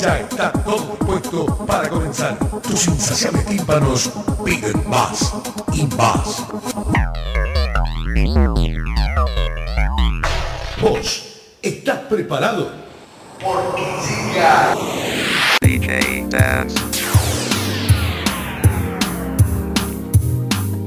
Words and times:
Ya 0.00 0.20
está 0.20 0.52
todo 0.52 0.96
dispuesto 0.96 1.44
para 1.66 1.88
comenzar. 1.88 2.38
Tus 2.62 2.86
insaciables 2.86 3.44
tímpanos 3.46 4.10
piden 4.44 4.88
más 4.88 5.34
y 5.72 5.86
más. 5.96 6.44
¿Vos 10.80 11.40
estás 11.60 11.98
preparado? 12.08 12.70
Porque 13.42 13.82
llega 14.32 14.76
DJ 15.60 16.26
Dance. 16.28 16.78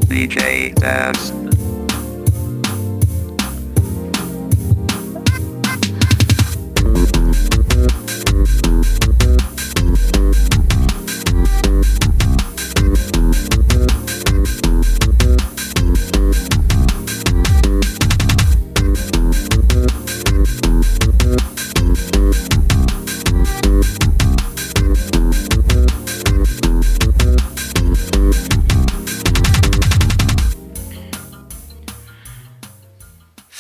DJ 0.08 0.74
Dance. 0.76 1.41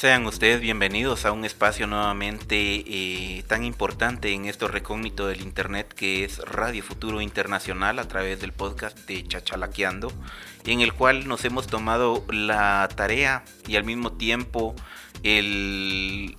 Sean 0.02 0.26
ustedes 0.26 0.62
bienvenidos 0.62 1.26
a 1.26 1.32
un 1.32 1.46
espacio 1.46 1.86
nuevamente 1.86 2.56
eh, 2.88 3.44
tan 3.46 3.64
importante 3.64 4.34
en 4.34 4.46
esto 4.46 4.68
recógnito 4.68 5.28
del 5.28 5.42
Internet 5.42 5.94
que 5.94 6.24
es 6.24 6.40
Radio 6.40 6.82
Futuro 6.82 7.22
Internacional 7.22 8.00
a 8.00 8.08
través 8.08 8.42
del 8.42 8.52
podcast 8.52 8.98
de 9.08 9.24
Chachalaqueando, 9.28 10.12
en 10.66 10.82
el 10.82 10.94
cual 10.94 11.28
nos 11.28 11.46
hemos 11.46 11.68
tomado 11.68 12.26
la 12.32 12.90
tarea 12.96 13.44
y 13.68 13.76
al 13.76 13.84
mismo 13.84 14.14
tiempo 14.14 14.74
el, 15.22 16.36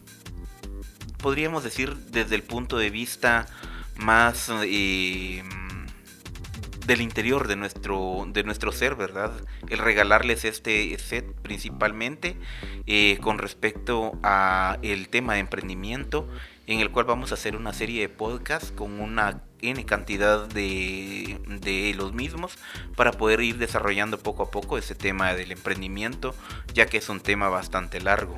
podríamos 1.19 1.63
decir 1.63 1.95
desde 1.95 2.35
el 2.35 2.43
punto 2.43 2.79
de 2.79 2.91
vista 2.91 3.47
más... 3.95 4.51
Eh, 4.65 5.45
del 6.87 7.01
interior 7.01 7.49
de 7.49 7.57
nuestro, 7.57 8.27
de 8.29 8.45
nuestro 8.45 8.73
ser, 8.73 8.95
¿verdad? 8.95 9.33
El 9.69 9.79
regalarles 9.79 10.45
este 10.45 10.99
set 10.99 11.25
principalmente 11.43 12.37
eh, 12.87 13.19
con 13.21 13.39
respecto 13.39 14.19
a 14.23 14.79
el 14.83 15.09
tema 15.09 15.35
de 15.35 15.41
emprendimiento, 15.41 16.29
en 16.73 16.81
el 16.81 16.91
cual 16.91 17.05
vamos 17.05 17.31
a 17.31 17.35
hacer 17.35 17.57
una 17.57 17.73
serie 17.73 18.01
de 18.01 18.09
podcasts 18.09 18.73
con 18.73 19.01
una 19.01 19.43
N 19.61 19.85
cantidad 19.85 20.49
de, 20.49 21.39
de, 21.47 21.95
los 21.95 22.13
mismos 22.13 22.59
para 22.97 23.13
poder 23.13 23.41
ir 23.43 23.59
desarrollando 23.59 24.19
poco 24.19 24.43
a 24.43 24.51
poco 24.51 24.77
ese 24.77 24.95
tema 24.95 25.35
del 25.35 25.53
emprendimiento, 25.53 26.35
ya 26.75 26.87
que 26.87 26.97
es 26.97 27.09
un 27.09 27.21
tema 27.21 27.49
bastante 27.49 28.01
largo. 28.01 28.35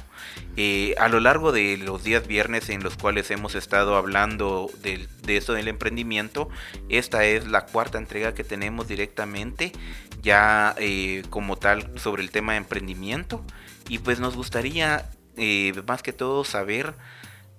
Eh, 0.57 0.95
a 0.99 1.09
lo 1.09 1.21
largo 1.21 1.51
de 1.51 1.79
los 1.79 2.05
días 2.05 2.27
viernes 2.27 2.69
en 2.69 2.83
los 2.83 2.97
cuales 2.97 3.31
hemos 3.31 3.55
estado 3.55 3.97
hablando 3.97 4.71
de, 4.83 5.09
de 5.23 5.37
esto 5.39 5.55
del 5.55 5.69
emprendimiento, 5.69 6.51
esta 6.91 7.25
es 7.25 7.47
la 7.47 7.65
cuarta 7.65 7.97
entrega 7.97 8.35
que 8.35 8.45
tenemos 8.45 8.87
directamente 8.87 9.73
ya 10.23 10.75
eh, 10.79 11.23
como 11.31 11.57
tal 11.57 11.99
sobre 11.99 12.23
el 12.23 12.31
tema 12.31 12.53
de 12.53 12.59
emprendimiento 12.59 13.45
y 13.89 13.99
pues 13.99 14.21
nos 14.21 14.35
gustaría 14.37 15.09
eh, 15.37 15.73
más 15.87 16.03
que 16.03 16.13
todo 16.13 16.45
saber 16.45 16.95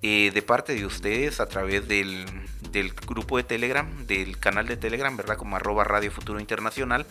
de 0.06 0.42
parte 0.42 0.76
de 0.76 0.86
ustedes 0.86 1.40
a 1.40 1.48
través 1.48 1.88
del, 1.88 2.26
del 2.72 2.94
grupo 2.94 3.38
de 3.38 3.44
Telegram, 3.44 4.06
del 4.06 4.38
canal 4.38 4.68
de 4.68 4.78
Telegram, 4.78 5.16
¿verdad? 5.18 5.38
Como 5.38 5.56
arroba 5.56 5.84
Radio 5.84 6.12
Futuro 6.12 6.40
Internacional, 6.40 7.06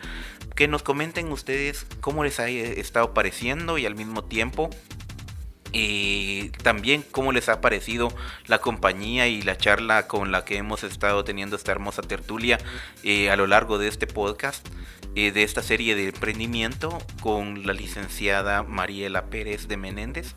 que 0.55 0.69
nos 0.69 0.83
comenten 0.83 1.33
ustedes 1.33 1.87
cómo 2.01 2.23
les 2.23 2.39
ha 2.39 2.49
estado 2.49 3.13
pareciendo 3.13 3.79
y 3.79 3.87
al 3.87 3.97
mismo 3.97 4.25
tiempo 4.25 4.71
y 5.75 6.51
también 6.63 7.05
cómo 7.11 7.33
les 7.33 7.49
ha 7.49 7.61
parecido 7.61 8.15
la 8.47 8.59
compañía 8.59 9.27
y 9.27 9.43
la 9.43 9.57
charla 9.57 10.07
con 10.07 10.31
la 10.31 10.45
que 10.45 10.57
hemos 10.57 10.85
estado 10.85 11.25
teniendo 11.25 11.57
esta 11.57 11.73
hermosa 11.73 12.01
tertulia 12.03 12.59
eh, 13.03 13.29
a 13.29 13.37
lo 13.37 13.49
largo 13.49 13.77
de 13.77 13.89
este 13.89 14.07
podcast, 14.07 14.67
eh, 15.17 15.33
de 15.33 15.43
esta 15.43 15.63
serie 15.63 15.95
de 15.95 16.09
emprendimiento 16.09 16.99
con 17.21 17.67
la 17.67 17.73
licenciada 17.73 18.63
Mariela 18.63 19.27
Pérez 19.27 19.69
de 19.69 19.77
Menéndez, 19.77 20.35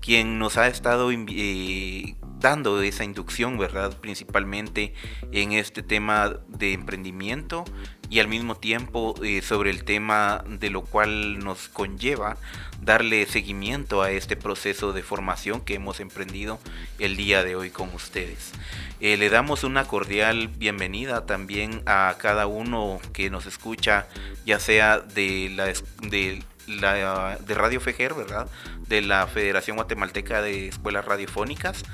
quien 0.00 0.38
nos 0.38 0.56
ha 0.56 0.68
estado 0.68 1.10
eh, 1.12 2.16
dando 2.38 2.82
esa 2.82 3.04
inducción, 3.04 3.58
¿verdad? 3.58 3.98
Principalmente 3.98 4.94
en 5.32 5.52
este 5.52 5.82
tema 5.82 6.40
de 6.48 6.72
emprendimiento 6.72 7.64
y 8.10 8.20
al 8.20 8.28
mismo 8.28 8.54
tiempo 8.56 9.14
eh, 9.22 9.42
sobre 9.42 9.70
el 9.70 9.84
tema 9.84 10.44
de 10.46 10.70
lo 10.70 10.82
cual 10.82 11.38
nos 11.38 11.68
conlleva 11.68 12.36
darle 12.80 13.26
seguimiento 13.26 14.02
a 14.02 14.10
este 14.10 14.36
proceso 14.36 14.92
de 14.92 15.02
formación 15.02 15.60
que 15.60 15.74
hemos 15.74 16.00
emprendido 16.00 16.58
el 16.98 17.16
día 17.16 17.42
de 17.44 17.56
hoy 17.56 17.70
con 17.70 17.94
ustedes. 17.94 18.52
Eh, 19.00 19.16
le 19.16 19.30
damos 19.30 19.62
una 19.62 19.84
cordial 19.84 20.48
bienvenida 20.48 21.24
también 21.24 21.82
a 21.86 22.16
cada 22.18 22.48
uno 22.48 23.00
que 23.12 23.30
nos 23.30 23.46
escucha, 23.46 24.08
ya 24.44 24.58
sea 24.58 24.98
de 24.98 25.52
la, 25.54 25.66
de 26.08 26.42
la 26.66 27.36
de 27.36 27.54
Radio 27.54 27.80
Fejer, 27.80 28.14
¿verdad? 28.14 28.48
De 28.88 29.00
la 29.00 29.26
Federación 29.28 29.76
Guatemalteca 29.76 30.42
de 30.42 30.68
Escuelas 30.68 31.04
Radiofónicas, 31.04 31.84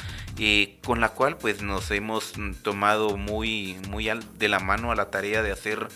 con 0.82 1.00
la 1.00 1.10
cual 1.10 1.37
pues 1.37 1.60
nos 1.60 1.91
hemos 1.91 2.32
tomado 2.62 3.19
muy, 3.19 3.76
muy 3.88 4.10
de 4.38 4.48
la 4.48 4.59
mano 4.59 4.91
a 4.91 4.97
la 4.97 5.10
tarea 5.10 5.42
de 5.42 5.53
hacer 5.53 5.88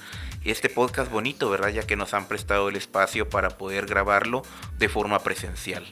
este 0.44 0.69
podcast 0.69 1.10
bonito, 1.10 1.48
¿verdad? 1.48 1.70
Ya 1.70 1.86
que 1.86 1.96
nos 1.96 2.12
han 2.12 2.26
prestado 2.28 2.69
el 2.69 2.76
espacio 2.76 3.28
para 3.30 3.50
poder 3.56 3.86
grabarlo 3.86 4.42
de 4.78 4.88
forma 4.88 5.20
presencial. 5.20 5.84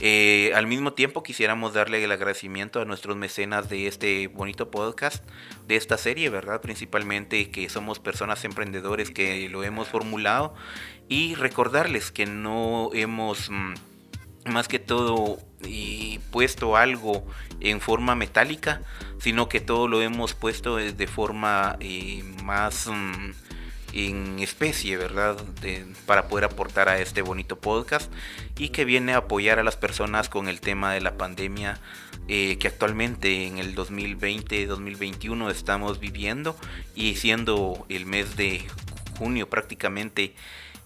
Eh, 0.00 0.52
al 0.54 0.66
mismo 0.66 0.92
tiempo 0.92 1.22
quisiéramos 1.22 1.74
darle 1.74 2.02
el 2.04 2.12
agradecimiento 2.12 2.80
a 2.80 2.84
nuestros 2.84 3.16
mecenas 3.16 3.68
de 3.68 3.88
este 3.88 4.28
bonito 4.28 4.70
podcast, 4.70 5.24
de 5.66 5.76
esta 5.76 5.98
serie, 5.98 6.30
¿verdad? 6.30 6.60
Principalmente 6.60 7.50
que 7.50 7.68
somos 7.68 7.98
personas 7.98 8.44
emprendedores 8.44 9.10
que 9.10 9.48
lo 9.48 9.64
hemos 9.64 9.88
formulado 9.88 10.54
y 11.08 11.34
recordarles 11.34 12.12
que 12.12 12.26
no 12.26 12.90
hemos... 12.92 13.50
Mm, 13.50 13.74
más 14.44 14.66
que 14.66 14.78
todo 14.78 15.38
puesto 16.30 16.76
algo 16.76 17.26
en 17.60 17.80
forma 17.80 18.14
metálica, 18.14 18.82
sino 19.18 19.48
que 19.48 19.60
todo 19.60 19.88
lo 19.88 20.00
hemos 20.00 20.32
puesto 20.34 20.76
de 20.76 21.06
forma 21.06 21.76
eh, 21.80 22.22
más 22.44 22.86
mm, 22.86 23.30
en 23.92 24.38
especie, 24.40 24.96
¿verdad? 24.96 25.36
para 26.06 26.28
poder 26.28 26.44
aportar 26.44 26.88
a 26.88 27.00
este 27.00 27.22
bonito 27.22 27.58
podcast 27.58 28.12
y 28.58 28.68
que 28.68 28.84
viene 28.84 29.14
a 29.14 29.18
apoyar 29.18 29.58
a 29.58 29.64
las 29.64 29.76
personas 29.76 30.28
con 30.28 30.48
el 30.48 30.60
tema 30.60 30.92
de 30.92 31.00
la 31.00 31.16
pandemia 31.16 31.80
eh, 32.28 32.58
que 32.58 32.68
actualmente 32.68 33.46
en 33.46 33.58
el 33.58 33.74
2020-2021 33.74 35.50
estamos 35.50 35.98
viviendo 35.98 36.56
y 36.94 37.16
siendo 37.16 37.86
el 37.88 38.04
mes 38.04 38.36
de 38.36 38.64
junio 39.18 39.48
prácticamente 39.48 40.34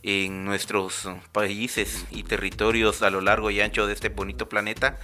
en 0.04 0.44
nuestros 0.44 1.08
países 1.32 2.06
y 2.10 2.24
territorios 2.24 3.02
a 3.02 3.10
lo 3.10 3.20
largo 3.20 3.50
y 3.50 3.60
ancho 3.60 3.86
de 3.86 3.92
este 3.92 4.08
bonito 4.08 4.48
planeta. 4.48 4.98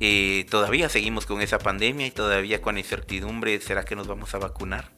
Eh, 0.00 0.46
todavía 0.50 0.88
seguimos 0.88 1.26
con 1.26 1.42
esa 1.42 1.58
pandemia 1.58 2.06
y 2.06 2.10
todavía 2.10 2.60
con 2.60 2.78
incertidumbre, 2.78 3.60
¿será 3.60 3.84
que 3.84 3.94
nos 3.94 4.08
vamos 4.08 4.34
a 4.34 4.38
vacunar? 4.38 4.90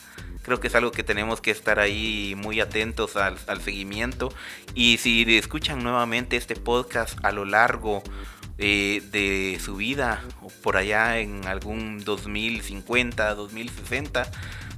Creo 0.44 0.60
que 0.60 0.68
es 0.68 0.74
algo 0.74 0.92
que 0.92 1.02
tenemos 1.02 1.40
que 1.40 1.50
estar 1.50 1.80
ahí 1.80 2.34
muy 2.36 2.60
atentos 2.60 3.16
al, 3.16 3.38
seguimiento. 3.62 4.32
Y 4.74 4.98
si 4.98 5.24
escuchan 5.36 5.82
nuevamente 5.82 6.36
este 6.36 6.54
podcast 6.54 7.18
a 7.24 7.32
lo 7.32 7.46
largo 7.46 8.02
eh, 8.58 9.02
de 9.10 9.58
su 9.58 9.76
vida, 9.76 10.22
o 10.42 10.48
por 10.62 10.76
allá 10.76 11.18
en 11.18 11.46
algún 11.46 12.04
2050, 12.04 13.34
2060, 13.34 14.30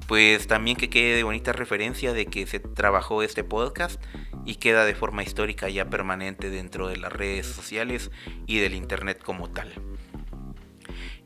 pues 0.07 0.47
también 0.47 0.77
que 0.77 0.89
quede 0.89 1.17
de 1.17 1.25
bonita 1.25 1.53
referencia 1.53 2.13
de 2.13 2.27
que 2.27 2.47
se 2.47 2.61
trabajó 2.61 3.25
este 3.25 3.43
podcast 3.43 4.01
y 4.45 4.55
queda 4.55 4.85
de 4.85 4.95
forma 4.95 5.25
histórica 5.25 5.69
ya 5.69 5.91
permanente 5.91 6.49
dentro 6.49 6.87
de 6.87 6.97
las 6.97 7.13
redes 7.13 7.47
sociales 7.47 8.13
y 8.47 8.61
del 8.61 8.75
internet 8.75 9.21
como 9.21 9.51
tal. 9.51 9.73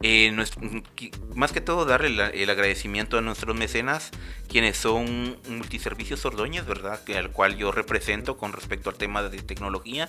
Eh, 0.02 0.34
más 1.34 1.52
que 1.52 1.60
todo 1.60 1.84
darle 1.84 2.08
el 2.42 2.48
agradecimiento 2.48 3.18
a 3.18 3.20
nuestros 3.20 3.54
mecenas, 3.54 4.10
quienes 4.48 4.78
son 4.78 5.36
Multiservicios 5.48 6.24
Ordóñez, 6.24 6.64
¿verdad? 6.64 7.00
Al 7.14 7.30
cual 7.32 7.56
yo 7.56 7.70
represento 7.70 8.38
con 8.38 8.54
respecto 8.54 8.88
al 8.88 8.96
tema 8.96 9.22
de 9.22 9.42
tecnología, 9.42 10.08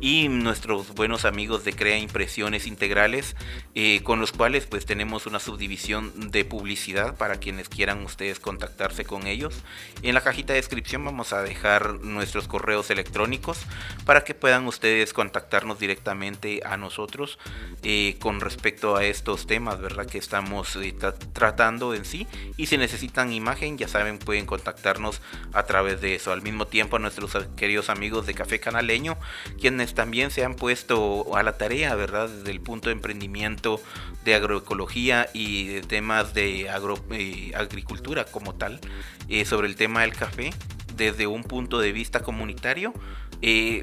y 0.00 0.28
nuestros 0.28 0.94
buenos 0.94 1.24
amigos 1.24 1.64
de 1.64 1.72
Crea 1.72 1.98
Impresiones 1.98 2.68
Integrales, 2.68 3.34
eh, 3.74 4.02
con 4.04 4.20
los 4.20 4.30
cuales 4.30 4.66
pues 4.66 4.86
tenemos 4.86 5.26
una 5.26 5.40
subdivisión 5.40 6.30
de 6.30 6.44
publicidad 6.44 7.16
para 7.16 7.36
quienes 7.36 7.68
quieran 7.68 8.04
ustedes 8.04 8.38
contactarse 8.38 9.04
con 9.04 9.26
ellos. 9.26 9.64
En 10.02 10.14
la 10.14 10.20
cajita 10.20 10.52
de 10.52 10.60
descripción 10.60 11.04
vamos 11.04 11.32
a 11.32 11.42
dejar 11.42 11.94
nuestros 12.00 12.46
correos 12.46 12.90
electrónicos 12.90 13.58
para 14.04 14.22
que 14.22 14.34
puedan 14.34 14.66
ustedes 14.66 15.12
contactarnos 15.12 15.80
directamente 15.80 16.60
a 16.64 16.76
nosotros 16.76 17.38
eh, 17.82 18.16
con 18.20 18.40
respecto 18.40 18.94
a 18.94 19.04
esto 19.04 19.23
temas, 19.46 19.80
¿verdad? 19.80 20.06
Que 20.06 20.18
estamos 20.18 20.76
eh, 20.76 20.94
tratando 21.32 21.94
en 21.94 22.04
sí. 22.04 22.26
Y 22.56 22.66
si 22.66 22.76
necesitan 22.76 23.32
imagen, 23.32 23.78
ya 23.78 23.88
saben, 23.88 24.18
pueden 24.18 24.46
contactarnos 24.46 25.20
a 25.52 25.64
través 25.64 26.00
de 26.00 26.14
eso. 26.14 26.32
Al 26.32 26.42
mismo 26.42 26.66
tiempo, 26.66 26.96
a 26.96 26.98
nuestros 26.98 27.32
queridos 27.56 27.88
amigos 27.88 28.26
de 28.26 28.34
Café 28.34 28.60
Canaleño, 28.60 29.16
quienes 29.60 29.94
también 29.94 30.30
se 30.30 30.44
han 30.44 30.54
puesto 30.54 31.36
a 31.36 31.42
la 31.42 31.56
tarea, 31.56 31.94
¿verdad? 31.94 32.28
Desde 32.28 32.50
el 32.50 32.60
punto 32.60 32.90
de 32.90 32.92
emprendimiento 32.92 33.80
de 34.24 34.34
agroecología 34.34 35.28
y 35.32 35.68
de 35.68 35.80
temas 35.80 36.34
de 36.34 36.68
eh, 37.10 37.52
agricultura 37.54 38.24
como 38.26 38.54
tal, 38.54 38.80
eh, 39.28 39.44
sobre 39.44 39.68
el 39.68 39.76
tema 39.76 40.02
del 40.02 40.12
café 40.12 40.52
desde 40.96 41.26
un 41.26 41.42
punto 41.42 41.80
de 41.80 41.92
vista 41.92 42.20
comunitario, 42.20 42.92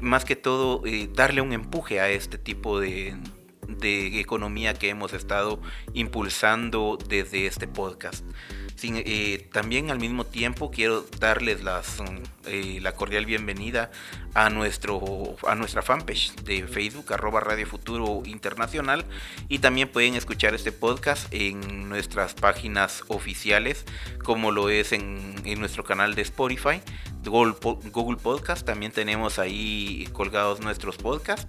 más 0.00 0.24
que 0.24 0.34
todo 0.34 0.82
darle 1.14 1.40
un 1.40 1.52
empuje 1.52 2.00
a 2.00 2.08
este 2.08 2.38
tipo 2.38 2.80
de, 2.80 3.14
de 3.66 4.20
economía 4.20 4.74
que 4.74 4.88
hemos 4.88 5.12
estado 5.12 5.60
impulsando 5.94 6.98
desde 7.08 7.46
este 7.46 7.68
podcast. 7.68 8.24
Eh, 8.84 9.48
también 9.52 9.90
al 9.90 10.00
mismo 10.00 10.24
tiempo 10.24 10.70
quiero 10.70 11.06
darles 11.20 11.62
las, 11.62 12.02
eh, 12.46 12.80
la 12.82 12.92
cordial 12.92 13.26
bienvenida 13.26 13.92
a, 14.34 14.50
nuestro, 14.50 15.36
a 15.46 15.54
nuestra 15.54 15.82
fanpage 15.82 16.34
de 16.42 16.66
Facebook, 16.66 17.12
arroba 17.12 17.40
Radio 17.40 17.66
Futuro 17.66 18.22
Internacional. 18.24 19.04
Y 19.48 19.60
también 19.60 19.88
pueden 19.88 20.14
escuchar 20.14 20.54
este 20.54 20.72
podcast 20.72 21.32
en 21.32 21.88
nuestras 21.88 22.34
páginas 22.34 23.04
oficiales, 23.06 23.84
como 24.24 24.50
lo 24.50 24.68
es 24.68 24.92
en, 24.92 25.34
en 25.44 25.60
nuestro 25.60 25.84
canal 25.84 26.16
de 26.16 26.22
Spotify, 26.22 26.80
Google, 27.24 27.54
Google 27.92 28.16
Podcast. 28.16 28.66
También 28.66 28.90
tenemos 28.90 29.38
ahí 29.38 30.08
colgados 30.12 30.60
nuestros 30.60 30.96
podcasts 30.96 31.46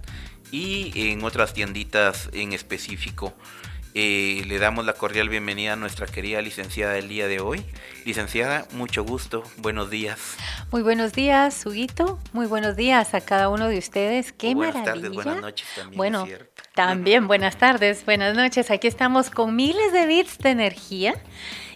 y 0.54 0.92
en 1.10 1.24
otras 1.24 1.52
tienditas 1.52 2.30
en 2.32 2.52
específico. 2.52 3.34
Eh, 3.96 4.44
le 4.46 4.58
damos 4.58 4.84
la 4.84 4.92
cordial 4.92 5.28
bienvenida 5.28 5.72
a 5.72 5.76
nuestra 5.76 6.06
querida 6.06 6.40
licenciada 6.42 6.92
del 6.92 7.08
día 7.08 7.26
de 7.26 7.40
hoy. 7.40 7.64
Licenciada, 8.04 8.66
mucho 8.72 9.04
gusto, 9.04 9.42
buenos 9.56 9.90
días. 9.90 10.36
Muy 10.70 10.82
buenos 10.82 11.12
días, 11.12 11.66
Huguito. 11.66 12.20
Muy 12.32 12.46
buenos 12.46 12.76
días 12.76 13.14
a 13.14 13.20
cada 13.20 13.48
uno 13.48 13.68
de 13.68 13.78
ustedes. 13.78 14.32
Qué 14.32 14.54
buenas 14.54 14.76
maravilla. 14.76 15.02
tardes, 15.02 15.14
buenas 15.14 15.42
noches 15.42 15.66
también. 15.74 15.96
Bueno, 15.96 16.26
también 16.74 17.26
buenas 17.28 17.56
tardes, 17.56 18.04
buenas 18.04 18.36
noches. 18.36 18.70
Aquí 18.70 18.86
estamos 18.86 19.30
con 19.30 19.56
miles 19.56 19.92
de 19.92 20.06
bits 20.06 20.38
de 20.38 20.50
energía 20.50 21.14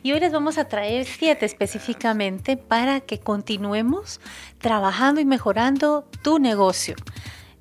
y 0.04 0.12
hoy 0.12 0.20
les 0.20 0.30
vamos 0.30 0.56
a 0.56 0.68
traer 0.68 1.04
siete 1.04 1.46
específicamente 1.46 2.56
para 2.56 3.00
que 3.00 3.18
continuemos 3.18 4.20
trabajando 4.58 5.20
y 5.20 5.24
mejorando 5.24 6.08
tu 6.22 6.38
negocio. 6.38 6.94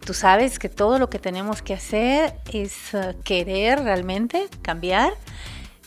Tú 0.08 0.14
sabes 0.14 0.58
que 0.58 0.70
todo 0.70 1.00
lo 1.00 1.10
que 1.10 1.20
tenemos 1.20 1.62
que 1.62 1.74
hacer 1.74 2.34
es 2.54 2.94
eh, 2.94 3.18
querer 3.26 3.84
realmente 3.84 4.48
cambiar, 4.62 5.12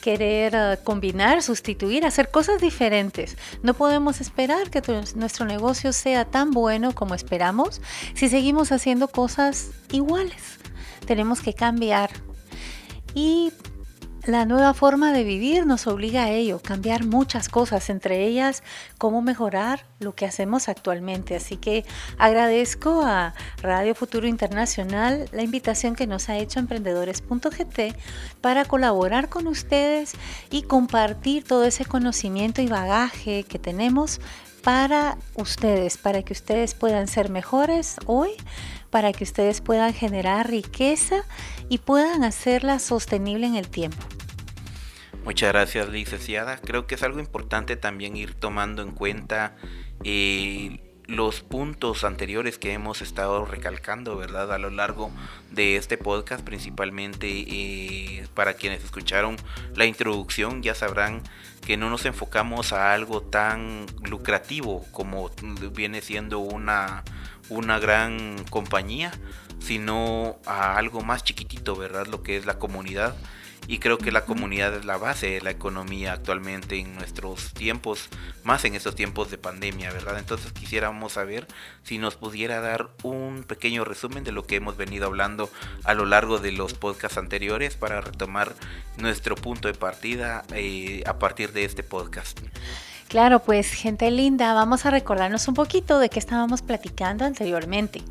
querer 0.03 0.53
eh, 0.55 0.79
combinar, 0.85 1.43
sustituir, 1.43 2.05
hacer 2.05 2.31
cosas 2.31 2.61
diferentes. 2.61 3.39
No 3.63 3.73
podemos 3.73 4.21
esperar 4.21 4.69
que 4.69 4.83
nuestro 5.15 5.47
negocio 5.47 5.95
sea 5.95 6.27
tan 6.27 6.51
bueno 6.51 6.95
como 6.95 7.15
esperamos 7.15 7.81
si 8.13 8.29
seguimos 8.29 8.73
haciendo 8.73 9.09
cosas 9.09 9.71
iguales. 9.91 10.59
Tenemos 11.07 11.41
que 11.41 11.55
cambiar. 11.55 12.11
Y 13.15 13.55
la 14.31 14.45
nueva 14.45 14.75
forma 14.75 15.13
de 15.13 15.25
vivir 15.25 15.67
nos 15.67 15.87
obliga 15.87 16.25
a 16.25 16.31
ello, 16.31 16.61
cambiar 16.63 17.05
muchas 17.05 17.49
cosas, 17.49 17.91
entre 17.91 18.27
ellas 18.27 18.63
cómo 18.99 19.23
mejorar 19.23 19.85
lo 19.99 20.15
que 20.15 20.27
hacemos 20.27 20.69
actualmente. 20.69 21.37
Así 21.37 21.57
que 21.57 21.85
agradezco 22.19 23.03
a 23.03 23.35
Radio 23.63 23.95
Futuro 23.95 24.27
Internacional 24.27 25.29
la 25.33 25.43
invitación 25.43 25.95
que 25.95 26.07
nos 26.07 26.29
ha 26.29 26.39
hecho 26.39 26.59
emprendedores.gt 26.59 27.81
para 28.41 28.65
colaborar 28.65 29.29
con 29.29 29.47
ustedes 29.47 30.13
y 30.51 30.63
compartir 30.63 31.45
todo 31.45 31.65
ese 31.65 31.85
conocimiento 31.85 32.63
y 32.63 32.67
bagaje 32.67 33.45
que 33.45 33.59
tenemos 33.59 34.21
para 34.63 35.17
ustedes, 35.35 35.97
para 35.97 36.23
que 36.23 36.33
ustedes 36.33 36.75
puedan 36.75 37.09
ser 37.09 37.31
mejores 37.31 37.97
hoy, 38.07 38.31
para 38.91 39.13
que 39.13 39.25
ustedes 39.25 39.61
puedan 39.61 39.95
generar 39.95 40.51
riqueza 40.51 41.23
y 41.69 41.79
puedan 41.79 42.25
hacerla 42.25 42.79
sostenible 42.79 43.47
en 43.47 43.57
el 43.57 43.69
tiempo. 43.69 44.03
Muchas 45.25 45.53
gracias, 45.53 45.89
licenciada. 45.89 46.59
Creo 46.59 46.87
que 46.87 46.95
es 46.95 47.03
algo 47.03 47.21
importante 47.21 47.77
también 47.77 48.17
ir 48.17 48.35
tomando 48.35 48.83
en 48.83 48.93
cuenta 48.93 49.55
eh, 50.03 50.81
los 51.07 51.41
puntos 51.41 52.05
anteriores 52.05 52.57
que 52.57 52.73
hemos 52.73 53.03
estado 53.03 53.45
recalcando, 53.45 54.17
¿verdad? 54.17 54.53
A 54.53 54.59
lo 54.59 54.71
largo 54.71 55.11
de 55.51 55.77
este 55.77 55.99
podcast, 55.99 56.45
principalmente 56.45 57.27
eh, 57.29 58.27
para 58.35 58.55
quienes 58.55 58.85
escucharon 58.85 59.37
la 59.75 59.87
introducción, 59.87 60.63
ya 60.63 60.75
sabrán 60.75 61.23
que 61.67 61.77
no 61.77 61.91
nos 61.91 62.07
enfocamos 62.07 62.73
a 62.73 62.95
algo 62.95 63.23
tan 63.23 63.87
lucrativo 64.09 64.87
como 64.93 65.31
viene 65.73 66.01
siendo 66.01 66.39
una, 66.39 67.05
una 67.51 67.79
gran 67.79 68.45
compañía, 68.49 69.13
sino 69.59 70.39
a 70.47 70.77
algo 70.77 71.03
más 71.03 71.23
chiquitito, 71.23 71.77
¿verdad? 71.77 72.07
Lo 72.07 72.23
que 72.23 72.37
es 72.37 72.47
la 72.47 72.59
comunidad 72.59 73.15
y 73.67 73.79
creo 73.79 73.99
que 73.99 74.11
la 74.11 74.25
comunidad 74.25 74.75
es 74.75 74.85
la 74.85 74.97
base 74.97 75.31
de 75.31 75.41
la 75.43 75.51
economía 75.51 76.13
actualmente 76.13 76.79
en 76.79 76.95
nuestros 76.97 77.53
tiempos, 77.53 78.09
más 78.43 78.65
en 78.65 78.75
estos 78.75 78.95
tiempos 78.97 79.31
de 79.31 79.39
pandemia, 79.39 79.93
¿verdad? 79.93 80.19
Entonces 80.19 80.53
quisiéramos 80.53 81.13
saber 81.13 81.47
si 81.85 81.99
nos 81.99 82.17
pudiera 82.17 82.61
dar 82.61 82.91
un 83.03 83.45
pequeño 83.45 83.85
resumen 83.85 84.25
de 84.25 84.33
lo 84.33 84.45
que 84.45 84.57
hemos 84.57 84.77
venido 84.77 85.07
hablando 85.07 85.51
a 85.85 85.95
lo 85.95 86.05
largo 86.05 86.39
de 86.39 86.53
los 86.53 86.75
podcasts 86.75 87.19
anteriores 87.19 87.77
para 87.77 88.01
retomar 88.01 88.55
nuestro 88.97 89.37
punto 89.37 89.69
de 89.69 89.75
partida 89.75 90.45
eh, 90.53 91.05
a 91.07 91.19
partir 91.19 91.53
de 91.53 91.65
este 91.65 91.83
podcast. 91.83 92.41
Claro, 93.11 93.41
pues 93.41 93.73
gente 93.73 94.09
linda, 94.13 94.55
vamos 94.55 94.87
a 94.87 94.91
recordarnos 94.91 95.49
un 95.49 95.55
poquito 95.55 95.99
de 95.99 96.09
qué 96.09 96.21
estábamos 96.21 96.63
platicando 96.63 97.25
anteriormente. 97.25 98.05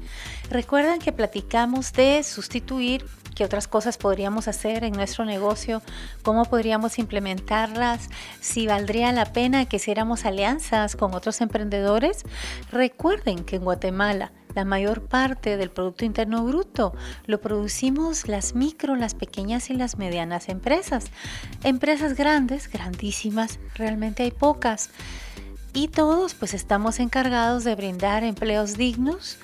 Recuerdan 0.50 1.00
que 1.00 1.14
platicamos 1.14 1.94
de 1.94 2.22
sustituir 2.22 3.06
qué 3.34 3.46
otras 3.46 3.70
cosas 3.70 3.98
podríamos 3.98 4.50
hacer 4.50 4.84
en 4.84 4.92
nuestro 4.92 5.24
negocio, 5.24 5.82
cómo 6.22 6.44
podríamos 6.44 7.00
implementarlas, 7.00 8.10
si 8.42 8.68
valdría 8.68 9.14
la 9.14 9.32
pena 9.32 9.64
que 9.64 9.78
hiciéramos 9.78 10.26
alianzas 10.26 10.98
con 10.98 11.16
otros 11.16 11.40
emprendedores. 11.40 12.26
Recuerden 12.70 13.46
que 13.46 13.56
en 13.56 13.64
Guatemala 13.64 14.34
la 14.56 14.66
mayor 14.66 15.02
parte 15.02 15.58
del 15.58 15.70
Producto 15.70 16.06
Interno 16.06 16.44
Bruto 16.44 16.94
lo 17.26 17.40
producimos 17.40 18.28
las 18.28 18.56
micro, 18.56 18.96
las 18.96 19.16
pequeñas 19.16 19.70
y 19.70 19.74
las 19.74 19.98
medianas 19.98 20.50
empresas. 20.50 21.06
Empresas 21.64 22.16
grandes, 22.16 22.70
grandísimas, 22.70 23.60
realmente 23.76 24.24
hay 24.24 24.32
pocas. 24.32 24.90
Y 25.74 25.88
todos 25.88 26.34
pues 26.34 26.54
estamos 26.54 27.00
encargados 27.00 27.64
de 27.64 27.76
brindar 27.76 28.24
empleos 28.24 28.76
dignos 28.76 29.38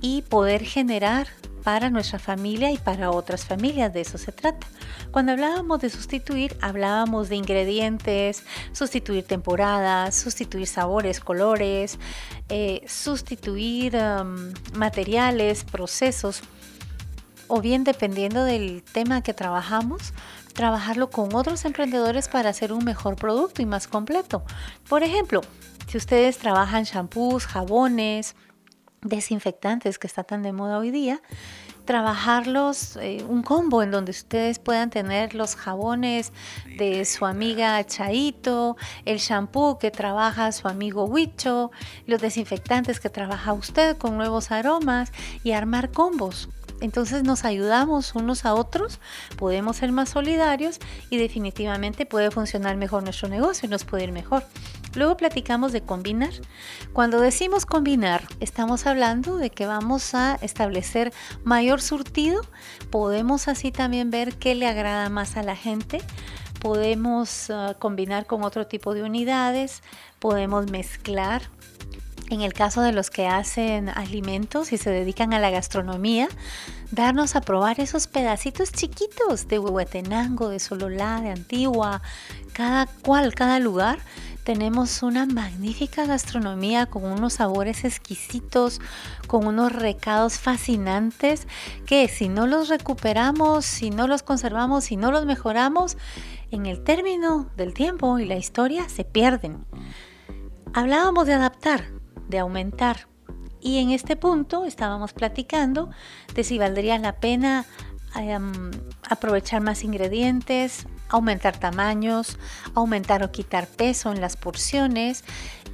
y 0.00 0.22
poder 0.22 0.64
generar 0.64 1.28
para 1.66 1.90
nuestra 1.90 2.20
familia 2.20 2.70
y 2.70 2.78
para 2.78 3.10
otras 3.10 3.44
familias, 3.44 3.92
de 3.92 4.02
eso 4.02 4.18
se 4.18 4.30
trata. 4.30 4.68
Cuando 5.10 5.32
hablábamos 5.32 5.80
de 5.80 5.90
sustituir, 5.90 6.56
hablábamos 6.60 7.28
de 7.28 7.34
ingredientes, 7.34 8.44
sustituir 8.70 9.24
temporadas, 9.24 10.14
sustituir 10.14 10.68
sabores, 10.68 11.18
colores, 11.18 11.98
eh, 12.50 12.84
sustituir 12.86 13.98
materiales, 14.74 15.64
procesos, 15.64 16.42
o 17.48 17.60
bien 17.60 17.82
dependiendo 17.82 18.44
del 18.44 18.84
tema 18.84 19.22
que 19.22 19.34
trabajamos, 19.34 20.12
trabajarlo 20.52 21.10
con 21.10 21.34
otros 21.34 21.64
emprendedores 21.64 22.28
para 22.28 22.50
hacer 22.50 22.72
un 22.72 22.84
mejor 22.84 23.16
producto 23.16 23.60
y 23.60 23.66
más 23.66 23.88
completo. 23.88 24.44
Por 24.88 25.02
ejemplo, 25.02 25.40
si 25.88 25.98
ustedes 25.98 26.38
trabajan 26.38 26.84
shampoos, 26.84 27.44
jabones, 27.44 28.36
desinfectantes 29.08 29.98
que 29.98 30.06
está 30.06 30.24
tan 30.24 30.42
de 30.42 30.52
moda 30.52 30.78
hoy 30.78 30.90
día, 30.90 31.20
trabajarlos, 31.86 32.96
eh, 32.96 33.24
un 33.28 33.42
combo 33.42 33.82
en 33.82 33.90
donde 33.90 34.10
ustedes 34.10 34.58
puedan 34.58 34.90
tener 34.90 35.34
los 35.34 35.56
jabones 35.56 36.32
de 36.76 37.04
su 37.04 37.24
amiga 37.24 37.82
Chaito, 37.84 38.76
el 39.04 39.18
shampoo 39.18 39.78
que 39.78 39.90
trabaja 39.90 40.52
su 40.52 40.68
amigo 40.68 41.04
Huicho, 41.04 41.70
los 42.06 42.20
desinfectantes 42.20 43.00
que 43.00 43.08
trabaja 43.08 43.52
usted 43.52 43.96
con 43.96 44.16
nuevos 44.16 44.50
aromas 44.50 45.12
y 45.44 45.52
armar 45.52 45.90
combos. 45.92 46.48
Entonces 46.80 47.22
nos 47.22 47.44
ayudamos 47.44 48.14
unos 48.14 48.44
a 48.44 48.54
otros, 48.54 49.00
podemos 49.38 49.76
ser 49.76 49.92
más 49.92 50.10
solidarios 50.10 50.78
y 51.08 51.16
definitivamente 51.16 52.04
puede 52.04 52.30
funcionar 52.30 52.76
mejor 52.76 53.02
nuestro 53.02 53.28
negocio 53.28 53.66
y 53.66 53.70
nos 53.70 53.84
puede 53.84 54.04
ir 54.04 54.12
mejor. 54.12 54.44
Luego 54.96 55.16
platicamos 55.16 55.72
de 55.72 55.82
combinar. 55.82 56.32
Cuando 56.92 57.20
decimos 57.20 57.66
combinar, 57.66 58.26
estamos 58.40 58.86
hablando 58.86 59.36
de 59.36 59.50
que 59.50 59.66
vamos 59.66 60.14
a 60.14 60.36
establecer 60.40 61.12
mayor 61.44 61.82
surtido. 61.82 62.40
Podemos 62.90 63.48
así 63.48 63.70
también 63.70 64.10
ver 64.10 64.36
qué 64.36 64.54
le 64.54 64.66
agrada 64.66 65.08
más 65.10 65.36
a 65.36 65.42
la 65.42 65.54
gente. 65.54 66.00
Podemos 66.60 67.50
ah, 67.50 67.76
combinar 67.78 68.26
con 68.26 68.42
otro 68.42 68.66
tipo 68.66 68.94
de 68.94 69.02
unidades. 69.02 69.82
Podemos 70.18 70.70
mezclar 70.70 71.42
en 72.30 72.40
el 72.40 72.52
caso 72.52 72.82
de 72.82 72.92
los 72.92 73.10
que 73.10 73.28
hacen 73.28 73.88
alimentos 73.88 74.72
y 74.72 74.78
se 74.78 74.90
dedican 74.90 75.32
a 75.32 75.38
la 75.38 75.50
gastronomía, 75.50 76.28
darnos 76.90 77.36
a 77.36 77.40
probar 77.40 77.80
esos 77.80 78.08
pedacitos 78.08 78.72
chiquitos 78.72 79.46
de 79.46 79.58
Huehuetenango, 79.58 80.48
de 80.48 80.58
Sololá, 80.58 81.20
de 81.20 81.30
Antigua, 81.30 82.02
cada 82.52 82.86
cual, 82.86 83.34
cada 83.34 83.60
lugar. 83.60 83.98
Tenemos 84.46 85.02
una 85.02 85.26
magnífica 85.26 86.06
gastronomía 86.06 86.86
con 86.86 87.04
unos 87.04 87.32
sabores 87.32 87.84
exquisitos, 87.84 88.80
con 89.26 89.44
unos 89.44 89.72
recados 89.72 90.38
fascinantes 90.38 91.48
que 91.84 92.06
si 92.06 92.28
no 92.28 92.46
los 92.46 92.68
recuperamos, 92.68 93.64
si 93.64 93.90
no 93.90 94.06
los 94.06 94.22
conservamos, 94.22 94.84
si 94.84 94.96
no 94.96 95.10
los 95.10 95.26
mejoramos, 95.26 95.98
en 96.52 96.66
el 96.66 96.84
término 96.84 97.50
del 97.56 97.74
tiempo 97.74 98.20
y 98.20 98.24
la 98.24 98.36
historia 98.36 98.88
se 98.88 99.02
pierden. 99.02 99.66
Hablábamos 100.72 101.26
de 101.26 101.34
adaptar, 101.34 101.90
de 102.28 102.38
aumentar. 102.38 103.08
Y 103.60 103.78
en 103.78 103.90
este 103.90 104.14
punto 104.14 104.64
estábamos 104.64 105.12
platicando 105.12 105.90
de 106.36 106.44
si 106.44 106.56
valdría 106.56 106.98
la 106.98 107.16
pena 107.16 107.64
em, 108.14 108.70
aprovechar 109.10 109.60
más 109.60 109.82
ingredientes, 109.82 110.86
aumentar 111.08 111.58
tamaños, 111.58 112.38
aumentar 112.74 113.22
o 113.22 113.32
quitar 113.32 113.66
peso 113.66 114.12
en 114.12 114.20
las 114.20 114.36
porciones. 114.36 115.24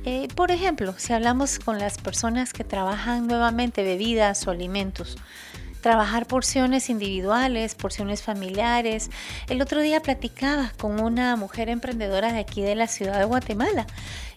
Eh, 0.05 0.29
por 0.35 0.51
ejemplo, 0.51 0.95
si 0.97 1.13
hablamos 1.13 1.59
con 1.59 1.79
las 1.79 1.99
personas 1.99 2.53
que 2.53 2.65
trabajan 2.65 3.27
nuevamente 3.27 3.83
bebidas 3.83 4.47
o 4.47 4.51
alimentos, 4.51 5.17
trabajar 5.83 6.27
porciones 6.27 6.89
individuales, 6.89 7.75
porciones 7.75 8.23
familiares. 8.23 9.11
El 9.49 9.61
otro 9.61 9.83
día 9.83 10.01
platicaba 10.01 10.73
con 10.79 11.01
una 11.01 11.37
mujer 11.37 11.69
emprendedora 11.69 12.33
de 12.33 12.39
aquí 12.39 12.63
de 12.63 12.75
la 12.75 12.87
ciudad 12.87 13.19
de 13.19 13.25
Guatemala 13.27 13.87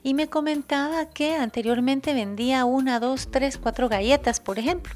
y 0.03 0.13
me 0.13 0.27
comentaba 0.27 1.09
que 1.09 1.35
anteriormente 1.35 2.13
vendía 2.13 2.65
una, 2.65 2.99
dos, 2.99 3.29
tres, 3.31 3.57
cuatro 3.57 3.89
galletas, 3.89 4.39
por 4.39 4.59
ejemplo. 4.59 4.93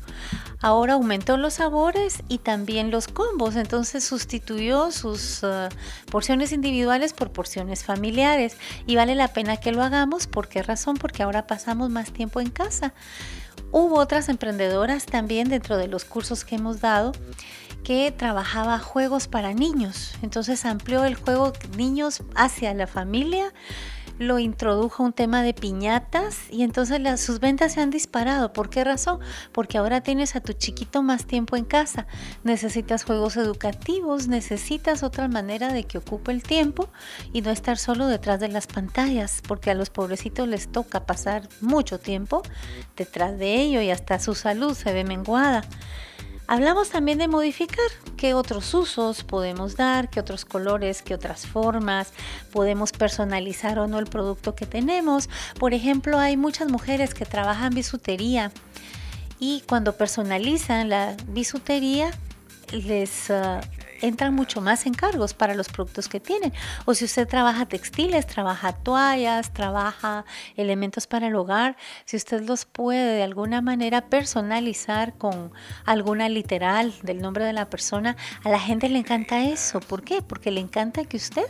Ahora 0.61 0.93
aumentó 0.93 1.37
los 1.37 1.55
sabores 1.55 2.21
y 2.27 2.39
también 2.39 2.91
los 2.91 3.07
combos, 3.07 3.55
entonces 3.55 4.03
sustituyó 4.03 4.91
sus 4.91 5.41
uh, 5.41 5.69
porciones 6.11 6.51
individuales 6.51 7.13
por 7.13 7.31
porciones 7.31 7.83
familiares 7.83 8.57
y 8.85 8.97
vale 8.97 9.15
la 9.15 9.29
pena 9.29 9.57
que 9.57 9.71
lo 9.71 9.81
hagamos. 9.81 10.27
¿Por 10.27 10.47
qué 10.47 10.61
razón? 10.61 10.97
Porque 10.97 11.23
ahora 11.23 11.47
pasamos 11.47 11.89
más 11.89 12.11
tiempo 12.11 12.39
en 12.39 12.49
casa. 12.49 12.93
Hubo 13.71 13.97
otras 13.97 14.29
emprendedoras 14.29 15.05
también 15.05 15.49
dentro 15.49 15.77
de 15.77 15.87
los 15.87 16.05
cursos 16.05 16.43
que 16.43 16.55
hemos 16.55 16.81
dado 16.81 17.11
que 17.83 18.11
trabajaba 18.11 18.79
juegos 18.79 19.27
para 19.27 19.53
niños. 19.53 20.13
Entonces 20.21 20.65
amplió 20.65 21.05
el 21.05 21.15
juego 21.15 21.53
niños 21.77 22.21
hacia 22.35 22.73
la 22.73 22.87
familia 22.87 23.53
lo 24.19 24.37
introdujo 24.37 25.01
un 25.01 25.13
tema 25.13 25.41
de 25.41 25.53
piñatas 25.53 26.51
y 26.51 26.63
entonces 26.63 26.99
las, 26.99 27.21
sus 27.21 27.39
ventas 27.39 27.73
se 27.73 27.81
han 27.81 27.89
disparado. 27.89 28.51
¿Por 28.51 28.69
qué 28.69 28.83
razón? 28.83 29.19
Porque 29.53 29.77
ahora 29.77 30.01
tienes 30.01 30.35
a 30.35 30.41
tu 30.41 30.51
chiquito 30.53 31.01
más 31.01 31.25
tiempo 31.25 31.55
en 31.55 31.63
casa. 31.63 32.05
Necesitas 32.43 33.05
juegos 33.05 33.37
educativos, 33.37 34.27
necesitas 34.27 35.03
otra 35.03 35.29
manera 35.29 35.71
de 35.71 35.85
que 35.85 35.97
ocupe 35.97 36.33
el 36.33 36.43
tiempo 36.43 36.89
y 37.31 37.41
no 37.41 37.49
estar 37.49 37.77
solo 37.77 38.07
detrás 38.07 38.41
de 38.41 38.49
las 38.49 38.67
pantallas, 38.67 39.41
porque 39.47 39.71
a 39.71 39.73
los 39.73 39.89
pobrecitos 39.89 40.47
les 40.49 40.69
toca 40.69 41.05
pasar 41.05 41.47
mucho 41.61 41.97
tiempo 41.97 42.43
detrás 42.97 43.39
de 43.39 43.55
ello 43.55 43.81
y 43.81 43.89
hasta 43.89 44.19
su 44.19 44.35
salud 44.35 44.73
se 44.73 44.91
ve 44.91 45.05
menguada. 45.05 45.63
Hablamos 46.51 46.89
también 46.89 47.19
de 47.19 47.27
modificar, 47.27 47.85
qué 48.17 48.33
otros 48.33 48.73
usos 48.73 49.23
podemos 49.23 49.75
dar, 49.75 50.09
qué 50.09 50.19
otros 50.19 50.45
colores, 50.45 51.03
qué 51.03 51.13
otras 51.13 51.45
formas, 51.45 52.11
podemos 52.51 52.91
personalizar 52.91 53.77
o 53.77 53.85
no 53.85 53.99
el 53.99 54.07
producto 54.07 54.55
que 54.55 54.65
tenemos. 54.65 55.29
Por 55.59 55.75
ejemplo, 55.75 56.17
hay 56.17 56.37
muchas 56.37 56.67
mujeres 56.67 57.13
que 57.13 57.27
trabajan 57.27 57.75
bisutería 57.75 58.51
y 59.39 59.61
cuando 59.69 59.95
personalizan 59.95 60.89
la 60.89 61.15
bisutería 61.27 62.09
les 62.71 63.29
uh, 63.29 63.59
entran 64.01 64.33
mucho 64.33 64.61
más 64.61 64.85
encargos 64.85 65.33
para 65.33 65.55
los 65.55 65.69
productos 65.69 66.07
que 66.07 66.19
tienen. 66.19 66.53
O 66.85 66.93
si 66.93 67.05
usted 67.05 67.27
trabaja 67.27 67.65
textiles, 67.65 68.27
trabaja 68.27 68.73
toallas, 68.73 69.53
trabaja 69.53 70.25
elementos 70.55 71.07
para 71.07 71.27
el 71.27 71.35
hogar, 71.35 71.77
si 72.05 72.17
usted 72.17 72.41
los 72.41 72.65
puede 72.65 73.15
de 73.15 73.23
alguna 73.23 73.61
manera 73.61 74.09
personalizar 74.09 75.13
con 75.17 75.51
alguna 75.85 76.29
literal 76.29 76.93
del 77.03 77.21
nombre 77.21 77.45
de 77.45 77.53
la 77.53 77.69
persona, 77.69 78.15
a 78.43 78.49
la 78.49 78.59
gente 78.59 78.89
le 78.89 78.99
encanta 78.99 79.43
eso. 79.43 79.79
¿Por 79.79 80.03
qué? 80.03 80.21
Porque 80.21 80.51
le 80.51 80.59
encanta 80.59 81.05
que 81.05 81.17
usted 81.17 81.45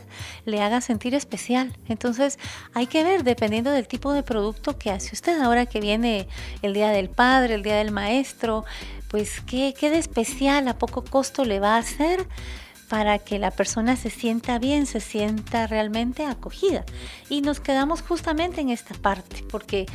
le 0.45 0.61
haga 0.61 0.81
sentir 0.81 1.13
especial. 1.15 1.75
Entonces 1.87 2.39
hay 2.73 2.87
que 2.87 3.03
ver 3.03 3.23
dependiendo 3.23 3.71
del 3.71 3.87
tipo 3.87 4.13
de 4.13 4.23
producto 4.23 4.77
que 4.77 4.91
hace 4.91 5.11
usted. 5.13 5.39
Ahora 5.41 5.65
que 5.65 5.79
viene 5.79 6.27
el 6.61 6.73
Día 6.73 6.89
del 6.89 7.09
Padre, 7.09 7.55
el 7.55 7.63
Día 7.63 7.75
del 7.75 7.91
Maestro, 7.91 8.65
pues 9.09 9.41
¿qué, 9.41 9.73
qué 9.77 9.89
de 9.89 9.97
especial, 9.97 10.67
a 10.67 10.77
poco 10.77 11.03
costo 11.03 11.43
le 11.43 11.59
va 11.59 11.75
a 11.75 11.79
hacer 11.79 12.27
para 12.89 13.19
que 13.19 13.39
la 13.39 13.51
persona 13.51 13.95
se 13.95 14.09
sienta 14.09 14.57
bien, 14.57 14.85
se 14.85 14.99
sienta 14.99 15.67
realmente 15.67 16.25
acogida. 16.25 16.83
Y 17.29 17.41
nos 17.41 17.59
quedamos 17.59 18.01
justamente 18.01 18.61
en 18.61 18.69
esta 18.69 18.95
parte, 18.95 19.43
porque 19.49 19.85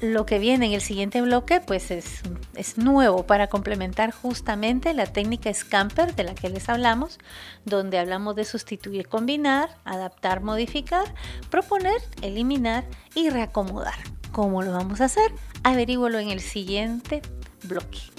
lo 0.00 0.26
que 0.26 0.38
viene 0.38 0.66
en 0.66 0.72
el 0.72 0.82
siguiente 0.82 1.22
bloque 1.22 1.60
pues 1.60 1.90
es, 1.90 2.20
es, 2.54 2.76
nuevo 2.76 3.26
para 3.26 3.46
complementar 3.46 4.10
justamente 4.10 4.92
la 4.92 5.06
técnica 5.06 5.52
Scamper 5.54 6.14
de 6.14 6.24
la 6.24 6.34
que 6.34 6.50
les 6.50 6.68
hablamos, 6.68 7.18
donde 7.64 7.98
hablamos 7.98 8.36
de 8.36 8.44
sustituir, 8.44 9.08
combinar, 9.08 9.70
adaptar, 9.84 10.42
modificar, 10.42 11.14
proponer, 11.48 12.02
eliminar 12.22 12.84
y 13.14 13.30
reacomodar. 13.30 13.98
¿Cómo 14.32 14.62
lo 14.62 14.72
vamos 14.72 15.00
a 15.00 15.06
hacer? 15.06 15.32
Averígualo 15.62 16.18
en 16.18 16.28
el 16.28 16.40
siguiente 16.40 17.22
bloque. 17.62 18.15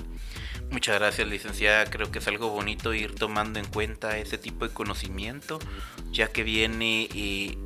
Muchas 0.72 1.00
gracias, 1.00 1.28
licenciada. 1.28 1.86
Creo 1.86 2.12
que 2.12 2.20
es 2.20 2.28
algo 2.28 2.50
bonito 2.50 2.94
ir 2.94 3.16
tomando 3.16 3.58
en 3.60 3.66
cuenta 3.66 4.18
ese 4.18 4.38
tipo 4.38 4.68
de 4.68 4.74
conocimiento, 4.74 5.60
ya 6.12 6.28
que 6.32 6.44
viene 6.44 7.08
eh, 7.16 7.58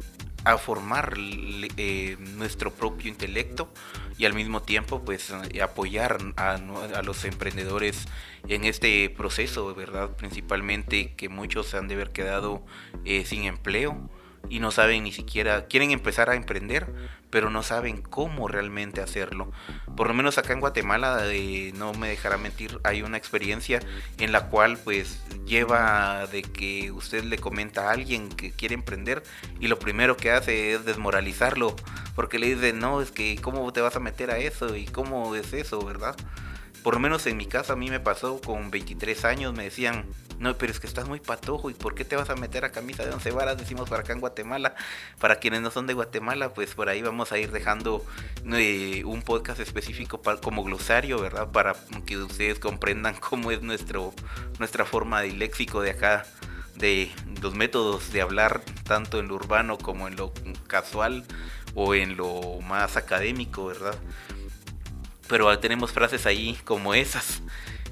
a 0.43 0.57
formar 0.57 1.15
eh, 1.17 2.17
nuestro 2.19 2.71
propio 2.71 3.09
intelecto 3.09 3.71
y 4.17 4.25
al 4.25 4.33
mismo 4.33 4.61
tiempo 4.61 5.03
pues 5.03 5.33
eh, 5.51 5.61
apoyar 5.61 6.19
a, 6.37 6.53
a, 6.53 7.01
los 7.01 7.25
emprendedores 7.25 8.05
en 8.47 8.65
este 8.65 9.09
proceso, 9.09 9.73
¿verdad? 9.73 10.11
Principalmente 10.15 11.15
que 11.15 11.27
muchos 11.27 11.67
se 11.67 11.77
han 11.77 11.87
de 11.87 11.95
haber 11.95 12.11
quedado 12.11 12.63
sin 13.25 13.45
empleo 13.45 14.09
y 14.49 14.59
no 14.59 14.71
saben 14.71 15.03
ni 15.03 15.11
siquiera, 15.11 15.67
quieren 15.67 15.91
empezar 15.91 16.29
a 16.29 16.35
emprender, 16.35 16.87
pero 17.29 17.49
no 17.49 17.63
saben 17.63 18.01
cómo 18.01 18.47
realmente 18.47 19.01
hacerlo. 19.01 19.51
Por 19.95 20.07
lo 20.07 20.13
menos 20.13 20.37
acá 20.37 20.53
en 20.53 20.59
Guatemala, 20.59 21.23
no 21.75 21.93
me 21.93 22.09
dejará 22.09 22.37
mentir, 22.37 22.79
hay 22.83 23.01
una 23.01 23.17
experiencia 23.17 23.79
en 24.17 24.31
la 24.31 24.49
cual 24.49 24.77
pues 24.77 25.23
lleva 25.45 26.27
de 26.27 26.41
que 26.41 26.91
usted 26.91 27.23
le 27.23 27.37
comenta 27.37 27.89
a 27.89 27.93
alguien 27.93 28.29
que 28.29 28.51
quiere 28.51 28.75
emprender 28.75 29.23
y 29.59 29.67
lo 29.67 29.79
primero 29.79 30.17
que 30.17 30.31
hace 30.31 30.73
es 30.73 30.85
desmoralizarlo, 30.85 31.75
porque 32.15 32.39
le 32.39 32.55
dice, 32.55 32.73
no, 32.73 33.01
es 33.01 33.11
que 33.11 33.39
cómo 33.41 33.71
te 33.71 33.81
vas 33.81 33.95
a 33.95 33.99
meter 33.99 34.31
a 34.31 34.37
eso 34.37 34.75
y 34.75 34.85
cómo 34.85 35.35
es 35.35 35.53
eso, 35.53 35.83
¿verdad? 35.85 36.15
Por 36.83 36.95
lo 36.95 36.99
menos 36.99 37.27
en 37.27 37.37
mi 37.37 37.45
caso 37.45 37.73
a 37.73 37.75
mí 37.75 37.89
me 37.89 37.99
pasó 37.99 38.41
con 38.41 38.71
23 38.71 39.25
años, 39.25 39.53
me 39.53 39.63
decían, 39.63 40.05
no, 40.41 40.57
pero 40.57 40.71
es 40.71 40.79
que 40.79 40.87
estás 40.87 41.07
muy 41.07 41.19
patojo 41.19 41.69
y 41.69 41.75
¿por 41.75 41.93
qué 41.93 42.03
te 42.03 42.15
vas 42.15 42.31
a 42.31 42.35
meter 42.35 42.65
a 42.65 42.71
camisa 42.71 43.05
de 43.05 43.11
once 43.11 43.29
varas? 43.29 43.59
Decimos 43.59 43.87
para 43.87 44.01
acá 44.01 44.13
en 44.13 44.19
Guatemala. 44.19 44.73
Para 45.19 45.35
quienes 45.35 45.61
no 45.61 45.69
son 45.69 45.85
de 45.85 45.93
Guatemala, 45.93 46.55
pues 46.55 46.73
por 46.73 46.89
ahí 46.89 47.03
vamos 47.03 47.31
a 47.31 47.37
ir 47.37 47.51
dejando 47.51 48.03
eh, 48.51 49.03
un 49.05 49.21
podcast 49.21 49.59
específico 49.59 50.19
como 50.41 50.63
glosario, 50.63 51.21
¿verdad? 51.21 51.51
Para 51.51 51.75
que 52.07 52.17
ustedes 52.17 52.57
comprendan 52.57 53.15
cómo 53.19 53.51
es 53.51 53.61
nuestro, 53.61 54.15
nuestra 54.57 54.83
forma 54.83 55.21
de 55.21 55.33
léxico 55.33 55.81
de 55.81 55.91
acá 55.91 56.25
de 56.75 57.11
los 57.43 57.53
métodos 57.53 58.11
de 58.11 58.21
hablar 58.21 58.61
tanto 58.83 59.19
en 59.19 59.27
lo 59.27 59.35
urbano 59.35 59.77
como 59.77 60.07
en 60.07 60.15
lo 60.15 60.33
casual 60.65 61.23
o 61.75 61.93
en 61.93 62.17
lo 62.17 62.59
más 62.61 62.97
académico, 62.97 63.67
¿verdad? 63.67 63.95
Pero 65.31 65.57
tenemos 65.59 65.93
frases 65.93 66.25
ahí 66.25 66.57
como 66.65 66.93
esas. 66.93 67.41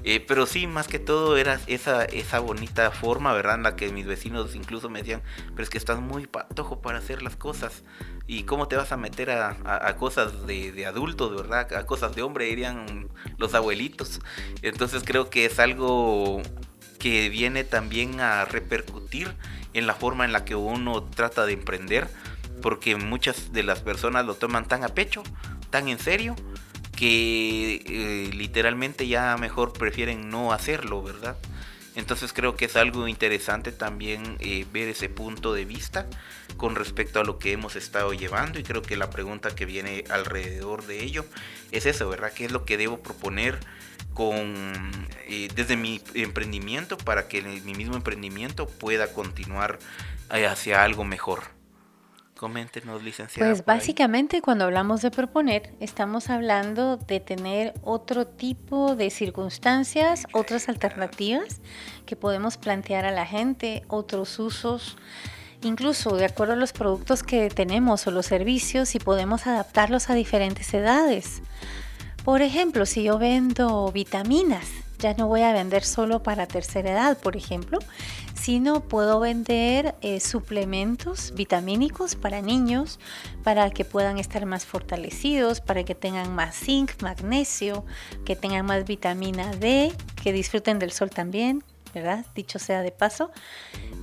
Eh, 0.04 0.20
pero 0.20 0.46
sí, 0.46 0.66
más 0.66 0.88
que 0.88 0.98
todo 0.98 1.36
era 1.38 1.58
esa, 1.66 2.04
esa 2.04 2.38
bonita 2.38 2.90
forma, 2.90 3.32
¿verdad? 3.32 3.56
En 3.56 3.62
la 3.62 3.76
que 3.76 3.90
mis 3.90 4.06
vecinos 4.06 4.54
incluso 4.54 4.88
me 4.88 5.00
decían, 5.00 5.22
pero 5.50 5.62
es 5.62 5.70
que 5.70 5.78
estás 5.78 6.00
muy 6.00 6.26
patojo 6.26 6.80
para 6.82 6.98
hacer 6.98 7.22
las 7.22 7.36
cosas. 7.36 7.82
¿Y 8.26 8.44
cómo 8.44 8.68
te 8.68 8.76
vas 8.76 8.92
a 8.92 8.98
meter 8.98 9.30
a, 9.30 9.96
cosas 9.96 10.46
de, 10.46 10.70
de 10.70 10.86
adultos, 10.86 11.34
¿verdad? 11.34 11.72
A 11.74 11.86
cosas 11.86 12.14
de 12.14 12.22
hombre, 12.22 12.44
dirían 12.44 13.08
los 13.38 13.54
abuelitos. 13.54 14.20
Entonces 14.62 15.02
creo 15.04 15.30
que 15.30 15.46
es 15.46 15.58
algo 15.58 16.42
que 16.98 17.30
viene 17.30 17.64
también 17.64 18.20
a 18.20 18.44
repercutir 18.44 19.34
en 19.72 19.86
la 19.86 19.94
forma 19.94 20.26
en 20.26 20.32
la 20.32 20.44
que 20.44 20.54
uno 20.54 21.04
trata 21.04 21.46
de 21.46 21.54
emprender, 21.54 22.06
porque 22.60 22.96
muchas 22.96 23.52
de 23.52 23.62
las 23.62 23.80
personas 23.80 24.26
lo 24.26 24.34
toman 24.34 24.68
tan 24.68 24.84
a 24.84 24.88
pecho, 24.88 25.22
tan 25.70 25.88
en 25.88 25.98
serio, 25.98 26.36
que 27.00 27.76
eh, 27.86 28.30
literalmente 28.34 29.08
ya 29.08 29.38
mejor 29.38 29.72
prefieren 29.72 30.28
no 30.28 30.52
hacerlo, 30.52 31.02
¿verdad? 31.02 31.38
Entonces 31.96 32.34
creo 32.34 32.56
que 32.56 32.66
es 32.66 32.76
algo 32.76 33.08
interesante 33.08 33.72
también 33.72 34.36
eh, 34.40 34.66
ver 34.70 34.88
ese 34.88 35.08
punto 35.08 35.54
de 35.54 35.64
vista 35.64 36.06
con 36.58 36.76
respecto 36.76 37.18
a 37.18 37.24
lo 37.24 37.38
que 37.38 37.52
hemos 37.52 37.74
estado 37.74 38.12
llevando 38.12 38.58
y 38.58 38.64
creo 38.64 38.82
que 38.82 38.98
la 38.98 39.08
pregunta 39.08 39.54
que 39.54 39.64
viene 39.64 40.04
alrededor 40.10 40.84
de 40.84 41.02
ello 41.02 41.24
es 41.72 41.86
eso, 41.86 42.06
¿verdad? 42.10 42.34
¿Qué 42.34 42.44
es 42.44 42.52
lo 42.52 42.66
que 42.66 42.76
debo 42.76 43.02
proponer? 43.02 43.58
con 44.12 44.90
eh, 45.28 45.48
desde 45.54 45.76
mi 45.76 46.02
emprendimiento 46.14 46.98
para 46.98 47.28
que 47.28 47.42
mi 47.42 47.74
mismo 47.74 47.94
emprendimiento 47.94 48.66
pueda 48.66 49.12
continuar 49.12 49.78
eh, 50.34 50.46
hacia 50.46 50.84
algo 50.84 51.04
mejor. 51.04 51.59
Coméntenos, 52.40 53.02
licenciada. 53.02 53.50
Pues 53.50 53.66
básicamente 53.66 54.40
cuando 54.40 54.64
hablamos 54.64 55.02
de 55.02 55.10
proponer, 55.10 55.74
estamos 55.78 56.30
hablando 56.30 56.96
de 56.96 57.20
tener 57.20 57.74
otro 57.82 58.26
tipo 58.26 58.96
de 58.96 59.10
circunstancias, 59.10 60.24
otras 60.32 60.70
alternativas 60.70 61.60
que 62.06 62.16
podemos 62.16 62.56
plantear 62.56 63.04
a 63.04 63.10
la 63.10 63.26
gente, 63.26 63.82
otros 63.88 64.38
usos, 64.38 64.96
incluso 65.60 66.16
de 66.16 66.24
acuerdo 66.24 66.54
a 66.54 66.56
los 66.56 66.72
productos 66.72 67.22
que 67.22 67.50
tenemos 67.50 68.06
o 68.06 68.10
los 68.10 68.24
servicios 68.24 68.94
y 68.94 69.00
podemos 69.00 69.46
adaptarlos 69.46 70.08
a 70.08 70.14
diferentes 70.14 70.72
edades. 70.72 71.42
Por 72.24 72.40
ejemplo, 72.40 72.86
si 72.86 73.02
yo 73.02 73.18
vendo 73.18 73.92
vitaminas, 73.92 74.66
ya 74.98 75.12
no 75.12 75.28
voy 75.28 75.42
a 75.42 75.52
vender 75.52 75.84
solo 75.84 76.22
para 76.22 76.46
tercera 76.46 76.92
edad, 76.92 77.18
por 77.18 77.36
ejemplo, 77.36 77.78
sino 78.40 78.80
puedo 78.80 79.20
vender 79.20 79.96
eh, 80.00 80.18
suplementos 80.18 81.34
vitamínicos 81.34 82.16
para 82.16 82.40
niños, 82.40 82.98
para 83.44 83.68
que 83.70 83.84
puedan 83.84 84.18
estar 84.18 84.46
más 84.46 84.64
fortalecidos, 84.64 85.60
para 85.60 85.84
que 85.84 85.94
tengan 85.94 86.34
más 86.34 86.56
zinc, 86.56 87.02
magnesio, 87.02 87.84
que 88.24 88.36
tengan 88.36 88.64
más 88.64 88.86
vitamina 88.86 89.54
D, 89.54 89.92
que 90.22 90.32
disfruten 90.32 90.78
del 90.78 90.90
sol 90.90 91.10
también, 91.10 91.62
¿verdad? 91.92 92.24
Dicho 92.34 92.58
sea 92.58 92.80
de 92.80 92.92
paso. 92.92 93.30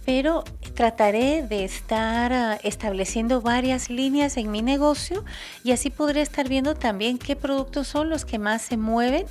Pero 0.05 0.43
trataré 0.75 1.41
de 1.41 1.63
estar 1.63 2.31
ah, 2.31 2.59
estableciendo 2.61 3.41
varias 3.41 3.89
líneas 3.89 4.37
en 4.37 4.51
mi 4.51 4.61
negocio 4.61 5.25
y 5.63 5.71
así 5.71 5.89
podré 5.89 6.21
estar 6.21 6.47
viendo 6.47 6.75
también 6.75 7.17
qué 7.17 7.35
productos 7.35 7.87
son 7.87 8.09
los 8.09 8.23
que 8.23 8.37
más 8.37 8.61
se 8.61 8.77
mueven 8.77 9.25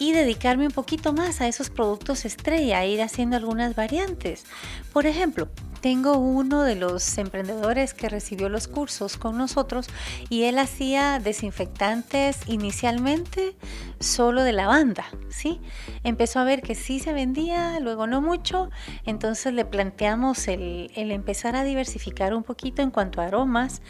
y 0.00 0.12
dedicarme 0.12 0.66
un 0.66 0.72
poquito 0.72 1.12
más 1.12 1.40
a 1.40 1.46
esos 1.46 1.70
productos 1.70 2.24
estrella, 2.24 2.84
ir 2.86 3.02
haciendo 3.02 3.36
algunas 3.36 3.76
variantes. 3.76 4.44
Por 4.92 5.06
ejemplo, 5.06 5.48
tengo 5.82 6.16
uno 6.18 6.62
de 6.62 6.74
los 6.74 7.18
emprendedores 7.18 7.94
que 7.94 8.08
recibió 8.08 8.48
los 8.48 8.66
cursos 8.66 9.18
con 9.18 9.36
nosotros 9.36 9.88
y 10.30 10.44
él 10.44 10.58
hacía 10.58 11.20
desinfectantes 11.20 12.38
inicialmente 12.46 13.54
solo 14.00 14.42
de 14.42 14.52
lavanda, 14.52 15.04
¿sí? 15.28 15.60
Empezó 16.04 16.40
a 16.40 16.44
ver 16.44 16.62
que 16.62 16.74
sí 16.74 17.00
se 17.00 17.12
vendía, 17.12 17.78
luego 17.80 18.06
no 18.06 18.22
mucho, 18.22 18.70
entonces 19.04 19.52
le 19.52 19.66
planteamos 19.66 20.48
el, 20.48 20.90
el 20.96 21.10
empezar 21.10 21.54
a 21.54 21.64
diversificar 21.64 22.32
un 22.34 22.42
poquito 22.42 22.80
en 22.80 22.90
cuanto 22.90 23.20
a 23.20 23.26
aromas, 23.26 23.82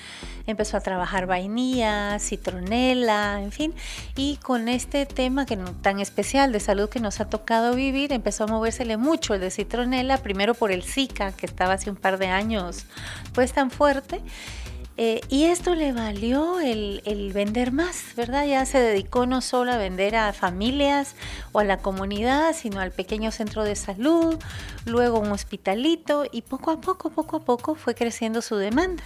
empezó 0.48 0.76
a 0.76 0.80
trabajar 0.80 1.26
vainilla, 1.26 2.18
citronela, 2.18 3.40
en 3.40 3.52
fin, 3.52 3.74
y 4.16 4.36
con 4.38 4.68
este 4.68 5.06
tema 5.06 5.46
que 5.46 5.56
tan 5.80 6.00
especial 6.00 6.50
de 6.50 6.58
salud 6.58 6.88
que 6.88 6.98
nos 6.98 7.20
ha 7.20 7.28
tocado 7.28 7.74
vivir, 7.74 8.12
empezó 8.12 8.44
a 8.44 8.46
movérsele 8.48 8.96
mucho 8.96 9.34
el 9.34 9.40
de 9.40 9.50
citronela, 9.52 10.18
primero 10.18 10.54
por 10.54 10.72
el 10.72 10.82
Zika, 10.82 11.32
que 11.32 11.46
estaba 11.46 11.74
hace 11.74 11.88
un 11.88 11.96
par 11.96 12.18
de 12.18 12.26
años 12.26 12.86
pues 13.32 13.52
tan 13.52 13.70
fuerte, 13.70 14.20
eh, 15.02 15.22
y 15.30 15.44
esto 15.44 15.74
le 15.74 15.94
valió 15.94 16.60
el, 16.60 17.30
vender 17.32 17.72
más, 17.72 18.14
¿verdad? 18.16 18.44
Ya 18.44 18.66
se 18.66 18.78
dedicó 18.78 19.24
no 19.24 19.40
solo 19.40 19.72
a 19.72 19.78
vender 19.78 20.14
a 20.14 20.34
familias 20.34 21.14
o 21.52 21.60
a 21.60 21.64
la 21.64 21.78
comunidad, 21.78 22.54
sino 22.54 22.80
al 22.80 22.90
pequeño 22.90 23.30
centro 23.30 23.64
de 23.64 23.76
salud, 23.76 24.38
luego 24.84 25.18
un 25.18 25.32
hospitalito 25.32 26.26
y 26.30 26.42
poco 26.42 26.70
a 26.70 26.82
poco, 26.82 27.08
poco 27.08 27.38
a 27.38 27.40
poco 27.40 27.76
fue 27.76 27.94
creciendo 27.94 28.42
su 28.42 28.56
demanda. 28.56 29.02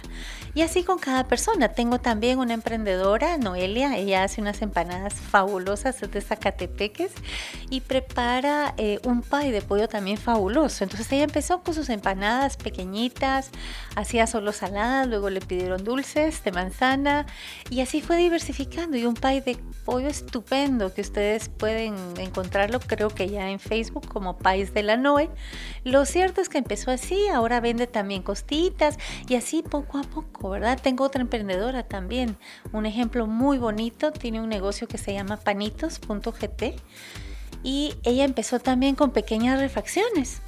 Y 0.53 0.63
así 0.63 0.83
con 0.83 0.99
cada 0.99 1.29
persona. 1.29 1.69
Tengo 1.69 1.99
también 1.99 2.39
una 2.39 2.55
emprendedora, 2.55 3.37
Noelia, 3.37 3.95
ella 3.95 4.25
hace 4.25 4.41
unas 4.41 4.61
empanadas 4.61 5.13
fabulosas 5.13 6.01
de 6.01 6.19
Zacatepeques 6.19 7.13
y 7.69 7.79
prepara 7.79 8.73
eh, 8.75 8.99
un 9.05 9.21
pie 9.21 9.53
de 9.53 9.61
pollo 9.61 9.87
también 9.87 10.17
fabuloso. 10.17 10.83
Entonces 10.83 11.09
ella 11.13 11.23
empezó 11.23 11.63
con 11.63 11.73
sus 11.73 11.87
empanadas 11.87 12.57
pequeñitas, 12.57 13.51
hacía 13.95 14.27
solo 14.27 14.51
saladas, 14.51 15.07
luego 15.07 15.29
le 15.29 15.39
pidieron 15.39 15.84
dulces 15.85 16.43
de 16.43 16.51
manzana 16.51 17.25
y 17.69 17.79
así 17.79 18.01
fue 18.01 18.17
diversificando 18.17 18.97
y 18.97 19.05
un 19.05 19.13
pie 19.13 19.41
de 19.41 19.57
pollo 19.85 20.07
estupendo 20.07 20.93
que 20.93 21.01
ustedes 21.01 21.47
pueden 21.47 21.95
encontrarlo 22.17 22.79
creo 22.81 23.09
que 23.09 23.29
ya 23.29 23.49
en 23.49 23.59
Facebook 23.59 24.07
como 24.07 24.37
Pais 24.37 24.73
de 24.73 24.83
la 24.83 24.97
Noe. 24.97 25.29
Lo 25.83 26.05
cierto 26.05 26.41
es 26.41 26.49
que 26.49 26.57
empezó 26.57 26.91
así, 26.91 27.27
ahora 27.27 27.61
vende 27.61 27.87
también 27.87 28.21
costitas 28.21 28.97
y 29.29 29.35
así 29.35 29.63
poco 29.63 29.97
a 29.97 30.03
poco, 30.03 30.49
¿verdad? 30.49 30.79
Tengo 30.81 31.05
otra 31.05 31.21
emprendedora 31.21 31.83
también, 31.83 32.37
un 32.73 32.85
ejemplo 32.85 33.27
muy 33.27 33.57
bonito, 33.57 34.11
tiene 34.11 34.41
un 34.41 34.49
negocio 34.49 34.87
que 34.87 34.97
se 34.97 35.13
llama 35.13 35.37
panitos.gt 35.37 36.63
y 37.63 37.93
ella 38.03 38.25
empezó 38.25 38.59
también 38.59 38.95
con 38.95 39.11
pequeñas 39.11 39.59
refacciones 39.59 40.41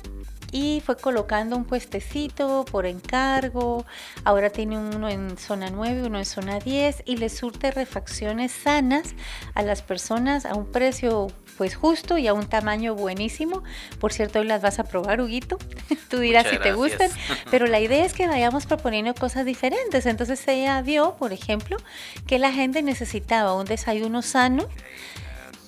y 0.52 0.82
fue 0.86 0.98
colocando 0.98 1.56
un 1.56 1.66
puestecito 1.66 2.66
por 2.72 2.86
encargo. 2.86 3.86
Ahora 4.24 4.50
tiene 4.50 4.78
uno 4.78 5.10
en 5.10 5.38
zona 5.38 5.70
9, 5.70 6.04
uno 6.08 6.18
en 6.18 6.26
zona 6.26 6.60
10 6.60 7.04
y 7.06 7.18
le 7.18 7.30
surte 7.30 7.72
refacciones 7.72 8.52
sanas 8.52 9.16
a 9.54 9.62
las 9.62 9.82
personas 9.82 10.46
a 10.46 10.56
un 10.56 10.72
precio 10.72 11.28
pues 11.58 11.76
justo 11.76 12.18
y 12.18 12.28
a 12.28 12.34
un 12.34 12.48
tamaño 12.48 12.96
buenísimo. 12.96 13.64
Por 14.00 14.14
cierto, 14.14 14.40
hoy 14.40 14.48
las 14.48 14.62
vas 14.62 14.80
a 14.80 14.84
probar, 14.84 15.20
Huguito. 15.20 15.58
Tú 16.10 16.20
dirás 16.20 16.48
si 16.48 16.58
te 16.60 16.74
gustan, 16.74 17.10
pero 17.52 17.66
la 17.66 17.80
idea 17.80 18.06
es 18.06 18.14
que 18.14 18.28
vayamos 18.28 18.66
proponiendo 18.66 19.14
cosas 19.16 19.46
diferentes. 19.46 20.06
Entonces 20.06 20.48
ella 20.48 20.82
vio, 20.82 21.16
por 21.16 21.34
ejemplo, 21.34 21.78
que 22.28 22.40
la 22.40 22.52
gente 22.52 22.82
necesitaba 22.84 23.56
un 23.56 23.66
desayuno 23.66 24.22
sano 24.22 24.68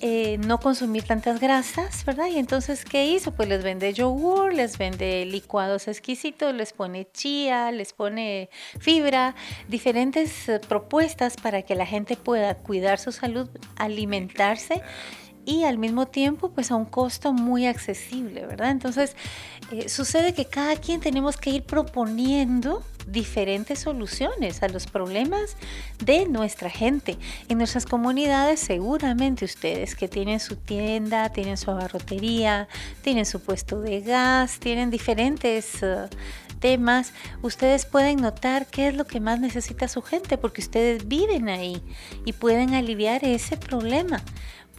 eh, 0.02 0.38
no 0.38 0.58
consumir 0.58 1.04
tantas 1.04 1.40
grasas, 1.40 2.04
¿verdad? 2.06 2.26
Y 2.26 2.38
entonces, 2.38 2.84
¿qué 2.86 3.06
hizo? 3.06 3.32
Pues 3.32 3.48
les 3.50 3.62
vende 3.62 3.92
yogur, 3.92 4.54
les 4.54 4.78
vende 4.78 5.26
licuados 5.26 5.88
exquisitos, 5.88 6.54
les 6.54 6.72
pone 6.72 7.06
chía, 7.12 7.70
les 7.70 7.92
pone 7.92 8.48
fibra, 8.78 9.34
diferentes 9.68 10.48
eh, 10.48 10.58
propuestas 10.58 11.36
para 11.36 11.62
que 11.62 11.74
la 11.74 11.84
gente 11.84 12.16
pueda 12.16 12.54
cuidar 12.54 12.98
su 12.98 13.12
salud, 13.12 13.50
alimentarse 13.76 14.82
y 15.44 15.64
al 15.64 15.78
mismo 15.78 16.06
tiempo 16.06 16.50
pues 16.50 16.70
a 16.70 16.76
un 16.76 16.84
costo 16.84 17.32
muy 17.32 17.66
accesible, 17.66 18.46
¿verdad? 18.46 18.70
Entonces 18.70 19.16
eh, 19.70 19.88
sucede 19.88 20.34
que 20.34 20.44
cada 20.44 20.76
quien 20.76 21.00
tenemos 21.00 21.36
que 21.36 21.50
ir 21.50 21.62
proponiendo 21.64 22.82
diferentes 23.06 23.80
soluciones 23.80 24.62
a 24.62 24.68
los 24.68 24.86
problemas 24.86 25.56
de 26.04 26.26
nuestra 26.26 26.70
gente. 26.70 27.18
En 27.48 27.58
nuestras 27.58 27.86
comunidades 27.86 28.60
seguramente 28.60 29.44
ustedes 29.44 29.94
que 29.94 30.08
tienen 30.08 30.40
su 30.40 30.56
tienda, 30.56 31.30
tienen 31.30 31.56
su 31.56 31.70
abarrotería, 31.70 32.68
tienen 33.02 33.26
su 33.26 33.40
puesto 33.40 33.80
de 33.80 34.00
gas, 34.00 34.58
tienen 34.60 34.90
diferentes... 34.90 35.82
Eh, 35.82 36.08
temas, 36.60 37.12
ustedes 37.42 37.86
pueden 37.86 38.20
notar 38.20 38.66
qué 38.66 38.88
es 38.88 38.94
lo 38.94 39.06
que 39.06 39.18
más 39.18 39.40
necesita 39.40 39.88
su 39.88 40.02
gente 40.02 40.38
porque 40.38 40.60
ustedes 40.60 41.08
viven 41.08 41.48
ahí 41.48 41.82
y 42.24 42.34
pueden 42.34 42.74
aliviar 42.74 43.24
ese 43.24 43.56
problema. 43.56 44.22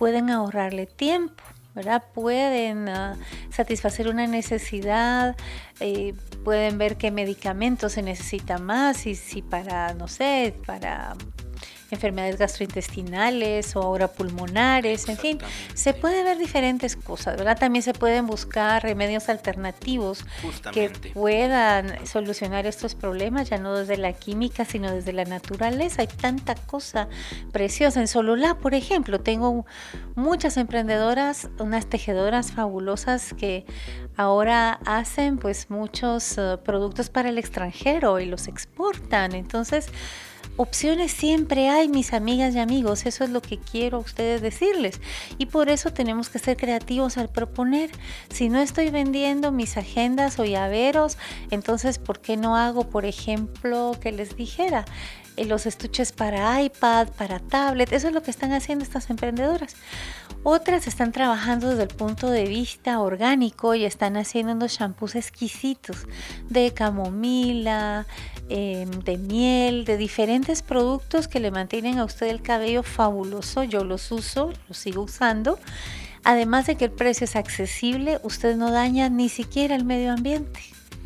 Pueden 0.02 0.32
ahorrarle 0.32 0.88
tiempo. 0.88 1.44
¿verdad? 1.76 2.04
Pueden 2.12 2.90
ah, 2.90 3.18
satisfacer 3.52 4.08
una 4.08 4.26
necesidad, 4.26 5.38
eh, 5.80 6.16
pueden 6.44 6.80
ver 6.80 6.98
qué 6.98 7.12
medicamentos 7.12 7.94
se 7.94 8.02
necesita 8.02 8.58
más, 8.58 9.06
y 9.06 9.14
si 9.14 9.44
para, 9.44 9.94
no 9.94 10.08
sé, 10.08 10.56
para 10.66 11.16
enfermedades 11.92 12.38
gastrointestinales 12.38 13.76
o 13.76 13.82
ahora 13.82 14.08
pulmonares, 14.08 15.08
en 15.10 15.18
fin, 15.18 15.38
se 15.74 15.94
puede 15.94 16.24
ver 16.24 16.38
diferentes 16.38 16.96
cosas, 16.96 17.38
¿verdad? 17.38 17.58
También 17.58 17.84
se 17.84 17.94
pueden 17.94 18.28
buscar 18.28 18.82
remedios 18.82 19.30
alternativos 19.30 20.26
que 20.74 20.90
puedan 21.14 22.06
solucionar 22.08 22.66
estos 22.66 22.96
problemas, 22.96 23.50
ya 23.50 23.58
no 23.58 23.76
desde 23.76 23.98
la 23.98 24.14
química, 24.14 24.66
sino 24.66 24.92
desde 24.92 25.14
la 25.14 25.26
naturaleza. 25.26 26.02
Hay 26.02 26.08
tanta 26.08 26.56
cosa 26.56 27.08
preciosa. 27.52 28.00
En 28.00 28.08
Sololá, 28.08 28.56
por 28.56 28.74
ejemplo, 28.74 29.20
tengo 29.20 29.66
muchas 30.16 30.58
emprendedoras, 30.58 31.50
unas 31.60 31.88
tejedoras 31.88 32.52
fabulosas 32.52 33.34
que 33.34 33.66
ahora 34.16 34.80
hacen 34.86 35.38
pues 35.38 35.70
muchos 35.70 36.38
eh, 36.38 36.58
productos 36.64 37.10
para 37.10 37.30
el 37.30 37.38
extranjero 37.38 38.20
y 38.20 38.26
los 38.26 38.48
exportan. 38.48 39.34
Entonces, 39.34 39.88
Opciones 40.58 41.12
siempre 41.12 41.70
hay, 41.70 41.88
mis 41.88 42.14
amigas 42.14 42.54
y 42.54 42.60
amigos, 42.60 43.06
eso 43.06 43.24
es 43.24 43.30
lo 43.30 43.42
que 43.42 43.58
quiero 43.58 43.98
a 43.98 44.02
ustedes 44.02 44.42
decirles. 44.42 45.00
Y 45.38 45.46
por 45.48 45.70
eso 45.70 45.92
tenemos 45.92 46.30
que 46.30 46.40
ser 46.40 46.58
creativos 46.58 47.18
al 47.18 47.30
proponer. 47.30 47.90
Si 48.30 48.50
no 48.50 48.60
estoy 48.60 48.90
vendiendo 48.90 49.52
mis 49.52 49.78
agendas 49.78 50.38
o 50.40 50.46
llaveros, 50.46 51.18
entonces 51.50 52.00
¿por 52.00 52.20
qué 52.20 52.38
no 52.38 52.58
hago, 52.58 52.90
por 52.90 53.06
ejemplo, 53.06 53.98
que 54.02 54.12
les 54.12 54.36
dijera? 54.36 54.86
Eh, 55.38 55.46
los 55.46 55.66
estuches 55.66 56.12
para 56.12 56.62
iPad, 56.62 57.08
para 57.10 57.40
tablet, 57.40 57.92
eso 57.94 58.08
es 58.08 58.14
lo 58.14 58.22
que 58.22 58.32
están 58.32 58.52
haciendo 58.52 58.84
estas 58.84 59.10
emprendedoras. 59.10 59.76
Otras 60.44 60.88
están 60.88 61.12
trabajando 61.12 61.70
desde 61.70 61.84
el 61.84 61.90
punto 61.90 62.30
de 62.30 62.46
vista 62.46 63.00
orgánico 63.00 63.76
y 63.76 63.86
están 63.86 64.18
haciendo 64.18 64.54
unos 64.54 64.72
shampoos 64.72 65.16
exquisitos 65.16 66.08
de 66.50 66.74
camomila, 66.74 68.08
em, 68.50 68.90
de 68.90 69.18
miel, 69.18 69.86
de 69.86 69.98
diferentes 69.98 70.64
productos 70.64 71.28
que 71.28 71.40
le 71.40 71.52
mantienen 71.52 72.00
a 72.00 72.06
usted 72.06 72.28
el 72.28 72.42
cabello 72.42 72.82
fabuloso. 72.82 73.64
Yo 73.64 73.84
los 73.84 74.12
uso, 74.12 74.52
los 74.68 74.78
sigo 74.78 75.04
usando. 75.04 75.60
Además 76.24 76.66
de 76.66 76.76
que 76.76 76.86
el 76.86 76.92
precio 76.92 77.26
es 77.26 77.36
accesible, 77.36 78.20
usted 78.24 78.56
no 78.56 78.72
daña 78.72 79.10
ni 79.10 79.30
siquiera 79.30 79.76
el 79.76 79.86
medio 79.86 80.12
ambiente. 80.12 80.60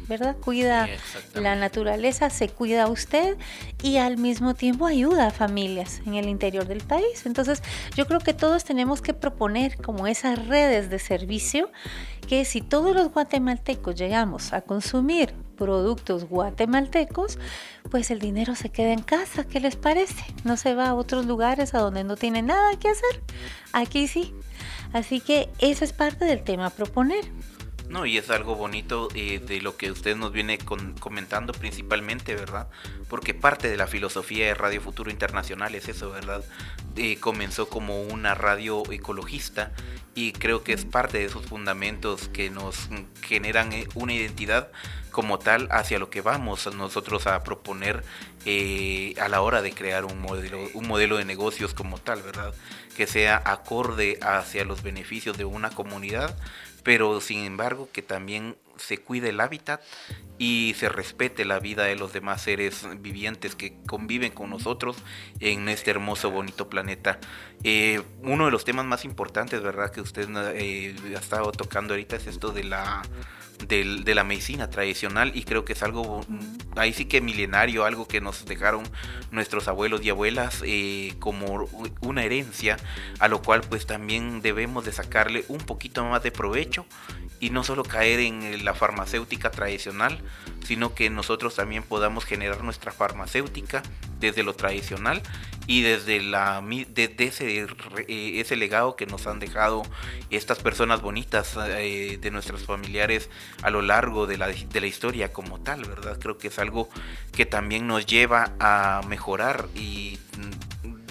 ¿Verdad? 0.07 0.35
Cuida 0.37 0.87
la 1.33 1.55
naturaleza, 1.55 2.29
se 2.29 2.49
cuida 2.49 2.87
usted 2.87 3.37
y 3.81 3.97
al 3.97 4.17
mismo 4.17 4.53
tiempo 4.53 4.85
ayuda 4.85 5.27
a 5.27 5.31
familias 5.31 6.01
en 6.05 6.15
el 6.15 6.27
interior 6.27 6.67
del 6.67 6.81
país. 6.81 7.25
Entonces, 7.25 7.61
yo 7.95 8.05
creo 8.07 8.19
que 8.19 8.33
todos 8.33 8.63
tenemos 8.63 9.01
que 9.01 9.13
proponer 9.13 9.77
como 9.77 10.07
esas 10.07 10.47
redes 10.47 10.89
de 10.89 10.99
servicio 10.99 11.71
que 12.27 12.45
si 12.45 12.61
todos 12.61 12.95
los 12.95 13.11
guatemaltecos 13.11 13.95
llegamos 13.95 14.53
a 14.53 14.61
consumir 14.61 15.33
productos 15.55 16.25
guatemaltecos, 16.25 17.39
pues 17.89 18.11
el 18.11 18.19
dinero 18.19 18.55
se 18.55 18.69
queda 18.69 18.91
en 18.91 19.01
casa, 19.01 19.45
¿qué 19.45 19.59
les 19.59 19.75
parece? 19.75 20.25
No 20.43 20.57
se 20.57 20.75
va 20.75 20.89
a 20.89 20.93
otros 20.95 21.25
lugares 21.25 21.73
a 21.73 21.79
donde 21.79 22.03
no 22.03 22.15
tiene 22.15 22.41
nada 22.41 22.77
que 22.77 22.89
hacer. 22.89 23.21
Aquí 23.71 24.07
sí. 24.07 24.33
Así 24.93 25.19
que 25.19 25.49
eso 25.59 25.83
es 25.83 25.93
parte 25.93 26.25
del 26.25 26.43
tema 26.43 26.69
proponer. 26.69 27.25
No, 27.89 28.05
y 28.05 28.17
es 28.17 28.29
algo 28.29 28.55
bonito 28.55 29.09
eh, 29.13 29.39
de 29.39 29.61
lo 29.61 29.77
que 29.77 29.91
usted 29.91 30.15
nos 30.15 30.31
viene 30.31 30.57
comentando 30.57 31.53
principalmente, 31.53 32.35
¿verdad? 32.35 32.67
Porque 33.07 33.33
parte 33.33 33.69
de 33.69 33.77
la 33.77 33.85
filosofía 33.85 34.47
de 34.47 34.55
Radio 34.55 34.81
Futuro 34.81 35.11
Internacional 35.11 35.75
es 35.75 35.87
eso, 35.87 36.09
¿verdad? 36.09 36.43
Eh, 36.95 37.17
comenzó 37.19 37.69
como 37.69 38.01
una 38.01 38.33
radio 38.33 38.83
ecologista 38.91 39.71
y 40.15 40.31
creo 40.31 40.63
que 40.63 40.73
es 40.73 40.83
parte 40.83 41.19
de 41.19 41.25
esos 41.25 41.45
fundamentos 41.45 42.27
que 42.29 42.49
nos 42.49 42.89
generan 43.21 43.71
eh, 43.71 43.87
una 43.93 44.13
identidad 44.13 44.71
como 45.11 45.37
tal 45.37 45.67
hacia 45.71 45.99
lo 45.99 46.09
que 46.09 46.21
vamos 46.21 46.73
nosotros 46.75 47.27
a 47.27 47.43
proponer 47.43 48.03
a 49.19 49.29
la 49.29 49.41
hora 49.41 49.61
de 49.61 49.71
crear 49.71 50.05
un 50.05 50.19
modelo, 50.19 50.59
un 50.73 50.87
modelo 50.87 51.17
de 51.17 51.25
negocios 51.25 51.73
como 51.73 51.97
tal, 51.97 52.21
¿verdad? 52.21 52.53
Que 52.97 53.07
sea 53.07 53.41
acorde 53.45 54.19
hacia 54.21 54.65
los 54.65 54.83
beneficios 54.83 55.37
de 55.37 55.45
una 55.45 55.69
comunidad 55.69 56.35
pero 56.85 57.19
sin 57.19 57.43
embargo 57.43 57.89
que 57.91 58.03
también 58.03 58.55
se 58.77 58.99
cuide 58.99 59.29
el 59.29 59.41
hábitat 59.41 59.81
y 60.37 60.75
se 60.77 60.89
respete 60.89 61.45
la 61.45 61.59
vida 61.59 61.83
de 61.83 61.95
los 61.95 62.13
demás 62.13 62.41
seres 62.41 62.87
vivientes 62.99 63.55
que 63.55 63.77
conviven 63.87 64.31
con 64.31 64.49
nosotros 64.49 64.97
en 65.39 65.69
este 65.69 65.91
hermoso, 65.91 66.31
bonito 66.31 66.69
planeta. 66.69 67.19
Eh, 67.63 68.01
uno 68.21 68.45
de 68.45 68.51
los 68.51 68.65
temas 68.65 68.85
más 68.85 69.05
importantes, 69.05 69.61
¿verdad? 69.61 69.91
Que 69.91 70.01
usted 70.01 70.27
eh, 70.55 70.95
ha 71.15 71.19
estado 71.19 71.51
tocando 71.51 71.93
ahorita 71.93 72.15
es 72.17 72.27
esto 72.27 72.51
de 72.51 72.63
la 72.63 73.01
de, 73.67 74.15
la 74.15 74.23
medicina 74.23 74.69
tradicional 74.69 75.31
y 75.33 75.43
creo 75.43 75.65
que 75.65 75.73
es 75.73 75.83
algo 75.83 76.21
ahí 76.75 76.93
sí 76.93 77.05
que 77.05 77.21
milenario, 77.21 77.85
algo 77.85 78.07
que 78.07 78.21
nos 78.21 78.45
dejaron 78.45 78.83
nuestros 79.31 79.67
abuelos 79.67 80.03
y 80.03 80.09
abuelas 80.09 80.61
eh, 80.65 81.13
como 81.19 81.67
una 82.01 82.23
herencia, 82.23 82.77
a 83.19 83.27
lo 83.27 83.41
cual 83.41 83.61
pues 83.61 83.85
también 83.85 84.41
debemos 84.41 84.85
de 84.85 84.91
sacarle 84.91 85.45
un 85.47 85.59
poquito 85.59 86.03
más 86.05 86.23
de 86.23 86.31
provecho 86.31 86.85
y 87.39 87.49
no 87.49 87.63
solo 87.63 87.83
caer 87.83 88.19
en 88.19 88.63
la 88.63 88.73
farmacéutica 88.73 89.51
tradicional, 89.51 90.19
sino 90.63 90.93
que 90.95 91.09
nosotros 91.09 91.55
también 91.55 91.83
podamos 91.83 92.25
generar 92.25 92.63
nuestra 92.63 92.91
farmacéutica 92.91 93.83
desde 94.19 94.43
lo 94.43 94.53
tradicional 94.53 95.21
y 95.67 95.81
desde 95.81 96.21
la 96.21 96.63
ese, 96.67 97.67
eh, 98.07 98.39
ese 98.39 98.55
legado 98.55 98.95
que 98.95 99.05
nos 99.05 99.27
han 99.27 99.39
dejado 99.39 99.83
estas 100.29 100.59
personas 100.59 101.01
bonitas 101.01 101.55
eh, 101.57 102.17
de 102.21 102.31
nuestros 102.31 102.65
familiares 102.65 103.29
a 103.61 103.69
lo 103.69 103.81
largo 103.81 104.27
de 104.27 104.37
la, 104.37 104.47
de 104.47 104.81
la 104.81 104.87
historia 104.87 105.33
como 105.33 105.59
tal, 105.59 105.83
¿verdad? 105.85 106.19
Creo 106.19 106.37
que 106.37 106.49
es 106.49 106.59
algo 106.59 106.89
que 107.31 107.45
también 107.45 107.87
nos 107.87 108.05
lleva 108.05 108.53
a 108.59 109.01
mejorar 109.07 109.67
y 109.75 110.19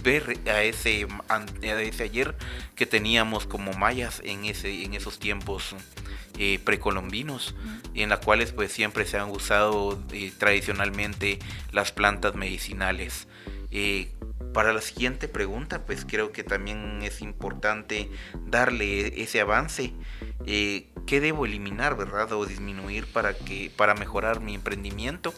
ver 0.03 0.39
a 0.47 0.63
ese, 0.63 1.09
a 1.29 1.43
ese 1.63 2.03
ayer 2.05 2.37
que 2.77 2.87
teníamos 2.87 3.47
como 3.47 3.73
mayas 3.73 4.21
en, 4.25 4.45
ese, 4.45 4.85
en 4.85 4.95
esos 4.95 5.19
tiempos 5.19 5.75
eh, 6.39 6.59
precolombinos 6.65 7.55
y 7.95 8.03
en 8.03 8.09
las 8.09 8.19
cuales 8.19 8.53
pues 8.53 8.73
siempre 8.73 9.07
se 9.07 9.19
han 9.19 9.31
usado 9.31 10.03
eh, 10.13 10.33
tradicionalmente 10.37 11.39
las 11.73 11.93
plantas 11.93 12.35
medicinales. 12.35 13.29
Eh, 13.71 14.13
para 14.53 14.73
la 14.73 14.81
siguiente 14.81 15.29
pregunta 15.29 15.85
pues 15.87 16.05
creo 16.05 16.33
que 16.33 16.43
también 16.43 17.01
es 17.03 17.21
importante 17.23 18.11
darle 18.47 19.23
ese 19.23 19.41
avance. 19.41 19.93
¿Qué 20.45 21.21
debo 21.21 21.47
eliminar, 21.47 21.97
verdad? 21.97 22.33
O 22.33 22.47
disminuir 22.47 23.07
para, 23.07 23.35
que, 23.37 23.71
para 23.77 23.95
mejorar 23.95 24.41
mi 24.41 24.55
emprendimiento 24.55 25.33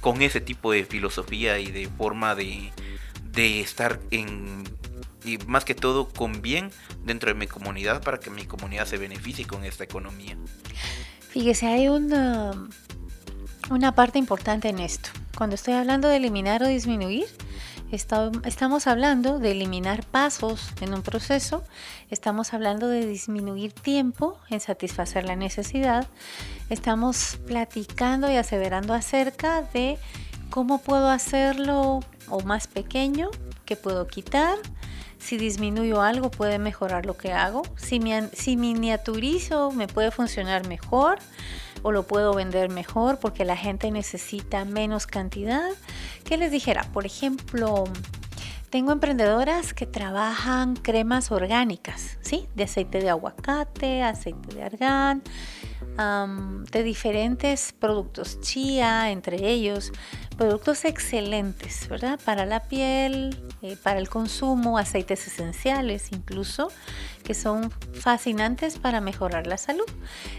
con 0.00 0.22
ese 0.22 0.40
tipo 0.40 0.72
de 0.72 0.84
filosofía 0.84 1.58
y 1.58 1.70
de 1.70 1.88
forma 1.88 2.34
de, 2.34 2.72
de 3.32 3.60
estar 3.60 4.00
en 4.10 4.64
y 5.24 5.38
más 5.46 5.64
que 5.64 5.74
todo 5.74 6.08
con 6.08 6.42
bien 6.42 6.70
dentro 7.04 7.28
de 7.28 7.34
mi 7.34 7.46
comunidad 7.46 8.02
para 8.02 8.18
que 8.18 8.30
mi 8.30 8.44
comunidad 8.44 8.86
se 8.86 8.98
beneficie 8.98 9.46
con 9.46 9.64
esta 9.64 9.84
economía. 9.84 10.36
Fíjese, 11.30 11.66
hay 11.66 11.88
una, 11.88 12.52
una 13.70 13.94
parte 13.94 14.18
importante 14.18 14.68
en 14.68 14.78
esto. 14.78 15.10
Cuando 15.36 15.54
estoy 15.54 15.74
hablando 15.74 16.08
de 16.08 16.16
eliminar 16.16 16.62
o 16.62 16.66
disminuir, 16.66 17.26
estamos 17.90 18.86
hablando 18.86 19.38
de 19.38 19.52
eliminar 19.52 20.04
pasos 20.04 20.72
en 20.80 20.92
un 20.92 21.02
proceso, 21.02 21.64
estamos 22.10 22.52
hablando 22.52 22.88
de 22.88 23.06
disminuir 23.06 23.72
tiempo 23.72 24.38
en 24.50 24.60
satisfacer 24.60 25.24
la 25.24 25.36
necesidad, 25.36 26.06
estamos 26.68 27.38
platicando 27.46 28.30
y 28.30 28.36
aseverando 28.36 28.92
acerca 28.92 29.62
de 29.62 29.98
cómo 30.50 30.82
puedo 30.82 31.08
hacerlo 31.08 32.00
o 32.28 32.40
más 32.42 32.66
pequeño, 32.66 33.30
qué 33.64 33.76
puedo 33.76 34.06
quitar, 34.06 34.58
si 35.18 35.36
disminuyo 35.36 36.00
algo 36.02 36.30
puede 36.30 36.58
mejorar 36.58 37.06
lo 37.06 37.16
que 37.16 37.32
hago. 37.32 37.62
Si, 37.76 38.00
si 38.32 38.56
miniaturizo 38.56 39.72
me 39.72 39.88
puede 39.88 40.10
funcionar 40.10 40.66
mejor 40.66 41.18
o 41.82 41.92
lo 41.92 42.04
puedo 42.04 42.34
vender 42.34 42.70
mejor 42.70 43.18
porque 43.18 43.44
la 43.44 43.56
gente 43.56 43.90
necesita 43.90 44.64
menos 44.64 45.06
cantidad. 45.06 45.70
¿Qué 46.24 46.36
les 46.36 46.50
dijera? 46.50 46.84
Por 46.92 47.06
ejemplo, 47.06 47.84
tengo 48.70 48.92
emprendedoras 48.92 49.72
que 49.74 49.86
trabajan 49.86 50.76
cremas 50.76 51.30
orgánicas, 51.30 52.18
¿sí? 52.20 52.48
De 52.54 52.64
aceite 52.64 53.00
de 53.00 53.10
aguacate, 53.10 54.02
aceite 54.02 54.54
de 54.54 54.62
argán, 54.62 55.22
de 56.70 56.82
diferentes 56.82 57.72
productos, 57.72 58.40
chía 58.40 59.10
entre 59.10 59.48
ellos, 59.48 59.92
productos 60.36 60.84
excelentes, 60.84 61.88
¿verdad? 61.88 62.20
Para 62.24 62.46
la 62.46 62.62
piel, 62.64 63.36
eh, 63.62 63.76
para 63.82 63.98
el 63.98 64.08
consumo, 64.08 64.78
aceites 64.78 65.26
esenciales 65.26 66.12
incluso, 66.12 66.70
que 67.28 67.34
son 67.34 67.70
fascinantes 67.92 68.78
para 68.78 69.02
mejorar 69.02 69.46
la 69.46 69.58
salud. 69.58 69.84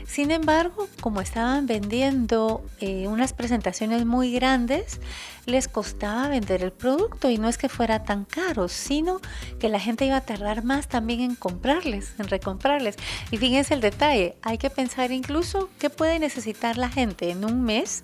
Sin 0.07 0.31
embargo, 0.31 0.87
como 1.01 1.21
estaban 1.21 1.67
vendiendo 1.67 2.65
eh, 2.79 3.07
unas 3.07 3.33
presentaciones 3.33 4.07
muy 4.07 4.31
grandes, 4.33 4.99
les 5.45 5.67
costaba 5.67 6.27
vender 6.29 6.63
el 6.63 6.71
producto 6.71 7.29
y 7.29 7.37
no 7.37 7.47
es 7.47 7.59
que 7.59 7.69
fuera 7.69 8.03
tan 8.03 8.25
caro, 8.25 8.67
sino 8.69 9.21
que 9.59 9.69
la 9.69 9.79
gente 9.79 10.05
iba 10.05 10.17
a 10.17 10.21
tardar 10.21 10.63
más 10.63 10.87
también 10.87 11.21
en 11.21 11.35
comprarles, 11.35 12.15
en 12.17 12.27
recomprarles. 12.27 12.95
Y 13.29 13.37
fíjense 13.37 13.75
el 13.75 13.81
detalle, 13.81 14.35
hay 14.41 14.57
que 14.57 14.71
pensar 14.71 15.11
incluso 15.11 15.69
qué 15.77 15.91
puede 15.91 16.17
necesitar 16.17 16.75
la 16.79 16.89
gente 16.89 17.29
en 17.29 17.45
un 17.45 17.61
mes 17.61 18.01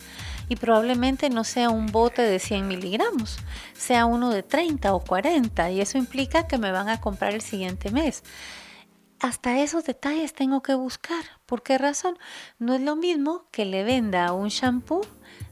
y 0.48 0.58
probablemente 0.58 1.32
no 1.32 1.44
sea 1.44 1.72
un 1.72 1.88
bote 1.88 2.22
de 2.22 2.38
100 2.38 2.68
miligramos, 2.68 3.40
sea 3.74 4.06
uno 4.06 4.30
de 4.30 4.44
30 4.44 4.94
o 4.94 5.00
40 5.00 5.72
y 5.72 5.82
eso 5.82 5.98
implica 5.98 6.46
que 6.46 6.60
me 6.60 6.72
van 6.72 6.88
a 6.88 7.02
comprar 7.02 7.34
el 7.34 7.42
siguiente 7.42 7.90
mes 7.90 8.22
hasta 9.26 9.60
esos 9.60 9.86
detalles 9.86 10.34
tengo 10.34 10.62
que 10.62 10.76
buscar. 10.76 11.26
¿Por 11.46 11.64
qué 11.64 11.78
razón? 11.78 12.18
No 12.60 12.76
es 12.76 12.82
lo 12.82 12.96
mismo 12.96 13.46
que 13.52 13.66
le 13.66 13.84
venda 13.84 14.32
un 14.34 14.50
shampoo 14.50 15.02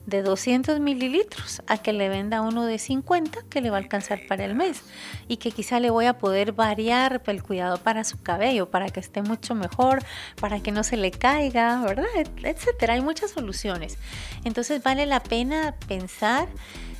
de 0.06 0.22
200 0.22 0.80
mililitros 0.80 1.62
a 1.66 1.78
que 1.78 1.92
le 1.92 2.08
venda 2.10 2.42
uno 2.42 2.66
de 2.66 2.78
50 2.78 3.40
que 3.50 3.62
le 3.62 3.70
va 3.70 3.78
a 3.78 3.80
alcanzar 3.80 4.28
para 4.28 4.46
el 4.46 4.54
mes 4.54 4.84
y 5.28 5.38
que 5.38 5.52
quizá 5.52 5.80
le 5.80 5.90
voy 5.90 6.06
a 6.06 6.18
poder 6.18 6.52
variar 6.52 7.22
el 7.26 7.42
cuidado 7.42 7.78
para 7.78 8.04
su 8.04 8.22
cabello, 8.22 8.70
para 8.70 8.90
que 8.90 9.00
esté 9.00 9.22
mucho 9.22 9.56
mejor, 9.56 10.04
para 10.40 10.60
que 10.62 10.72
no 10.72 10.84
se 10.84 10.98
le 10.98 11.10
caiga, 11.10 11.82
¿verdad? 11.82 12.06
Etcétera. 12.44 12.94
Hay 12.94 13.02
muchas 13.02 13.32
soluciones. 13.32 13.98
Entonces 14.44 14.84
vale 14.84 15.06
la 15.06 15.22
pena 15.22 15.74
pensar 15.88 16.48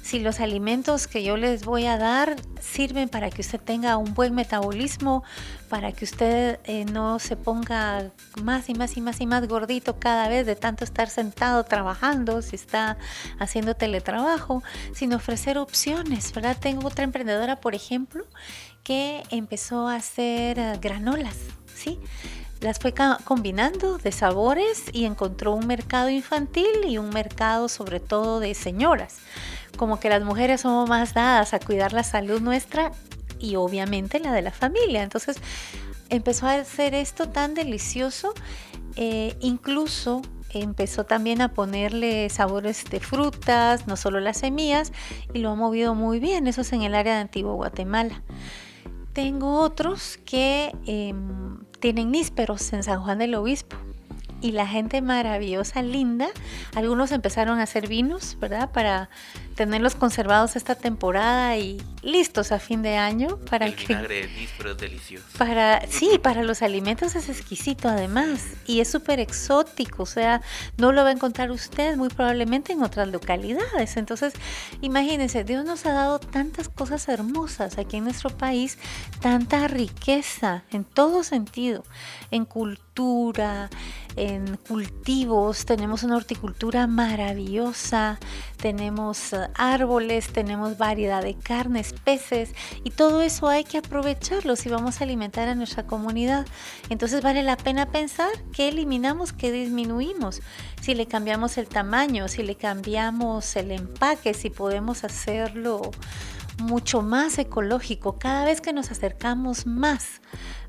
si 0.04 0.20
los 0.20 0.42
alimentos 0.42 1.08
que 1.08 1.24
yo 1.24 1.38
les 1.38 1.64
voy 1.64 1.86
a 1.86 1.98
dar 1.98 2.36
sirven 2.62 3.08
para 3.08 3.30
que 3.30 3.40
usted 3.40 3.60
tenga 3.60 3.96
un 3.96 4.14
buen 4.14 4.36
metabolismo, 4.36 5.24
para 5.70 5.94
que 5.94 6.04
usted 6.04 6.60
eh, 6.66 6.84
no 6.84 7.20
se 7.20 7.38
ponga 7.38 8.12
más 8.44 8.68
y 8.68 8.74
más 8.74 8.98
y 8.98 9.02
más 9.02 9.22
y 9.22 9.26
más 9.26 9.48
gordito 9.48 9.98
cada 10.00 10.28
vez 10.28 10.46
de 10.46 10.58
tanto 10.58 10.84
estar 10.84 11.10
sentado 11.10 11.64
trabajando, 11.64 12.42
si 12.42 12.58
está 12.58 12.98
haciendo 13.40 13.76
teletrabajo, 13.76 14.62
sin 14.94 15.14
ofrecer 15.14 15.58
opciones, 15.58 16.34
¿verdad? 16.34 16.58
Tengo 16.60 16.90
otra 16.90 17.06
emprendedora, 17.06 17.62
por 17.62 17.74
ejemplo, 17.74 18.26
que 18.84 19.24
empezó 19.32 19.88
a 19.88 19.96
hacer 19.96 20.60
eh, 20.60 20.78
granolas, 20.82 21.38
¿sí? 21.74 21.98
Las 22.64 22.80
fue 22.80 22.94
combinando 23.24 23.98
de 23.98 24.12
sabores 24.12 24.86
y 24.92 25.06
encontró 25.06 25.54
un 25.54 25.68
mercado 25.68 26.10
infantil 26.10 26.86
y 26.88 26.98
un 26.98 27.10
mercado 27.10 27.70
sobre 27.70 28.00
todo 28.00 28.40
de 28.40 28.56
señoras 28.56 29.20
como 29.78 30.00
que 30.00 30.10
las 30.10 30.24
mujeres 30.24 30.62
somos 30.62 30.88
más 30.88 31.14
dadas 31.14 31.54
a 31.54 31.60
cuidar 31.60 31.94
la 31.94 32.04
salud 32.04 32.42
nuestra 32.42 32.92
y 33.40 33.56
obviamente 33.56 34.20
la 34.20 34.32
de 34.32 34.42
la 34.42 34.52
familia. 34.52 35.04
Entonces 35.04 35.38
empezó 36.10 36.48
a 36.48 36.54
hacer 36.54 36.94
esto 36.94 37.30
tan 37.30 37.54
delicioso, 37.54 38.34
eh, 38.96 39.36
incluso 39.42 40.22
empezó 40.52 41.04
también 41.04 41.42
a 41.42 41.54
ponerle 41.54 42.30
sabores 42.30 42.86
de 42.86 43.00
frutas, 43.00 43.88
no 43.88 43.98
solo 43.98 44.20
las 44.20 44.38
semillas, 44.38 44.94
y 45.34 45.40
lo 45.40 45.50
ha 45.50 45.56
movido 45.56 45.96
muy 45.96 46.20
bien. 46.20 46.48
Eso 46.48 46.62
es 46.62 46.72
en 46.74 46.84
el 46.84 46.94
área 46.94 47.16
de 47.16 47.22
Antiguo 47.22 47.56
Guatemala. 47.56 48.22
Tengo 49.14 49.60
otros 49.60 50.20
que 50.26 50.76
em, 50.86 51.64
tienen 51.80 52.12
nísperos 52.12 52.74
en 52.74 52.84
San 52.84 53.02
Juan 53.04 53.20
del 53.20 53.36
Obispo 53.36 53.78
y 54.44 54.52
la 54.52 54.68
gente 54.68 55.02
maravillosa, 55.02 55.82
linda. 55.82 56.28
Algunos 56.76 57.12
empezaron 57.12 57.60
a 57.60 57.64
hacer 57.64 57.88
vinos, 57.88 58.38
¿verdad? 58.40 58.70
Para 58.72 59.10
tenerlos 59.56 59.96
conservados 59.96 60.56
esta 60.56 60.76
temporada 60.76 61.56
y 61.58 61.82
listos 62.02 62.52
a 62.52 62.60
fin 62.60 62.82
de 62.82 62.98
año 62.98 63.38
para 63.50 63.68
el 63.68 63.76
que 63.76 63.88
vinagre 63.88 64.22
es 64.22 64.78
delicioso. 64.78 65.26
Para 65.38 65.88
sí, 65.90 66.20
para 66.22 66.44
los 66.44 66.62
alimentos 66.62 67.16
es 67.16 67.30
exquisito 67.30 67.88
además 67.88 68.44
y 68.66 68.82
es 68.82 68.90
súper 68.90 69.20
exótico, 69.20 70.04
o 70.04 70.08
sea, 70.08 70.42
no 70.78 70.92
lo 70.92 71.04
va 71.04 71.10
a 71.10 71.14
encontrar 71.14 71.52
usted 71.52 71.96
muy 71.96 72.10
probablemente 72.10 72.74
en 72.74 72.84
otras 72.84 73.08
localidades. 73.08 73.96
Entonces, 73.96 74.34
imagínense, 74.82 75.44
Dios 75.44 75.64
nos 75.64 75.86
ha 75.86 75.94
dado 75.94 76.20
tantas 76.20 76.68
cosas 76.68 77.08
hermosas 77.08 77.78
aquí 77.78 77.98
en 77.98 78.04
nuestro 78.04 78.30
país, 78.30 78.78
tanta 79.22 79.68
riqueza 79.70 80.64
en 80.72 80.84
todo 80.84 81.24
sentido, 81.24 81.86
en 82.32 82.44
cultura, 82.46 83.70
en 84.16 84.58
cultivos, 84.58 85.66
tenemos 85.66 86.04
una 86.04 86.16
horticultura 86.16 86.88
maravillosa, 86.88 88.20
tenemos 88.58 89.36
árboles, 89.56 90.30
tenemos 90.30 90.78
variedad 90.78 91.24
de 91.24 91.36
carnes, 91.36 91.94
peces 92.04 92.52
y 92.84 92.92
todo 92.92 93.22
eso 93.22 93.48
hay 93.48 93.64
que 93.64 93.80
aprovecharlo 93.80 94.56
si 94.56 94.70
vamos 94.70 95.02
a 95.02 95.04
alimentar 95.04 95.48
a 95.48 95.56
nuestra 95.56 95.86
comunidad. 95.86 96.46
Entonces 96.90 97.22
vale 97.22 97.44
la 97.44 97.58
pena 97.58 97.92
pensar 97.92 98.32
qué 98.52 98.70
eliminamos, 98.70 99.34
qué 99.34 99.52
disminuimos, 99.52 100.42
si 100.82 100.96
le 100.96 101.08
cambiamos 101.08 101.58
el 101.58 101.68
tamaño, 101.68 102.28
si 102.28 102.44
le 102.44 102.56
cambiamos 102.56 103.56
el 103.56 103.72
empaque, 103.72 104.34
si 104.34 104.50
podemos 104.50 105.04
hacerlo 105.04 105.92
mucho 106.60 107.02
más 107.02 107.38
ecológico 107.40 108.20
cada 108.20 108.46
vez 108.46 108.62
que 108.62 108.74
nos 108.74 108.92
acercamos 108.92 109.66
más 109.66 110.22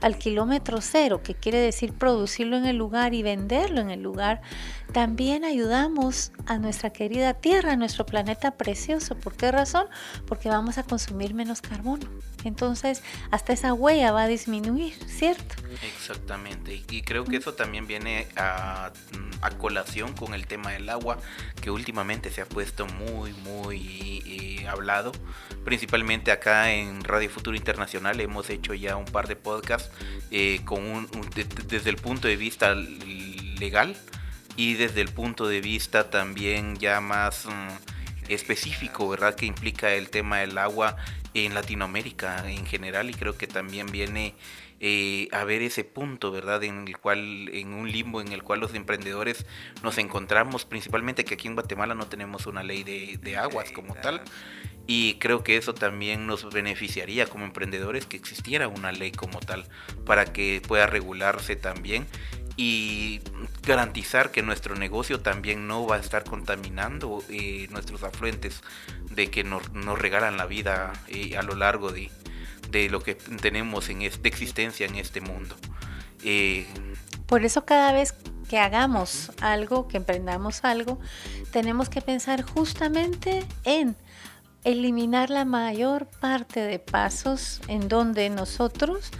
al 0.04 0.18
kilómetro 0.18 0.82
cero, 0.82 1.22
que 1.22 1.34
quiere 1.34 1.56
decir 1.58 1.94
producirlo 1.94 2.58
en 2.58 2.66
el 2.66 2.76
lugar 2.76 3.14
y 3.14 3.22
venderlo 3.22 3.80
en 3.80 3.88
el 3.88 4.02
lugar, 4.02 4.42
también 4.92 5.44
ayudamos 5.44 6.30
a 6.44 6.58
nuestra 6.58 6.90
querida 6.90 7.32
Tierra, 7.32 7.72
a 7.72 7.76
nuestro 7.76 8.04
planeta 8.04 8.50
precioso. 8.50 9.16
¿Por 9.16 9.34
qué 9.34 9.50
razón? 9.50 9.86
Porque 10.26 10.50
vamos 10.50 10.76
a 10.76 10.82
consumir 10.82 11.32
menos 11.32 11.62
carbono. 11.62 12.06
Entonces, 12.44 13.02
hasta 13.30 13.54
esa 13.54 13.72
huella 13.72 14.12
va 14.12 14.24
a 14.24 14.28
disminuir, 14.28 14.94
¿cierto? 15.08 15.56
Exactamente. 15.82 16.82
Y 16.90 17.02
creo 17.02 17.24
que 17.24 17.38
eso 17.38 17.54
también 17.54 17.86
viene 17.86 18.28
a, 18.36 18.92
colación 19.58 20.12
con 20.12 20.34
el 20.34 20.46
tema 20.46 20.72
del 20.72 20.88
agua, 20.90 21.18
que 21.60 21.70
últimamente 21.70 22.30
se 22.30 22.42
ha 22.42 22.46
puesto 22.46 22.86
muy, 22.86 23.32
muy 23.32 24.22
eh, 24.26 24.68
hablado. 24.68 25.12
Principalmente 25.64 26.30
acá 26.32 26.72
en 26.72 27.02
Radio 27.02 27.30
Futuro 27.30 27.56
Internacional 27.56 28.20
hemos 28.20 28.50
hecho 28.50 28.74
ya 28.74 28.96
un 28.96 29.06
par 29.06 29.26
de 29.26 29.36
podcasts 29.36 29.90
eh, 30.30 30.60
con 30.64 31.08
desde 31.68 31.90
el 31.90 31.96
punto 31.96 32.28
de 32.28 32.36
vista 32.36 32.74
legal 32.74 33.96
y 34.56 34.74
desde 34.74 35.00
el 35.00 35.08
punto 35.08 35.46
de 35.46 35.60
vista 35.60 36.10
también 36.10 36.76
ya 36.76 37.00
más 37.00 37.46
mm, 37.46 38.30
específico, 38.30 39.08
¿verdad? 39.08 39.34
Que 39.34 39.46
implica 39.46 39.92
el 39.92 40.10
tema 40.10 40.38
del 40.38 40.56
agua 40.58 40.96
en 41.34 41.54
Latinoamérica 41.54 42.48
en 42.50 42.64
general 42.66 43.10
y 43.10 43.14
creo 43.14 43.36
que 43.36 43.46
también 43.46 43.86
viene 43.86 44.34
eh, 44.80 45.28
a 45.32 45.44
ver 45.44 45.62
ese 45.62 45.84
punto, 45.84 46.30
¿verdad? 46.30 46.62
En 46.64 46.86
el 46.88 46.98
cual, 46.98 47.48
en 47.52 47.72
un 47.72 47.90
limbo 47.90 48.20
en 48.20 48.32
el 48.32 48.42
cual 48.42 48.60
los 48.60 48.74
emprendedores 48.74 49.46
nos 49.82 49.98
encontramos, 49.98 50.64
principalmente 50.64 51.24
que 51.24 51.34
aquí 51.34 51.48
en 51.48 51.54
Guatemala 51.54 51.94
no 51.94 52.06
tenemos 52.06 52.46
una 52.46 52.62
ley 52.62 52.82
de, 52.84 53.18
de 53.22 53.36
aguas 53.36 53.70
como 53.72 53.94
tal. 53.94 54.22
Y 54.86 55.14
creo 55.14 55.42
que 55.42 55.56
eso 55.56 55.72
también 55.72 56.26
nos 56.26 56.52
beneficiaría 56.52 57.26
como 57.26 57.46
emprendedores 57.46 58.04
que 58.04 58.18
existiera 58.18 58.68
una 58.68 58.92
ley 58.92 59.12
como 59.12 59.40
tal 59.40 59.64
para 60.04 60.26
que 60.26 60.60
pueda 60.66 60.86
regularse 60.86 61.56
también 61.56 62.06
y 62.56 63.20
garantizar 63.66 64.30
que 64.30 64.42
nuestro 64.42 64.76
negocio 64.76 65.20
también 65.20 65.66
no 65.66 65.86
va 65.86 65.96
a 65.96 66.00
estar 66.00 66.24
contaminando 66.24 67.22
eh, 67.28 67.66
nuestros 67.70 68.04
afluentes 68.04 68.62
de 69.10 69.30
que 69.30 69.42
nos, 69.42 69.62
regalan 69.98 70.36
la 70.36 70.46
vida 70.46 70.92
eh, 71.08 71.36
a 71.36 71.42
lo 71.42 71.56
largo 71.56 71.90
de, 71.90 72.10
lo 72.72 73.00
que 73.02 73.14
tenemos 73.14 73.88
en 73.88 74.02
esta 74.02 74.28
existencia 74.28 74.86
en 74.86 74.96
este 74.96 75.20
mundo. 75.20 75.56
Eh, 76.24 76.66
Por 77.26 77.44
eso 77.44 77.64
cada 77.64 77.92
vez 77.92 78.14
que 78.48 78.58
hagamos 78.58 79.32
algo, 79.40 79.88
que 79.88 79.96
emprendamos 79.96 80.64
algo, 80.64 80.98
tenemos 81.52 81.88
que 81.88 82.00
pensar 82.00 82.42
justamente 82.42 83.44
en 83.64 83.96
eliminar 84.64 85.30
la 85.30 85.44
mayor 85.44 86.06
parte 86.06 86.60
de 86.60 86.78
pasos 86.78 87.60
en 87.68 87.88
donde 87.88 88.30
nosotros 88.30 89.10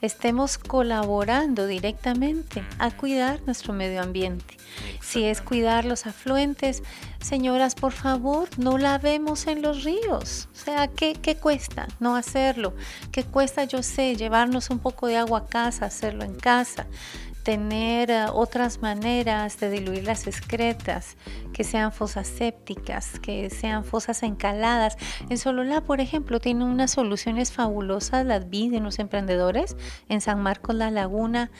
estemos 0.00 0.58
colaborando 0.58 1.66
directamente 1.66 2.62
a 2.78 2.90
cuidar 2.90 3.40
nuestro 3.46 3.72
medio 3.72 4.02
ambiente. 4.02 4.56
Si 5.00 5.24
es 5.24 5.40
cuidar 5.40 5.84
los 5.84 6.06
afluentes, 6.06 6.82
señoras, 7.20 7.74
por 7.74 7.92
favor, 7.92 8.48
no 8.58 8.78
lavemos 8.78 9.46
en 9.46 9.62
los 9.62 9.84
ríos. 9.84 10.48
O 10.52 10.56
sea, 10.56 10.88
¿qué, 10.88 11.14
¿qué, 11.14 11.36
cuesta 11.36 11.86
no 12.00 12.16
hacerlo? 12.16 12.74
¿Qué 13.12 13.24
cuesta, 13.24 13.64
yo 13.64 13.82
sé, 13.82 14.16
llevarnos 14.16 14.70
un 14.70 14.78
poco 14.78 15.06
de 15.06 15.16
agua 15.16 15.40
a 15.40 15.46
casa, 15.46 15.86
hacerlo 15.86 16.24
en 16.24 16.34
casa? 16.34 16.86
Tener 17.44 18.10
eh, 18.10 18.26
otras 18.32 18.80
maneras 18.80 19.60
de 19.60 19.70
diluir 19.70 20.04
las 20.04 20.26
excretas, 20.26 21.16
que 21.52 21.62
sean 21.62 21.92
fosas 21.92 22.26
sépticas, 22.26 23.20
que 23.20 23.50
sean 23.50 23.84
fosas 23.84 24.22
encaladas. 24.22 24.96
En 25.28 25.38
Sololá, 25.38 25.82
por 25.82 26.00
ejemplo, 26.00 26.40
tiene 26.40 26.64
unas 26.64 26.90
soluciones 26.90 27.52
fabulosas, 27.52 28.26
las 28.26 28.48
vi 28.48 28.70
de 28.70 28.80
los 28.80 28.98
emprendedores. 28.98 29.76
En 30.08 30.20
San 30.20 30.42
Marcos, 30.42 30.74
La 30.74 30.90
Laguna, 30.90 31.50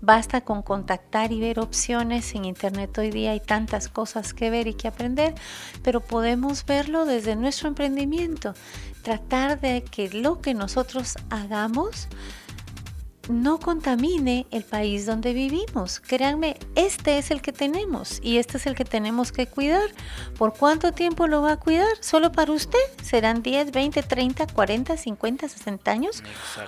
basta 0.00 0.42
con 0.42 0.62
contactar 0.62 1.32
y 1.32 1.40
ver 1.40 1.58
opciones. 1.58 2.34
En 2.34 2.44
Internet 2.44 2.96
hoy 2.96 3.10
día 3.10 3.32
hay 3.32 3.40
tantas 3.40 3.88
cosas 3.88 4.32
que 4.32 4.48
ver 4.48 4.68
y 4.68 4.74
que 4.74 4.88
aprender, 4.88 5.34
pero 5.82 6.00
podemos 6.00 6.64
verlo 6.64 7.04
desde 7.04 7.34
nuestro 7.34 7.68
emprendimiento. 7.68 8.54
Tratar 9.02 9.60
de 9.60 9.82
que 9.82 10.08
lo 10.10 10.40
que 10.40 10.54
nosotros 10.54 11.16
hagamos 11.30 12.08
no 13.32 13.58
contamine 13.58 14.46
el 14.50 14.62
país 14.64 15.06
donde 15.06 15.32
vivimos. 15.32 16.00
Créanme, 16.00 16.56
este 16.74 17.18
es 17.18 17.30
el 17.30 17.42
que 17.42 17.52
tenemos 17.52 18.20
y 18.22 18.36
este 18.36 18.58
es 18.58 18.66
el 18.66 18.74
que 18.74 18.84
tenemos 18.84 19.32
que 19.32 19.46
cuidar. 19.46 19.90
¿Por 20.38 20.54
cuánto 20.54 20.92
tiempo 20.92 21.26
lo 21.26 21.42
va 21.42 21.52
a 21.52 21.56
cuidar? 21.56 21.88
¿Solo 22.00 22.30
para 22.30 22.52
usted? 22.52 22.78
¿Serán 23.02 23.42
10, 23.42 23.72
20, 23.72 24.02
30, 24.02 24.46
40, 24.46 24.96
50, 24.96 25.48
60 25.48 25.90
años? 25.90 26.22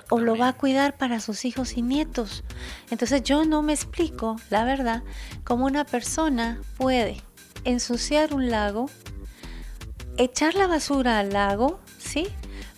¿O 0.09 0.19
lo 0.19 0.37
va 0.37 0.49
a 0.49 0.53
cuidar 0.53 0.97
para 0.97 1.19
sus 1.19 1.45
hijos 1.45 1.77
y 1.77 1.81
nietos? 1.81 2.43
Entonces 2.89 3.23
yo 3.23 3.45
no 3.45 3.61
me 3.61 3.73
explico, 3.73 4.37
la 4.49 4.63
verdad, 4.65 5.03
cómo 5.43 5.65
una 5.65 5.85
persona 5.85 6.59
puede 6.77 7.21
ensuciar 7.63 8.33
un 8.33 8.49
lago, 8.49 8.89
echar 10.17 10.55
la 10.55 10.67
basura 10.67 11.19
al 11.19 11.33
lago, 11.33 11.79
¿sí? 11.97 12.27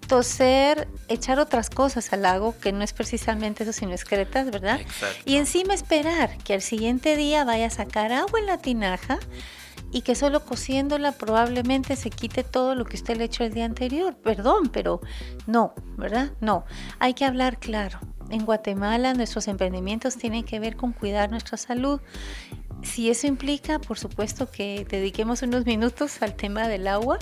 Toser, 0.08 0.88
echar 1.08 1.40
otras 1.40 1.70
cosas 1.70 2.12
al 2.14 2.24
lago, 2.24 2.56
que 2.60 2.72
no 2.72 2.84
es 2.84 2.94
precisamente 2.94 3.64
eso, 3.64 3.74
sino 3.74 3.92
excretas, 3.92 4.50
¿verdad? 4.50 4.80
Y 5.26 5.38
encima 5.38 5.74
esperar 5.74 6.38
que 6.40 6.54
al 6.54 6.62
siguiente 6.62 7.16
día 7.16 7.44
vaya 7.44 7.68
a 7.68 7.70
sacar 7.70 8.12
agua 8.12 8.40
en 8.40 8.46
la 8.46 8.58
tinaja 8.58 9.20
y 9.92 10.02
que 10.02 10.16
solo 10.16 10.44
cociéndola 10.44 11.14
probablemente 11.14 11.96
se 11.96 12.10
quite 12.10 12.44
todo 12.44 12.76
lo 12.76 12.86
que 12.86 12.98
usted 12.98 13.18
le 13.18 13.26
echó 13.26 13.44
el 13.44 13.54
día 13.54 13.66
anterior. 13.66 14.16
Perdón, 14.16 14.70
pero 14.72 15.02
no, 15.46 15.74
¿verdad? 15.98 16.32
No, 16.42 16.66
hay 17.00 17.14
que 17.14 17.26
hablar 17.26 17.60
claro. 17.60 18.00
En 18.30 18.46
Guatemala 18.46 19.14
nuestros 19.14 19.48
emprendimientos 19.48 20.18
tienen 20.18 20.44
que 20.44 20.60
ver 20.60 20.76
con 20.76 20.92
cuidar 20.92 21.32
nuestra 21.32 21.58
salud. 21.58 22.02
Si 22.84 23.10
eso 23.10 23.28
implica, 23.28 23.80
por 23.80 23.98
supuesto, 23.98 24.50
que 24.50 24.86
dediquemos 24.90 25.42
unos 25.42 25.66
minutos 25.66 26.22
al 26.22 26.36
tema 26.36 26.68
del 26.68 26.88
agua, 26.88 27.20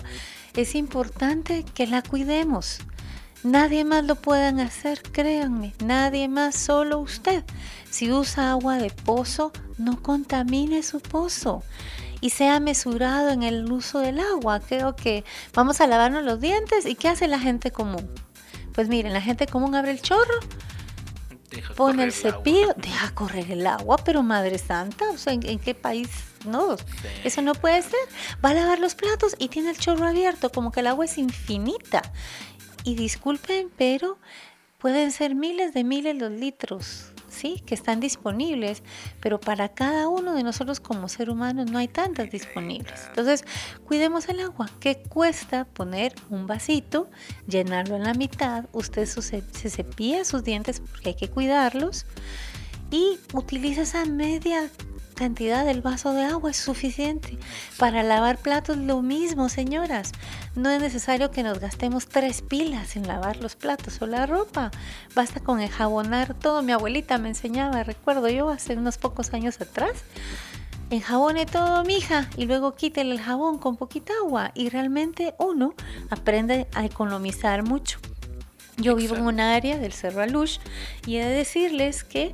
es 0.55 0.75
importante 0.75 1.63
que 1.73 1.87
la 1.87 2.01
cuidemos. 2.01 2.79
Nadie 3.43 3.83
más 3.83 4.03
lo 4.05 4.15
puedan 4.15 4.59
hacer, 4.59 5.01
créanme, 5.03 5.73
nadie 5.83 6.27
más, 6.27 6.55
solo 6.55 6.99
usted. 6.99 7.43
Si 7.89 8.11
usa 8.11 8.51
agua 8.51 8.77
de 8.77 8.89
pozo, 8.89 9.51
no 9.77 10.01
contamine 10.01 10.81
su 10.81 10.99
pozo 10.99 11.61
y 12.21 12.31
sea 12.31 12.59
mesurado 12.59 13.29
en 13.29 13.43
el 13.43 13.71
uso 13.71 13.99
del 13.99 14.19
agua. 14.19 14.59
Creo 14.61 14.95
que 14.95 15.23
vamos 15.53 15.79
a 15.79 15.87
lavarnos 15.87 16.23
los 16.23 16.41
dientes 16.41 16.87
y 16.87 16.95
¿qué 16.95 17.07
hace 17.07 17.27
la 17.27 17.39
gente 17.39 17.69
común? 17.69 18.09
Pues 18.73 18.89
miren, 18.89 19.13
la 19.13 19.21
gente 19.21 19.45
común 19.45 19.75
abre 19.75 19.91
el 19.91 20.01
chorro, 20.01 20.39
pone 21.75 22.03
el 22.03 22.11
cepillo, 22.11 22.73
deja 22.77 23.13
correr 23.13 23.51
el 23.51 23.65
agua, 23.67 23.97
pero 23.97 24.23
Madre 24.23 24.57
Santa, 24.57 25.09
o 25.11 25.17
sea, 25.17 25.33
¿en, 25.33 25.59
qué 25.59 25.75
país? 25.75 26.09
No, 26.45 26.75
eso 27.23 27.41
no 27.41 27.53
puede 27.55 27.81
ser. 27.81 27.99
Va 28.43 28.49
a 28.49 28.53
lavar 28.53 28.79
los 28.79 28.95
platos 28.95 29.35
y 29.39 29.49
tiene 29.49 29.71
el 29.71 29.77
chorro 29.77 30.07
abierto, 30.07 30.51
como 30.51 30.71
que 30.71 30.81
el 30.81 30.87
agua 30.87 31.05
es 31.05 31.17
infinita. 31.17 32.01
Y 32.83 32.95
disculpen, 32.95 33.71
pero 33.75 34.19
pueden 34.77 35.11
ser 35.11 35.33
miles 35.33 35.73
de 35.73 35.83
miles 35.83 36.15
los 36.15 36.31
litros 36.31 37.14
¿sí? 37.35 37.61
que 37.65 37.75
están 37.75 37.99
disponibles, 37.99 38.83
pero 39.19 39.39
para 39.39 39.69
cada 39.69 40.07
uno 40.07 40.33
de 40.33 40.43
nosotros 40.43 40.79
como 40.79 41.09
ser 41.09 41.29
humano 41.29 41.65
no 41.65 41.77
hay 41.77 41.87
tantas 41.87 42.31
disponibles. 42.31 43.05
Entonces, 43.09 43.45
cuidemos 43.85 44.27
el 44.29 44.39
agua. 44.39 44.69
¿Qué 44.79 45.03
cuesta 45.03 45.65
poner 45.65 46.15
un 46.29 46.47
vasito, 46.47 47.09
llenarlo 47.47 47.95
en 47.95 48.03
la 48.03 48.13
mitad? 48.13 48.65
Usted 48.71 49.05
se 49.05 49.69
cepilla 49.69 50.25
sus 50.25 50.43
dientes 50.43 50.79
porque 50.79 51.09
hay 51.09 51.15
que 51.15 51.29
cuidarlos 51.29 52.05
y 52.91 53.17
utiliza 53.33 53.81
esa 53.81 54.05
media 54.05 54.69
cantidad 55.15 55.65
del 55.65 55.81
vaso 55.81 56.13
de 56.13 56.23
agua 56.23 56.51
es 56.51 56.57
suficiente. 56.57 57.39
Para 57.79 58.03
lavar 58.03 58.37
platos 58.37 58.77
lo 58.77 59.01
mismo, 59.01 59.49
señoras. 59.49 60.11
No 60.55 60.69
es 60.69 60.81
necesario 60.81 61.31
que 61.31 61.41
nos 61.41 61.59
gastemos 61.59 62.07
tres 62.07 62.41
pilas 62.41 62.95
en 62.95 63.07
lavar 63.07 63.37
los 63.37 63.55
platos 63.55 64.01
o 64.01 64.05
la 64.05 64.27
ropa. 64.27 64.69
Basta 65.15 65.39
con 65.39 65.59
enjabonar 65.59 66.35
todo. 66.35 66.61
Mi 66.61 66.73
abuelita 66.73 67.17
me 67.17 67.29
enseñaba, 67.29 67.83
recuerdo 67.83 68.29
yo 68.29 68.49
hace 68.49 68.73
unos 68.75 68.97
pocos 68.97 69.33
años 69.33 69.59
atrás. 69.59 70.03
Enjabone 70.91 71.47
todo, 71.47 71.83
mija, 71.83 72.29
y 72.37 72.45
luego 72.45 72.75
quítele 72.75 73.11
el 73.11 73.19
jabón 73.19 73.57
con 73.57 73.75
poquita 73.75 74.13
agua. 74.23 74.51
Y 74.53 74.69
realmente 74.69 75.33
uno 75.39 75.73
aprende 76.11 76.67
a 76.75 76.85
economizar 76.85 77.63
mucho. 77.63 77.99
Yo 78.77 78.95
vivo 78.95 79.15
en 79.15 79.21
un 79.21 79.39
área 79.39 79.77
del 79.77 79.93
Cerro 79.93 80.21
Alush 80.21 80.57
y 81.07 81.15
he 81.15 81.25
de 81.25 81.33
decirles 81.33 82.03
que 82.03 82.33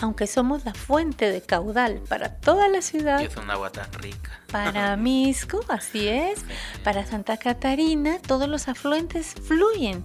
aunque 0.00 0.26
somos 0.26 0.64
la 0.64 0.74
fuente 0.74 1.30
de 1.30 1.40
caudal 1.40 2.02
para 2.08 2.34
toda 2.36 2.68
la 2.68 2.82
ciudad. 2.82 3.20
es 3.20 3.36
un 3.36 3.50
agua 3.50 3.70
tan 3.70 3.92
rica. 3.94 4.40
Para 4.50 4.96
Misco, 4.96 5.60
así 5.68 6.08
es. 6.08 6.44
Para 6.84 7.06
Santa 7.06 7.36
Catarina, 7.36 8.18
todos 8.20 8.48
los 8.48 8.68
afluentes 8.68 9.34
fluyen 9.34 10.04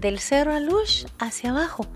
del 0.00 0.18
Cerro 0.18 0.54
Alush 0.54 1.06
hacia 1.18 1.50
abajo. 1.50 1.86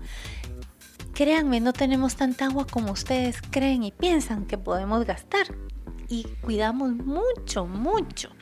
Créanme, 1.13 1.59
no 1.59 1.73
tenemos 1.73 2.15
tanta 2.15 2.45
agua 2.45 2.67
como 2.69 2.91
ustedes 2.91 3.41
creen 3.41 3.83
y 3.83 3.91
piensan 3.91 4.45
que 4.45 4.57
podemos 4.57 5.05
gastar. 5.05 5.47
Y 6.09 6.23
cuidamos 6.41 6.91
mucho, 6.91 7.65
mucho 7.65 8.36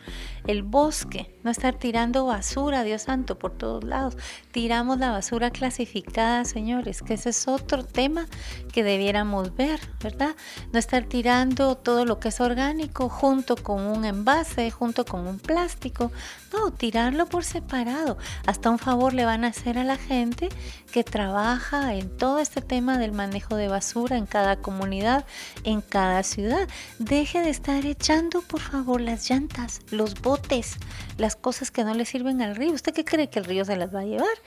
el 0.47 0.63
bosque, 0.63 1.35
no 1.43 1.51
estar 1.51 1.75
tirando 1.75 2.25
basura, 2.25 2.83
Dios 2.83 3.03
santo, 3.03 3.37
por 3.37 3.57
todos 3.57 3.83
lados. 3.83 4.17
Tiramos 4.51 4.99
la 4.99 5.11
basura 5.11 5.51
clasificada, 5.51 6.45
señores, 6.45 7.01
que 7.01 7.15
ese 7.15 7.29
es 7.29 7.47
otro 7.47 7.83
tema 7.83 8.27
que 8.71 8.83
debiéramos 8.83 9.55
ver, 9.55 9.79
¿verdad? 10.03 10.35
No 10.71 10.79
estar 10.79 11.05
tirando 11.05 11.75
todo 11.75 12.05
lo 12.05 12.19
que 12.19 12.29
es 12.29 12.39
orgánico 12.39 13.09
junto 13.09 13.55
con 13.55 13.81
un 13.81 14.05
envase, 14.05 14.71
junto 14.71 15.05
con 15.05 15.27
un 15.27 15.39
plástico. 15.39 16.11
No, 16.53 16.71
tirarlo 16.71 17.25
por 17.25 17.43
separado. 17.43 18.17
Hasta 18.45 18.69
un 18.69 18.79
favor 18.79 19.13
le 19.13 19.25
van 19.25 19.43
a 19.43 19.47
hacer 19.47 19.77
a 19.77 19.83
la 19.83 19.97
gente 19.97 20.49
que 20.91 21.03
trabaja 21.03 21.93
en 21.95 22.15
todo 22.15 22.39
este 22.39 22.61
tema 22.61 22.97
del 22.97 23.11
manejo 23.11 23.55
de 23.55 23.67
basura 23.67 24.17
en 24.17 24.25
cada 24.25 24.57
comunidad, 24.57 25.25
en 25.63 25.81
cada 25.81 26.23
ciudad. 26.23 26.67
Deje 26.99 27.41
de 27.41 27.49
estar 27.49 27.85
echando, 27.85 28.41
por 28.41 28.61
favor, 28.61 29.01
las 29.01 29.29
llantas, 29.29 29.81
los 29.95 30.21
botes 30.21 30.77
las 31.17 31.35
cosas 31.35 31.71
que 31.71 31.83
no 31.83 31.93
le 31.93 32.05
sirven 32.05 32.41
al 32.41 32.55
río. 32.55 32.73
¿Usted 32.73 32.93
qué 32.93 33.05
cree 33.05 33.29
que 33.29 33.39
el 33.39 33.45
río 33.45 33.65
se 33.65 33.77
las 33.77 33.93
va 33.93 34.01
a 34.01 34.05
llevar? 34.05 34.37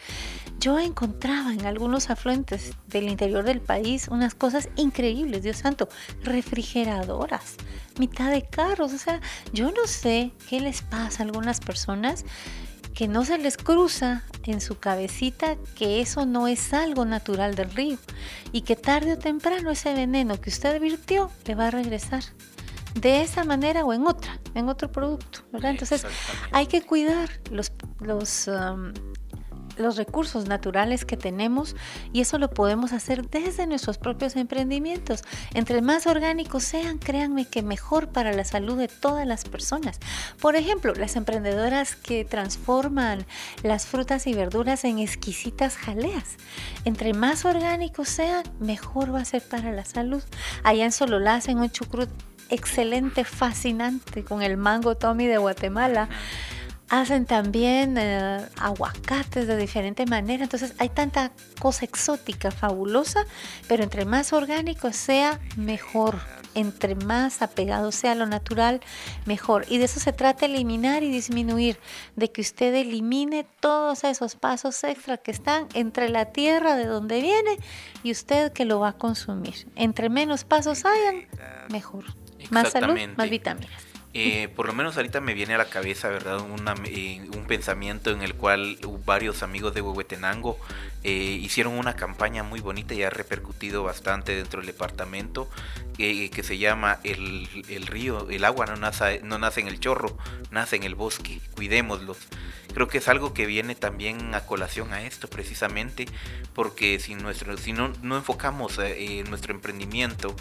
Yo 0.61 0.79
encontraba 0.79 1.53
en 1.53 1.67
algunos 1.67 2.11
afluentes 2.11 2.73
del 2.87 3.09
interior 3.09 3.45
del 3.45 3.61
país 3.61 4.09
unas 4.09 4.35
cosas 4.35 4.69
increíbles, 4.77 5.43
Dios 5.43 5.59
santo, 5.59 5.89
refrigeradoras, 6.23 7.57
mitad 7.99 8.31
de 8.31 8.43
carros, 8.43 8.93
o 8.93 8.99
sea, 8.99 9.21
yo 9.53 9.71
no 9.71 9.87
sé 9.87 10.33
qué 10.49 10.61
les 10.61 10.83
pasa 10.83 11.23
a 11.23 11.27
algunas 11.27 11.61
personas 11.61 12.25
que 12.95 13.07
no 13.07 13.25
se 13.25 13.39
les 13.39 13.57
cruza 13.57 14.25
en 14.45 14.61
su 14.61 14.79
cabecita 14.79 15.57
que 15.77 16.01
eso 16.01 16.27
no 16.27 16.49
es 16.49 16.73
algo 16.73 17.05
natural 17.05 17.55
del 17.55 17.71
río 17.71 17.99
y 18.51 18.63
que 18.63 18.75
tarde 18.75 19.13
o 19.13 19.19
temprano 19.19 19.71
ese 19.71 19.95
veneno 19.95 20.41
que 20.41 20.51
usted 20.51 20.81
virtió 20.81 21.31
le 21.45 21.55
va 21.55 21.69
a 21.69 21.71
regresar 21.71 22.25
de 23.01 23.23
esa 23.23 23.45
manera 23.45 23.85
o 23.85 23.93
en 23.93 24.07
otra, 24.07 24.41
en 24.55 24.69
otro 24.69 24.91
producto, 24.91 25.41
¿verdad? 25.53 25.73
Entonces 25.73 26.07
hay 26.53 26.67
que 26.67 26.83
cuidar 26.83 27.29
los, 27.51 27.73
los, 28.01 28.49
um, 28.49 28.93
los 29.77 29.97
recursos 29.97 30.47
naturales 30.47 31.05
que 31.05 31.17
tenemos 31.17 31.77
y 32.13 32.21
eso 32.21 32.39
lo 32.39 32.51
podemos 32.51 32.93
hacer 32.93 33.29
desde 33.29 33.67
nuestros 33.67 33.99
propios 33.99 34.37
emprendimientos. 34.37 35.23
Entre 35.55 35.81
más 35.83 36.07
orgánicos 36.07 36.65
sean, 36.65 36.99
créanme 36.99 37.47
que 37.47 37.63
mejor 37.63 38.09
para 38.09 38.33
la 38.33 38.45
salud 38.45 38.77
de 38.77 38.89
todas 38.89 39.27
las 39.27 39.45
personas. 39.45 39.99
Por 40.41 40.57
ejemplo, 40.57 40.95
las 40.95 41.17
emprendedoras 41.17 41.97
que 41.97 42.25
transforman 42.25 43.25
las 43.63 43.87
frutas 43.87 44.27
y 44.27 44.35
verduras 44.35 44.85
en 44.85 44.99
exquisitas 44.99 45.77
jaleas. 45.77 46.37
Entre 46.85 47.15
más 47.15 47.45
orgánicos 47.45 48.09
sean, 48.09 48.45
mejor 48.61 49.15
va 49.15 49.21
a 49.21 49.25
ser 49.25 49.43
para 49.43 49.73
la 49.73 49.85
salud. 49.85 50.23
Allá 50.65 50.85
en 50.85 50.93
Sololá 50.93 51.37
hacen 51.37 51.59
un 51.59 51.71
chucrut 51.71 52.09
excelente, 52.51 53.25
fascinante 53.25 54.25
con 54.25 54.43
el 54.43 54.57
mango 54.57 54.97
Tommy 54.97 55.27
de 55.27 55.39
Guatemala. 55.39 56.09
Hacen 56.91 57.27
también 57.27 57.97
eh, 57.99 58.41
aguacates 58.57 59.47
de 59.47 59.57
diferente 59.59 60.07
manera. 60.07 60.45
Entonces 60.45 60.75
hay 60.79 60.89
tanta 60.89 61.33
cosa 61.61 61.85
exótica, 61.85 62.51
fabulosa, 62.51 63.27
pero 63.69 63.83
entre 63.83 64.07
más 64.07 64.33
orgánico 64.33 64.93
sea, 64.93 65.39
mejor. 65.57 66.17
Entre 66.55 66.95
más 66.95 67.43
apegado 67.43 67.93
sea 67.93 68.13
a 68.13 68.15
lo 68.15 68.25
natural, 68.25 68.81
mejor. 69.27 69.67
Y 69.69 69.77
de 69.77 69.85
eso 69.85 70.01
se 70.01 70.15
trata 70.15 70.47
eliminar 70.47 71.03
y 71.03 71.11
disminuir, 71.11 71.79
de 72.17 72.33
que 72.33 72.41
usted 72.41 72.75
elimine 72.75 73.47
todos 73.61 74.03
esos 74.05 74.35
pasos 74.35 74.83
extra 74.83 75.19
que 75.19 75.31
están 75.31 75.69
entre 75.75 76.09
la 76.09 76.33
tierra 76.33 76.75
de 76.75 76.87
donde 76.87 77.21
viene 77.21 77.59
y 78.03 78.13
usted 78.13 78.51
que 78.53 78.65
lo 78.65 78.81
va 78.81 78.89
a 78.89 78.93
consumir. 78.95 79.69
Entre 79.77 80.09
menos 80.09 80.45
pasos 80.45 80.85
hayan, 80.87 81.29
mejor. 81.69 82.05
Más 82.51 82.73
salud, 82.73 82.99
más 83.17 83.31
vitaminas. 83.31 83.88
Eh, 84.15 84.49
por 84.57 84.67
lo 84.67 84.73
menos 84.73 84.97
ahorita 84.97 85.21
me 85.21 85.35
viene 85.35 85.55
a 85.55 85.59
la 85.59 85.67
cabeza, 85.67 86.09
¿verdad? 86.09 86.43
Eh, 86.87 87.29
un 87.37 87.47
pensamiento 87.47 88.11
en 88.11 88.23
el 88.23 88.35
cual 88.35 88.79
varios 89.05 89.43
amigos 89.43 89.75
de 89.75 89.83
Huehuetenango 89.83 90.59
eh, 91.05 91.13
hicieron 91.13 91.75
una 91.75 91.95
campaña 91.95 92.43
muy 92.43 92.61
bonita 92.61 92.95
y 92.95 93.03
ha 93.03 93.11
repercutido 93.11 93.83
bastante 93.83 94.35
dentro 94.35 94.61
del 94.61 94.67
departamento 94.67 95.49
que 95.99 96.43
se 96.45 96.59
llama 96.59 97.01
el, 97.03 97.49
río, 97.89 98.31
el 98.31 98.45
agua 98.45 98.67
no 98.67 98.77
nace, 98.77 99.21
no 99.25 99.37
nace 99.37 99.61
en 99.61 99.67
el 99.67 99.81
chorro, 99.81 100.17
nace 100.53 100.77
en 100.77 100.85
el 100.85 100.95
bosque, 100.95 101.41
cuidémoslos. 101.57 102.19
Creo 102.73 102.87
que 102.87 102.99
es 102.99 103.09
algo 103.09 103.35
que 103.35 103.47
viene 103.47 103.75
también 103.75 104.33
a 104.37 104.47
colación 104.47 104.93
a 104.93 105.03
esto 105.03 105.29
precisamente, 105.29 106.07
porque 106.55 107.01
si, 107.01 107.17
nuestro, 107.17 107.57
si 107.57 107.73
no, 107.73 107.93
no 108.01 108.17
enfocamos 108.17 108.79
nuestro 109.29 109.53
emprendimiento 109.53 110.37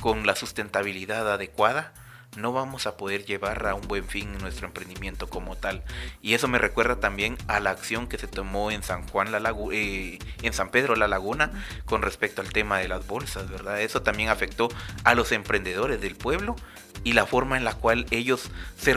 con 0.00 0.26
la 0.26 0.34
sustentabilidad 0.34 1.30
adecuada, 1.30 1.92
no 2.36 2.52
vamos 2.52 2.86
a 2.86 2.96
poder 2.96 3.24
llevar 3.24 3.66
a 3.66 3.74
un 3.74 3.86
buen 3.86 4.06
fin 4.06 4.38
nuestro 4.38 4.66
emprendimiento 4.66 5.28
como 5.28 5.56
tal. 5.56 5.82
Y 6.22 6.34
eso 6.34 6.48
me 6.48 6.58
recuerda 6.58 6.96
también 6.96 7.36
a 7.46 7.60
la 7.60 7.70
acción 7.70 8.06
que 8.06 8.18
se 8.18 8.26
tomó 8.26 8.70
en 8.70 8.82
San 8.82 9.06
Juan 9.08 9.32
la 9.32 9.40
Lagu 9.40 9.70
eh, 9.72 10.18
en 10.42 10.52
San 10.52 10.70
Pedro 10.70 10.96
la 10.96 11.08
Laguna 11.08 11.50
con 11.84 12.02
respecto 12.02 12.40
al 12.40 12.52
tema 12.52 12.78
de 12.78 12.88
las 12.88 13.06
bolsas, 13.06 13.50
¿verdad? 13.50 13.80
Eso 13.80 14.02
también 14.02 14.30
afectó 14.30 14.68
a 15.04 15.14
los 15.14 15.32
emprendedores 15.32 16.00
del 16.00 16.16
pueblo 16.16 16.56
y 17.04 17.12
la 17.14 17.26
forma 17.26 17.56
en 17.56 17.64
la 17.64 17.74
cual 17.74 18.06
ellos 18.10 18.50
se, 18.76 18.94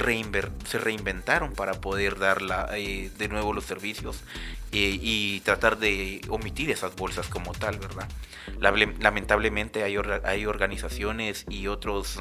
se 0.66 0.78
reinventaron 0.78 1.54
para 1.54 1.74
poder 1.82 2.20
dar 2.20 2.40
eh, 2.74 3.10
de 3.18 3.28
nuevo 3.28 3.54
los 3.54 3.66
servicios 3.66 4.24
eh, 4.72 5.00
y 5.02 5.40
tratar 5.42 5.78
de 5.80 6.22
omitir 6.30 6.70
esas 6.70 6.96
bolsas 6.96 7.28
como 7.28 7.54
tal, 7.54 7.80
¿verdad? 7.80 8.08
Lamentablemente 8.60 9.84
hay, 9.84 9.98
hay 10.24 10.46
organizaciones 10.46 11.46
y 11.50 11.68
otros 11.68 12.20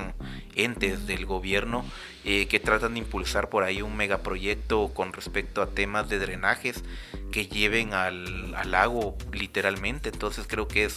entes 0.54 1.06
del 1.06 1.26
gobierno 1.26 1.84
eh, 2.24 2.46
que 2.46 2.60
tratan 2.60 2.94
de 2.94 3.00
impulsar 3.00 3.50
por 3.50 3.62
ahí 3.62 3.82
un 3.82 3.96
megaproyecto 3.96 4.92
con 4.94 5.12
respecto 5.12 5.60
a 5.60 5.66
temas 5.66 6.08
de 6.08 6.18
drenajes 6.18 6.82
que 7.30 7.46
lleven 7.46 7.92
al, 7.92 8.54
al 8.54 8.70
lago 8.70 9.18
literalmente, 9.32 10.08
entonces 10.08 10.46
creo 10.48 10.66
que 10.66 10.84
es 10.84 10.96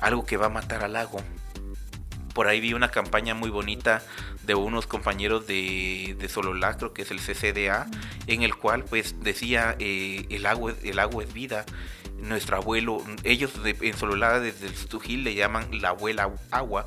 algo 0.00 0.24
que 0.26 0.36
va 0.36 0.46
a 0.46 0.50
matar 0.50 0.82
al 0.82 0.94
lago 0.94 1.20
por 2.36 2.48
ahí 2.48 2.60
vi 2.60 2.74
una 2.74 2.90
campaña 2.90 3.34
muy 3.34 3.48
bonita 3.48 4.02
de 4.42 4.54
unos 4.54 4.86
compañeros 4.86 5.46
de, 5.46 6.16
de 6.18 6.28
Sololá, 6.28 6.76
que 6.92 7.00
es 7.00 7.10
el 7.10 7.18
CCDA, 7.18 7.86
en 8.26 8.42
el 8.42 8.54
cual 8.54 8.84
pues 8.84 9.22
decía 9.22 9.74
eh, 9.78 10.26
el, 10.28 10.44
agua, 10.44 10.74
el 10.84 10.98
agua 10.98 11.24
es 11.24 11.32
vida 11.32 11.64
nuestro 12.18 12.56
abuelo, 12.56 13.02
ellos 13.24 13.52
en 13.64 13.96
Sololá 13.96 14.40
desde 14.40 14.66
el 14.66 14.74
Tujil 14.74 15.24
le 15.24 15.34
llaman 15.34 15.80
la 15.80 15.90
abuela 15.90 16.30
agua 16.50 16.86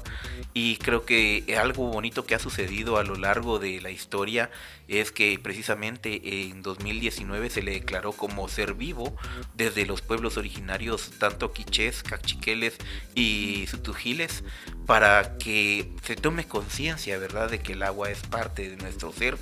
y 0.54 0.78
creo 0.78 1.06
que 1.06 1.56
algo 1.60 1.88
bonito 1.92 2.26
que 2.26 2.36
ha 2.36 2.40
sucedido 2.40 2.98
a 2.98 3.04
lo 3.04 3.16
largo 3.16 3.60
de 3.60 3.82
la 3.82 3.92
historia 3.92 4.50
es 4.88 5.12
que 5.12 5.40
precisamente 5.42 6.50
en 6.50 6.62
2019 6.64 7.50
se 7.50 7.62
le 7.62 7.72
declaró 7.72 8.12
como 8.12 8.48
ser 8.50 8.74
vivo 8.74 9.16
desde 9.56 9.86
los 9.86 10.02
pueblos 10.02 10.38
originarios 10.38 11.12
tanto 11.20 11.54
quichés, 11.54 12.02
cachiqueles 12.04 12.78
y 13.14 13.66
sutujiles 13.68 14.44
para 14.86 15.38
que 15.38 15.94
se 16.04 16.16
tome 16.16 16.48
conciencia, 16.48 17.20
¿verdad?, 17.20 17.52
de 17.52 17.60
que 17.60 17.74
el 17.74 17.84
agua 17.84 18.10
es 18.10 18.22
parte 18.22 18.70
de 18.70 18.78
nuestro 18.78 19.12
ser, 19.14 19.38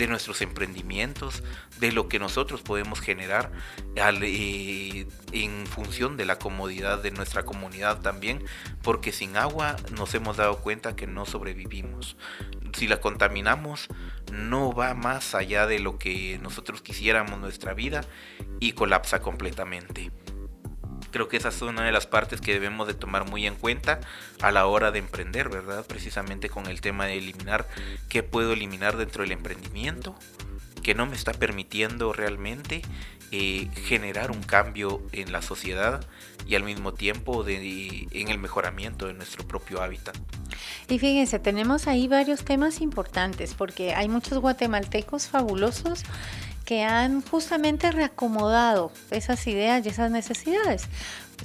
de 0.00 0.06
nuestros 0.06 0.40
emprendimientos, 0.40 1.42
de 1.78 1.92
lo 1.92 2.08
que 2.08 2.18
nosotros 2.18 2.62
podemos 2.62 3.00
generar 3.00 3.52
eh, 3.96 5.06
en 5.32 5.66
función 5.66 6.16
de 6.16 6.24
la 6.24 6.38
comodidad 6.38 7.02
de 7.02 7.10
nuestra 7.10 7.42
comunidad 7.42 8.00
también, 8.00 8.42
porque 8.82 9.12
sin 9.12 9.36
agua 9.36 9.76
nos 9.92 10.14
hemos 10.14 10.38
dado 10.38 10.62
cuenta 10.62 10.96
que 10.96 11.06
no 11.06 11.26
sobrevivimos. 11.26 12.16
Si 12.72 12.88
la 12.88 13.02
contaminamos, 13.02 13.88
no 14.32 14.72
va 14.72 14.94
más 14.94 15.34
allá 15.34 15.66
de 15.66 15.80
lo 15.80 15.98
que 15.98 16.38
nosotros 16.42 16.80
quisiéramos 16.80 17.38
nuestra 17.38 17.74
vida 17.74 18.00
y 18.58 18.72
colapsa 18.72 19.20
completamente. 19.20 20.10
Creo 21.10 21.28
que 21.28 21.36
esa 21.36 21.48
es 21.48 21.60
una 21.62 21.84
de 21.84 21.92
las 21.92 22.06
partes 22.06 22.40
que 22.40 22.52
debemos 22.52 22.86
de 22.86 22.94
tomar 22.94 23.28
muy 23.28 23.46
en 23.46 23.54
cuenta 23.54 24.00
a 24.40 24.50
la 24.52 24.66
hora 24.66 24.90
de 24.90 25.00
emprender, 25.00 25.48
¿verdad? 25.48 25.84
Precisamente 25.86 26.48
con 26.48 26.66
el 26.66 26.80
tema 26.80 27.06
de 27.06 27.18
eliminar 27.18 27.66
qué 28.08 28.22
puedo 28.22 28.52
eliminar 28.52 28.96
dentro 28.96 29.22
del 29.22 29.32
emprendimiento, 29.32 30.14
que 30.82 30.94
no 30.94 31.06
me 31.06 31.16
está 31.16 31.32
permitiendo 31.32 32.12
realmente 32.12 32.82
eh, 33.32 33.68
generar 33.84 34.32
un 34.32 34.42
cambio 34.42 35.02
en 35.12 35.30
la 35.30 35.40
sociedad 35.40 36.04
y 36.48 36.56
al 36.56 36.64
mismo 36.64 36.94
tiempo 36.94 37.44
de, 37.44 38.08
en 38.10 38.28
el 38.28 38.38
mejoramiento 38.38 39.06
de 39.06 39.14
nuestro 39.14 39.46
propio 39.46 39.82
hábitat. 39.82 40.16
Y 40.88 40.98
fíjense, 40.98 41.38
tenemos 41.38 41.86
ahí 41.86 42.08
varios 42.08 42.44
temas 42.44 42.80
importantes 42.80 43.54
porque 43.54 43.94
hay 43.94 44.08
muchos 44.08 44.38
guatemaltecos 44.38 45.28
fabulosos 45.28 46.02
que 46.64 46.82
han 46.82 47.22
justamente 47.22 47.90
reacomodado 47.90 48.92
esas 49.10 49.46
ideas 49.46 49.84
y 49.84 49.88
esas 49.88 50.10
necesidades. 50.10 50.84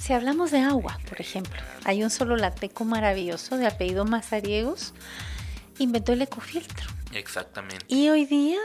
Si 0.00 0.12
hablamos 0.12 0.50
de 0.50 0.60
agua, 0.60 0.98
por 1.08 1.20
ejemplo, 1.20 1.60
hay 1.84 2.02
un 2.02 2.10
solo 2.10 2.36
lateco 2.36 2.84
maravilloso 2.84 3.56
de 3.56 3.66
apellido 3.66 4.04
Mazariegos, 4.04 4.92
inventó 5.78 6.12
el 6.12 6.22
ecofiltro. 6.22 6.86
Exactamente. 7.12 7.84
Y 7.88 8.08
hoy 8.10 8.26
día 8.26 8.58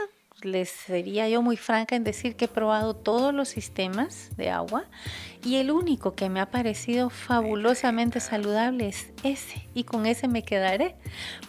les 0.43 0.69
sería 0.69 1.27
yo 1.29 1.41
muy 1.41 1.57
franca 1.57 1.95
en 1.95 2.03
decir 2.03 2.35
que 2.35 2.45
he 2.45 2.47
probado 2.47 2.95
todos 2.95 3.33
los 3.33 3.49
sistemas 3.49 4.29
de 4.37 4.49
agua 4.49 4.85
y 5.43 5.55
el 5.55 5.71
único 5.71 6.13
que 6.13 6.29
me 6.29 6.39
ha 6.39 6.51
parecido 6.51 7.09
fabulosamente 7.09 8.19
saludable 8.19 8.87
es 8.87 9.07
ese 9.23 9.67
y 9.73 9.83
con 9.83 10.05
ese 10.05 10.27
me 10.27 10.43
quedaré. 10.43 10.95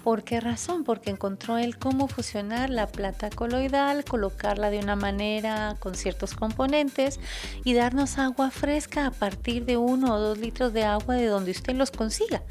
¿Por 0.03 0.25
qué 0.25 0.41
razón? 0.41 0.85
Porque 0.85 1.11
encontró 1.11 1.59
él 1.59 1.79
cómo 1.79 2.09
fusionar 2.09 2.71
la 2.71 2.87
plata 2.87 3.31
coloidal, 3.31 4.05
colocarla 4.05 4.71
de 4.71 4.79
una 4.79 4.97
manera 4.97 5.77
con 5.79 5.95
ciertos 5.95 6.35
componentes 6.35 7.21
y 7.65 7.75
darnos 7.75 8.19
agua 8.19 8.51
fresca 8.51 9.07
a 9.07 9.11
partir 9.11 9.65
de 9.65 9.77
uno 9.77 10.15
o 10.15 10.19
dos 10.19 10.39
litros 10.39 10.73
de 10.73 10.85
agua 10.85 11.15
de 11.15 11.27
donde 11.27 11.51
usted 11.51 11.75
los 11.75 11.91
consiga 11.91 12.43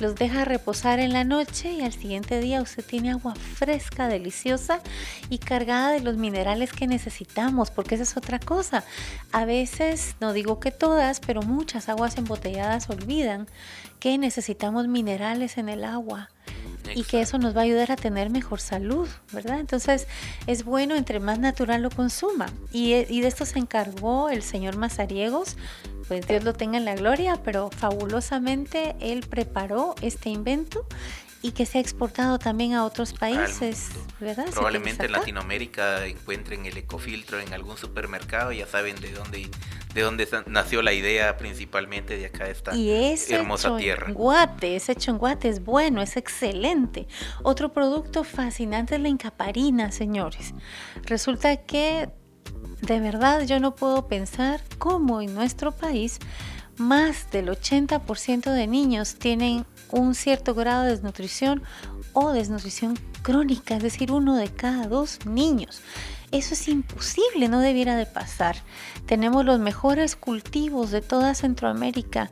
los 0.00 0.14
deja 0.14 0.44
reposar 0.44 0.98
en 0.98 1.12
la 1.12 1.24
noche 1.24 1.72
y 1.72 1.82
al 1.82 1.92
siguiente 1.92 2.40
día 2.40 2.62
usted 2.62 2.84
tiene 2.84 3.10
agua 3.10 3.34
fresca, 3.34 4.08
deliciosa 4.08 4.80
y 5.30 5.38
cargada 5.38 5.90
de 5.90 6.00
los 6.00 6.16
minerales 6.16 6.72
que 6.72 6.86
necesitamos, 6.86 7.70
porque 7.70 7.94
esa 7.94 8.04
es 8.04 8.16
otra 8.16 8.38
cosa. 8.38 8.84
A 9.32 9.44
veces, 9.44 10.16
no 10.20 10.32
digo 10.32 10.60
que 10.60 10.70
todas, 10.70 11.20
pero 11.20 11.42
muchas 11.42 11.88
aguas 11.88 12.16
embotelladas 12.18 12.90
olvidan 12.90 13.48
que 14.00 14.18
necesitamos 14.18 14.88
minerales 14.88 15.58
en 15.58 15.68
el 15.68 15.84
agua 15.84 16.30
y 16.94 17.04
que 17.04 17.20
eso 17.20 17.38
nos 17.38 17.56
va 17.56 17.60
a 17.60 17.64
ayudar 17.64 17.90
a 17.92 17.96
tener 17.96 18.30
mejor 18.30 18.60
salud, 18.60 19.08
¿verdad? 19.32 19.60
Entonces 19.60 20.06
es 20.46 20.64
bueno 20.64 20.94
entre 20.94 21.20
más 21.20 21.38
natural 21.38 21.82
lo 21.82 21.90
consuma. 21.90 22.46
Y, 22.72 22.92
de 22.92 23.26
esto 23.26 23.46
se 23.46 23.58
encargó 23.58 24.28
el 24.28 24.42
señor 24.42 24.76
Mazariegos, 24.76 25.56
pues 26.08 26.26
Dios 26.26 26.44
lo 26.44 26.52
tenga 26.52 26.76
en 26.76 26.84
la 26.84 26.94
gloria, 26.94 27.40
pero 27.42 27.70
fabulosamente 27.70 28.96
él 29.00 29.24
preparó 29.28 29.94
este 30.02 30.30
invento 30.30 30.86
y 31.44 31.52
que 31.52 31.66
se 31.66 31.76
ha 31.76 31.80
exportado 31.82 32.38
también 32.38 32.72
a 32.72 32.86
otros 32.86 33.12
países, 33.12 33.90
¿verdad? 34.18 34.46
Probablemente 34.50 35.04
en 35.04 35.12
Latinoamérica 35.12 36.06
encuentren 36.06 36.64
el 36.64 36.78
ecofiltro 36.78 37.38
en 37.38 37.52
algún 37.52 37.76
supermercado, 37.76 38.50
ya 38.50 38.66
saben 38.66 38.96
de 38.96 39.12
dónde 39.12 39.50
de 39.92 40.00
dónde 40.00 40.26
nació 40.46 40.82
la 40.82 40.92
idea 40.92 41.36
principalmente 41.36 42.16
de 42.16 42.26
acá 42.26 42.48
esta 42.48 42.74
y 42.74 42.90
es 42.90 43.30
hermosa 43.30 43.68
hecho 43.68 43.76
tierra. 43.76 44.08
En 44.08 44.14
Guate, 44.14 44.74
es 44.74 44.88
hecho 44.88 45.10
en 45.10 45.18
Guate, 45.18 45.48
es 45.48 45.62
bueno, 45.62 46.02
es 46.02 46.16
excelente. 46.16 47.06
Otro 47.42 47.72
producto 47.72 48.24
fascinante 48.24 48.96
es 48.96 49.00
la 49.02 49.08
incaparina, 49.08 49.92
señores. 49.92 50.54
Resulta 51.04 51.58
que 51.58 52.08
de 52.86 53.00
verdad 53.00 53.42
yo 53.42 53.60
no 53.60 53.74
puedo 53.74 54.06
pensar 54.08 54.60
cómo 54.78 55.20
en 55.20 55.34
nuestro 55.34 55.72
país 55.72 56.18
más 56.76 57.30
del 57.30 57.48
80% 57.48 58.52
de 58.52 58.66
niños 58.66 59.14
tienen 59.16 59.64
un 59.90 60.14
cierto 60.14 60.54
grado 60.54 60.82
de 60.84 60.90
desnutrición 60.90 61.62
o 62.12 62.32
desnutrición 62.32 62.98
crónica, 63.22 63.76
es 63.76 63.82
decir, 63.82 64.12
uno 64.12 64.36
de 64.36 64.48
cada 64.48 64.86
dos 64.86 65.24
niños. 65.24 65.80
Eso 66.32 66.54
es 66.54 66.68
imposible, 66.68 67.48
no 67.48 67.60
debiera 67.60 67.96
de 67.96 68.06
pasar. 68.06 68.56
Tenemos 69.06 69.44
los 69.44 69.60
mejores 69.60 70.16
cultivos 70.16 70.90
de 70.90 71.00
toda 71.00 71.34
Centroamérica, 71.34 72.28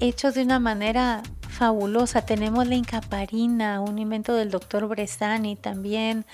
hechos 0.00 0.34
de 0.34 0.42
una 0.42 0.58
manera 0.58 1.22
fabulosa. 1.58 2.22
Tenemos 2.22 2.68
la 2.68 2.76
incaparina, 2.76 3.80
un 3.80 3.98
invento 3.98 4.32
del 4.34 4.50
doctor 4.50 4.86
Bresani 4.86 5.56
también. 5.56 6.24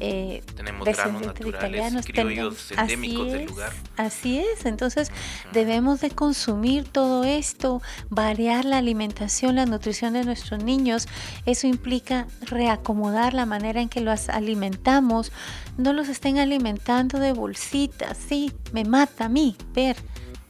Eh, 0.00 0.42
Tenemos 0.56 0.84
granos 0.84 1.34
de 1.34 1.48
italianos. 1.48 2.04
Criollos 2.04 2.72
endémicos 2.72 3.26
así 3.26 3.32
del 3.32 3.46
lugar. 3.46 3.72
así 3.96 4.38
es, 4.40 4.66
entonces 4.66 5.12
debemos 5.52 6.00
de 6.00 6.10
consumir 6.10 6.84
todo 6.84 7.22
esto, 7.22 7.80
variar 8.10 8.64
la 8.64 8.78
alimentación, 8.78 9.54
la 9.54 9.66
nutrición 9.66 10.14
de 10.14 10.24
nuestros 10.24 10.64
niños. 10.64 11.06
Eso 11.46 11.68
implica 11.68 12.26
reacomodar 12.40 13.34
la 13.34 13.46
manera 13.46 13.80
en 13.80 13.88
que 13.88 14.00
los 14.00 14.28
alimentamos. 14.28 15.30
No 15.78 15.92
los 15.92 16.08
estén 16.08 16.38
alimentando 16.38 17.20
de 17.20 17.32
bolsitas, 17.32 18.18
sí, 18.18 18.52
me 18.72 18.84
mata 18.84 19.26
a 19.26 19.28
mí 19.28 19.56
ver 19.74 19.96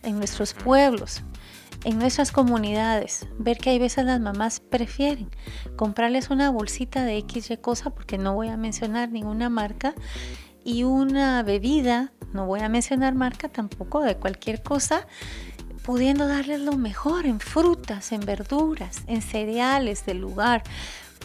en 0.03 0.17
nuestros 0.17 0.55
pueblos 0.55 1.23
en 1.85 1.99
nuestras 1.99 2.33
comunidades, 2.33 3.27
ver 3.39 3.59
que 3.59 3.71
hay 3.71 3.79
veces 3.79 4.05
las 4.05 4.21
mamás 4.21 4.61
prefieren 4.61 5.31
comprarles 5.77 6.31
una 6.31 6.51
bolsita 6.51 7.05
de 7.05 7.19
X 7.19 7.53
cosa, 7.61 7.91
porque 7.91 8.19
no 8.19 8.35
voy 8.35 8.49
a 8.49 8.57
mencionar 8.57 9.11
ninguna 9.11 9.49
marca, 9.49 9.95
y 10.65 10.85
una 10.85 11.43
bebida, 11.43 12.13
no 12.33 12.47
voy 12.47 12.61
a 12.61 12.69
mencionar 12.69 13.15
marca 13.15 13.49
tampoco, 13.49 14.01
de 14.03 14.17
cualquier 14.17 14.63
cosa, 14.63 15.07
pudiendo 15.85 16.29
darles 16.29 16.61
lo 16.61 16.77
mejor 16.77 17.27
en 17.27 17.41
frutas, 17.41 18.13
en 18.13 18.21
verduras, 18.21 19.03
en 19.07 19.23
cereales 19.23 20.07
del 20.07 20.19
lugar. 20.19 20.63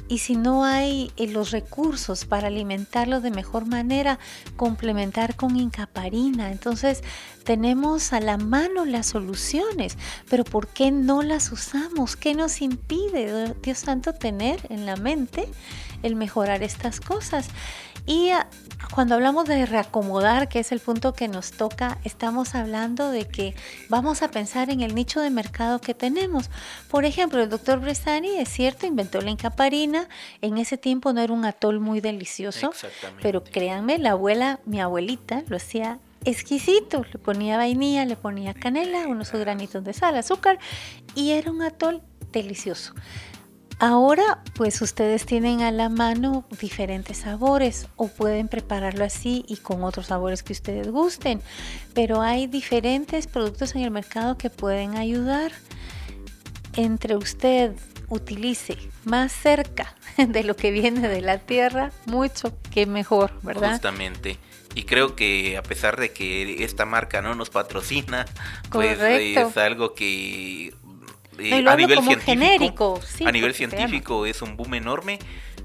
Y 0.08 0.20
si 0.20 0.36
no 0.36 0.64
hay 0.64 1.12
eh, 1.18 1.28
los 1.28 1.52
recursos 1.52 2.26
para 2.26 2.48
alimentarlos 2.48 3.24
de 3.24 3.32
mejor 3.32 3.66
manera, 3.66 4.20
complementar 4.56 5.36
con 5.36 5.56
incaparina. 5.56 6.52
Entonces 6.52 7.04
tenemos 7.44 8.14
a 8.14 8.20
la 8.20 8.38
mano 8.38 8.86
las 8.86 9.08
soluciones, 9.08 9.98
pero 10.30 10.44
¿por 10.44 10.68
qué 10.68 10.92
no 10.92 11.22
las 11.22 11.52
usamos? 11.52 12.16
¿Qué 12.16 12.34
nos 12.34 12.62
impide, 12.62 13.56
Dios 13.62 13.78
Santo, 13.80 14.14
tener 14.14 14.60
en 14.70 14.86
la 14.86 14.96
mente 14.96 15.48
el 16.04 16.16
mejorar 16.16 16.64
estas 16.64 17.00
cosas? 17.00 17.48
Y 18.06 18.30
cuando 18.94 19.16
hablamos 19.16 19.46
de 19.46 19.66
reacomodar, 19.66 20.50
que 20.50 20.60
es 20.60 20.72
el 20.72 20.80
punto 20.80 21.14
que 21.14 21.28
nos 21.28 21.52
toca, 21.52 21.98
estamos 22.04 22.56
hablando 22.56 23.12
de 23.12 23.28
que 23.28 23.56
vamos 23.90 24.22
a 24.22 24.30
pensar 24.30 24.70
en 24.70 24.82
el 24.82 24.96
nicho 24.96 25.20
de 25.20 25.30
mercado 25.30 25.80
que 25.80 25.94
tenemos. 25.94 26.50
Por 26.90 27.06
ejemplo, 27.06 27.42
el 27.42 27.50
doctor 27.50 27.80
Bresani, 27.80 28.38
es 28.38 28.50
cierto, 28.50 28.86
inventó 28.86 29.22
la 29.22 29.32
incaparina. 29.32 30.08
En 30.42 30.58
ese 30.58 30.78
tiempo 30.78 31.14
no 31.14 31.22
era 31.22 31.34
un 31.34 31.46
atol 31.46 31.80
muy 31.80 32.02
delicioso, 32.02 32.72
pero 33.22 33.44
créanme, 33.44 33.98
la 33.98 34.12
abuela, 34.12 34.60
mi 34.66 34.80
abuelita, 34.80 35.44
lo 35.48 35.58
hacía 35.58 36.00
exquisito. 36.26 37.04
Le 37.12 37.20
ponía 37.20 37.58
vainilla, 37.58 38.06
le 38.06 38.16
ponía 38.16 38.54
canela, 38.54 39.08
unos 39.08 39.32
granitos 39.32 39.84
de 39.84 39.94
sal, 39.94 40.16
azúcar 40.16 40.60
y 41.16 41.32
era 41.32 41.52
un 41.52 41.62
atol 41.62 42.02
delicioso. 42.32 42.94
Ahora, 43.80 44.40
pues 44.56 44.82
ustedes 44.82 45.28
tienen 45.28 45.62
a 45.62 45.70
la 45.70 45.88
mano 45.90 46.46
diferentes 46.60 47.18
sabores 47.18 47.88
o 47.96 48.08
pueden 48.08 48.48
prepararlo 48.48 49.06
así 49.06 49.46
y 49.48 49.58
con 49.58 49.84
otros 49.84 50.08
sabores 50.08 50.42
que 50.42 50.54
ustedes 50.54 50.90
gusten, 50.90 51.42
pero 51.94 52.22
hay 52.22 52.48
diferentes 52.48 53.28
productos 53.28 53.76
en 53.76 53.84
el 53.84 53.92
mercado 53.92 54.36
que 54.36 54.50
pueden 54.50 54.98
ayudar. 54.98 55.52
Entre 56.76 57.16
usted 57.16 57.76
utilice 58.10 58.78
más 59.04 59.32
cerca 59.32 59.96
de 60.18 60.44
lo 60.44 60.56
que 60.56 60.72
viene 60.72 61.08
de 61.08 61.22
la 61.22 61.38
tierra, 61.38 61.92
mucho 62.08 62.58
que 62.72 62.88
mejor, 62.88 63.32
¿verdad? 63.44 63.74
Justamente. 63.74 64.40
Y 64.74 64.84
creo 64.84 65.16
que 65.16 65.58
a 65.58 65.64
pesar 65.64 66.00
de 66.00 66.14
que 66.14 66.64
esta 66.64 66.86
marca 66.86 67.22
no 67.22 67.36
nos 67.36 67.50
patrocina, 67.50 68.26
pues 68.72 69.00
es 69.00 69.58
algo 69.58 69.94
que 69.94 70.74
a 71.40 71.76
nivel 71.76 72.02
científico, 72.02 73.00
a 73.26 73.32
nivel 73.32 73.54
científico 73.54 74.26
es 74.26 74.42
un 74.42 74.58
boom 74.58 74.76
enorme 74.76 75.20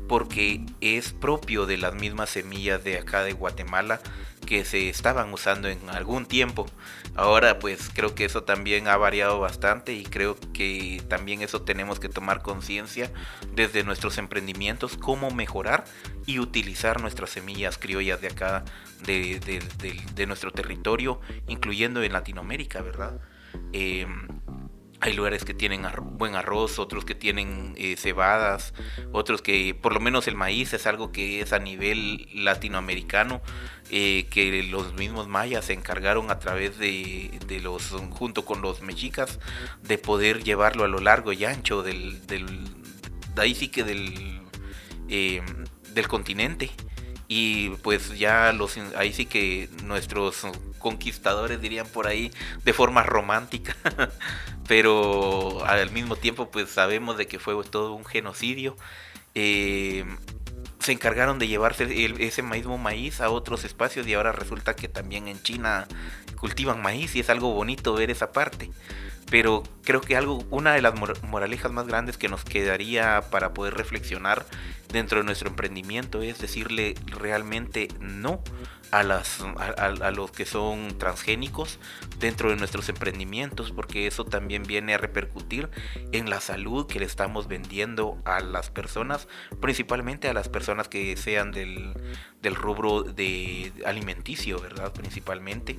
porque 0.08 0.64
es 0.80 1.12
propio 1.12 1.66
de 1.66 1.78
las 1.78 1.94
mismas 1.94 2.30
semillas 2.30 2.84
de 2.84 2.98
acá 2.98 3.22
de 3.24 3.32
Guatemala 3.32 4.00
que 4.46 4.64
se 4.64 4.88
estaban 4.88 5.32
usando 5.32 5.68
en 5.68 5.88
algún 5.88 6.26
tiempo. 6.26 6.66
Ahora 7.14 7.58
pues 7.58 7.90
creo 7.94 8.14
que 8.14 8.24
eso 8.24 8.42
también 8.42 8.88
ha 8.88 8.96
variado 8.96 9.40
bastante 9.40 9.94
y 9.94 10.02
creo 10.02 10.36
que 10.52 11.02
también 11.08 11.42
eso 11.42 11.62
tenemos 11.62 12.00
que 12.00 12.08
tomar 12.08 12.42
conciencia 12.42 13.12
desde 13.54 13.84
nuestros 13.84 14.18
emprendimientos, 14.18 14.96
cómo 14.96 15.30
mejorar 15.30 15.84
y 16.26 16.40
utilizar 16.40 17.00
nuestras 17.00 17.30
semillas 17.30 17.78
criollas 17.78 18.20
de 18.20 18.28
acá, 18.28 18.64
de, 19.06 19.40
de 20.14 20.26
nuestro 20.26 20.50
territorio, 20.50 21.20
incluyendo 21.48 22.02
en 22.02 22.12
Latinoamérica, 22.12 22.82
¿verdad? 22.82 23.20
Eh, 23.72 24.06
hay 25.02 25.14
lugares 25.14 25.44
que 25.44 25.52
tienen 25.52 25.84
buen 26.00 26.36
arroz, 26.36 26.78
otros 26.78 27.04
que 27.04 27.16
tienen 27.16 27.74
eh, 27.76 27.96
cebadas, 27.96 28.72
otros 29.10 29.42
que 29.42 29.74
por 29.74 29.92
lo 29.92 29.98
menos 29.98 30.28
el 30.28 30.36
maíz 30.36 30.72
es 30.74 30.86
algo 30.86 31.10
que 31.10 31.40
es 31.40 31.52
a 31.52 31.58
nivel 31.58 32.28
latinoamericano, 32.32 33.42
eh, 33.90 34.28
que 34.30 34.62
los 34.62 34.94
mismos 34.94 35.26
mayas 35.26 35.64
se 35.64 35.72
encargaron 35.72 36.30
a 36.30 36.38
través 36.38 36.78
de, 36.78 37.32
los, 37.60 37.90
junto 38.10 38.44
con 38.44 38.62
los 38.62 38.80
mexicas, 38.80 39.40
de 39.82 39.98
poder 39.98 40.44
llevarlo 40.44 40.84
a 40.84 40.88
lo 40.88 41.00
largo 41.00 41.32
y 41.32 41.44
ancho 41.46 41.82
del, 41.82 42.24
del 42.28 42.46
de 43.34 43.42
ahí 43.42 43.56
sí 43.56 43.68
que 43.70 43.82
del, 43.82 44.40
eh, 45.08 45.42
del 45.94 46.06
continente 46.06 46.70
y 47.34 47.70
pues 47.82 48.18
ya 48.18 48.52
los 48.52 48.76
ahí 48.94 49.14
sí 49.14 49.24
que 49.24 49.70
nuestros 49.84 50.42
conquistadores 50.78 51.62
dirían 51.62 51.86
por 51.86 52.06
ahí 52.06 52.30
de 52.62 52.74
forma 52.74 53.04
romántica. 53.04 53.74
Pero 54.68 55.64
al 55.64 55.90
mismo 55.92 56.16
tiempo 56.16 56.50
pues 56.50 56.68
sabemos 56.68 57.16
de 57.16 57.26
que 57.26 57.38
fue 57.38 57.54
todo 57.64 57.94
un 57.94 58.04
genocidio. 58.04 58.76
Eh, 59.34 60.04
se 60.82 60.92
encargaron 60.92 61.38
de 61.38 61.48
llevarse 61.48 61.86
ese 62.18 62.42
mismo 62.42 62.76
maíz 62.76 63.20
a 63.20 63.30
otros 63.30 63.64
espacios 63.64 64.06
y 64.06 64.14
ahora 64.14 64.32
resulta 64.32 64.74
que 64.74 64.88
también 64.88 65.28
en 65.28 65.42
China 65.42 65.86
cultivan 66.36 66.82
maíz 66.82 67.14
y 67.14 67.20
es 67.20 67.30
algo 67.30 67.52
bonito 67.52 67.94
ver 67.94 68.10
esa 68.10 68.32
parte. 68.32 68.70
Pero 69.30 69.62
creo 69.84 70.00
que 70.00 70.16
algo, 70.16 70.44
una 70.50 70.74
de 70.74 70.82
las 70.82 70.94
moralejas 71.22 71.72
más 71.72 71.86
grandes 71.86 72.18
que 72.18 72.28
nos 72.28 72.44
quedaría 72.44 73.22
para 73.30 73.54
poder 73.54 73.74
reflexionar 73.74 74.44
dentro 74.92 75.18
de 75.18 75.24
nuestro 75.24 75.48
emprendimiento 75.48 76.20
es 76.20 76.38
decirle 76.38 76.94
realmente 77.06 77.88
no 77.98 78.42
a, 78.92 79.02
las, 79.02 79.40
a, 79.40 80.10
los 80.10 80.30
que 80.30 80.44
son 80.44 80.96
transgénicos 80.98 81.78
dentro 82.18 82.50
de 82.50 82.56
nuestros 82.56 82.88
emprendimientos, 82.90 83.72
porque 83.72 84.06
eso 84.06 84.26
también 84.26 84.64
viene 84.64 84.94
a 84.94 84.98
repercutir 84.98 85.70
en 86.12 86.28
la 86.28 86.40
salud 86.40 86.86
que 86.86 87.00
le 87.00 87.06
estamos 87.06 87.48
vendiendo 87.48 88.20
a 88.26 88.40
las 88.40 88.70
personas, 88.70 89.28
principalmente 89.60 90.28
a 90.28 90.34
las 90.34 90.50
personas 90.50 90.88
que 90.88 91.16
sean 91.16 91.52
del, 91.52 91.94
del 92.42 92.54
rubro 92.54 93.02
de 93.02 93.72
alimenticio, 93.86 94.60
¿verdad? 94.60 94.92
Principalmente 94.92 95.78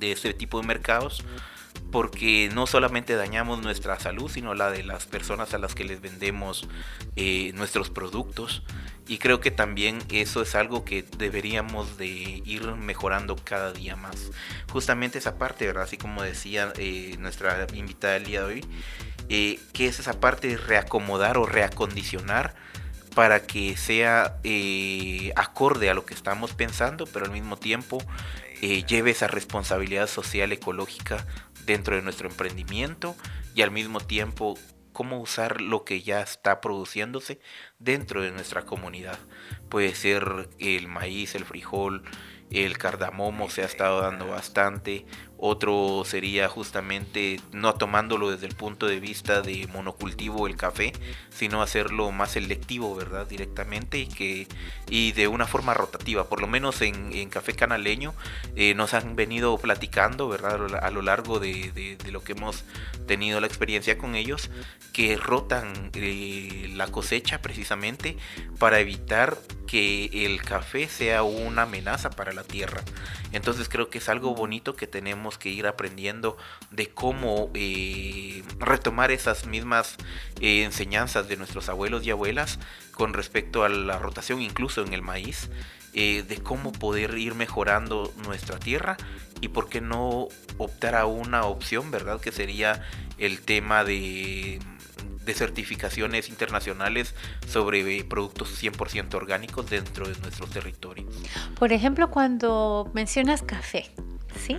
de 0.00 0.12
este 0.12 0.32
tipo 0.32 0.58
de 0.60 0.66
mercados 0.66 1.22
porque 1.90 2.50
no 2.52 2.66
solamente 2.66 3.14
dañamos 3.14 3.62
nuestra 3.62 3.98
salud, 3.98 4.30
sino 4.30 4.54
la 4.54 4.70
de 4.70 4.82
las 4.82 5.06
personas 5.06 5.54
a 5.54 5.58
las 5.58 5.74
que 5.74 5.84
les 5.84 6.00
vendemos 6.00 6.68
eh, 7.14 7.52
nuestros 7.54 7.90
productos. 7.90 8.62
Y 9.08 9.18
creo 9.18 9.40
que 9.40 9.52
también 9.52 9.98
eso 10.10 10.42
es 10.42 10.56
algo 10.56 10.84
que 10.84 11.04
deberíamos 11.16 11.96
de 11.96 12.06
ir 12.44 12.66
mejorando 12.74 13.36
cada 13.36 13.72
día 13.72 13.94
más. 13.94 14.32
Justamente 14.72 15.18
esa 15.18 15.38
parte, 15.38 15.66
¿verdad? 15.66 15.84
Así 15.84 15.96
como 15.96 16.22
decía 16.22 16.72
eh, 16.76 17.14
nuestra 17.20 17.66
invitada 17.72 18.16
el 18.16 18.24
día 18.24 18.40
de 18.40 18.46
hoy, 18.46 18.64
eh, 19.28 19.60
que 19.72 19.86
es 19.86 20.00
esa 20.00 20.18
parte 20.18 20.48
de 20.48 20.56
reacomodar 20.56 21.38
o 21.38 21.46
reacondicionar 21.46 22.56
para 23.14 23.46
que 23.46 23.76
sea 23.76 24.38
acorde 25.36 25.88
a 25.88 25.94
lo 25.94 26.04
que 26.04 26.12
estamos 26.12 26.52
pensando, 26.52 27.06
pero 27.06 27.24
al 27.24 27.30
mismo 27.30 27.56
tiempo 27.56 28.04
lleve 28.60 29.10
esa 29.10 29.26
responsabilidad 29.26 30.06
social 30.06 30.52
ecológica 30.52 31.24
dentro 31.66 31.96
de 31.96 32.02
nuestro 32.02 32.28
emprendimiento 32.28 33.16
y 33.54 33.62
al 33.62 33.70
mismo 33.70 34.00
tiempo 34.00 34.54
cómo 34.92 35.20
usar 35.20 35.60
lo 35.60 35.84
que 35.84 36.00
ya 36.00 36.22
está 36.22 36.62
produciéndose 36.62 37.38
dentro 37.78 38.22
de 38.22 38.30
nuestra 38.30 38.62
comunidad. 38.62 39.18
Puede 39.68 39.94
ser 39.94 40.48
el 40.58 40.88
maíz, 40.88 41.34
el 41.34 41.44
frijol, 41.44 42.02
el 42.50 42.78
cardamomo 42.78 43.50
se 43.50 43.62
ha 43.62 43.66
estado 43.66 44.00
dando 44.00 44.28
bastante, 44.28 45.04
otro 45.38 46.02
sería 46.06 46.48
justamente 46.48 47.40
no 47.52 47.74
tomándolo 47.74 48.30
desde 48.30 48.46
el 48.46 48.54
punto 48.54 48.86
de 48.86 49.00
vista 49.00 49.42
de 49.42 49.66
monocultivo 49.66 50.46
el 50.46 50.56
café, 50.56 50.92
sino 51.30 51.62
hacerlo 51.62 52.10
más 52.10 52.32
selectivo, 52.32 52.94
¿verdad? 52.94 53.26
Directamente 53.26 53.98
y 53.98 54.06
que 54.06 54.48
y 54.88 55.12
de 55.12 55.28
una 55.28 55.46
forma 55.46 55.74
rotativa. 55.74 56.28
Por 56.28 56.40
lo 56.40 56.46
menos 56.46 56.80
en, 56.82 57.28
Café 57.28 57.54
Canaleño 57.54 58.14
eh, 58.54 58.74
nos 58.74 58.94
han 58.94 59.16
venido 59.16 59.58
platicando, 59.58 60.28
¿verdad? 60.28 60.76
A 60.82 60.90
lo 60.90 61.02
largo 61.02 61.38
de, 61.38 61.98
lo 62.10 62.22
que 62.22 62.32
hemos 62.32 62.64
tenido 63.06 63.40
la 63.40 63.46
experiencia 63.46 63.98
con 63.98 64.14
ellos, 64.14 64.50
que 64.92 65.16
rotan 65.16 65.90
eh, 65.94 66.70
la 66.74 66.86
cosecha 66.88 67.42
precisamente 67.42 68.16
para 68.58 68.80
evitar 68.80 69.36
que 69.66 70.24
el 70.24 70.40
café 70.42 70.88
sea 70.88 71.22
una 71.22 71.62
amenaza 71.62 72.10
para 72.10 72.32
la 72.32 72.44
tierra. 72.44 72.82
Entonces 73.36 73.68
creo 73.68 73.90
que 73.90 73.98
es 73.98 74.08
algo 74.08 74.34
bonito 74.34 74.76
que 74.76 74.86
tenemos 74.86 75.38
que 75.38 75.50
ir 75.50 75.66
aprendiendo 75.66 76.36
de 76.70 76.88
cómo 76.88 77.50
eh, 77.54 78.42
retomar 78.58 79.10
esas 79.10 79.46
mismas 79.46 79.96
eh, 80.40 80.64
enseñanzas 80.64 81.28
de 81.28 81.36
nuestros 81.36 81.68
abuelos 81.68 82.06
y 82.06 82.10
abuelas 82.10 82.58
con 82.92 83.12
respecto 83.12 83.64
a 83.64 83.68
la 83.68 83.98
rotación 83.98 84.40
incluso 84.40 84.82
en 84.82 84.92
el 84.92 85.02
maíz. 85.02 85.50
Eh, 85.98 86.24
de 86.28 86.36
cómo 86.42 86.72
poder 86.72 87.16
ir 87.16 87.34
mejorando 87.34 88.12
nuestra 88.26 88.58
tierra 88.58 88.98
y 89.40 89.48
por 89.48 89.70
qué 89.70 89.80
no 89.80 90.28
optar 90.58 90.94
a 90.94 91.06
una 91.06 91.44
opción, 91.44 91.90
¿verdad? 91.90 92.20
Que 92.20 92.32
sería 92.32 92.82
el 93.16 93.40
tema 93.40 93.82
de 93.82 94.60
de 95.24 95.34
certificaciones 95.34 96.28
internacionales 96.28 97.14
sobre 97.46 98.04
productos 98.04 98.62
100% 98.62 99.14
orgánicos 99.14 99.68
dentro 99.68 100.08
de 100.08 100.18
nuestros 100.20 100.50
territorios. 100.50 101.12
Por 101.58 101.72
ejemplo, 101.72 102.10
cuando 102.10 102.90
mencionas 102.94 103.42
café, 103.42 103.90
¿sí? 104.38 104.56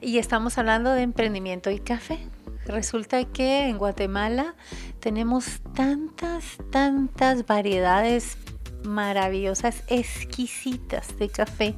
Y 0.00 0.18
estamos 0.18 0.58
hablando 0.58 0.92
de 0.92 1.02
emprendimiento 1.02 1.70
y 1.70 1.78
café. 1.78 2.18
resulta 2.66 3.24
que 3.24 3.66
en 3.66 3.78
Guatemala 3.78 4.54
tenemos 5.00 5.60
tantas, 5.74 6.58
tantas 6.70 7.46
variedades 7.46 8.36
maravillosas, 8.84 9.82
exquisitas 9.88 11.18
de 11.18 11.28
café, 11.28 11.74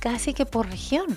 casi 0.00 0.34
que 0.34 0.46
por 0.46 0.68
región. 0.68 1.16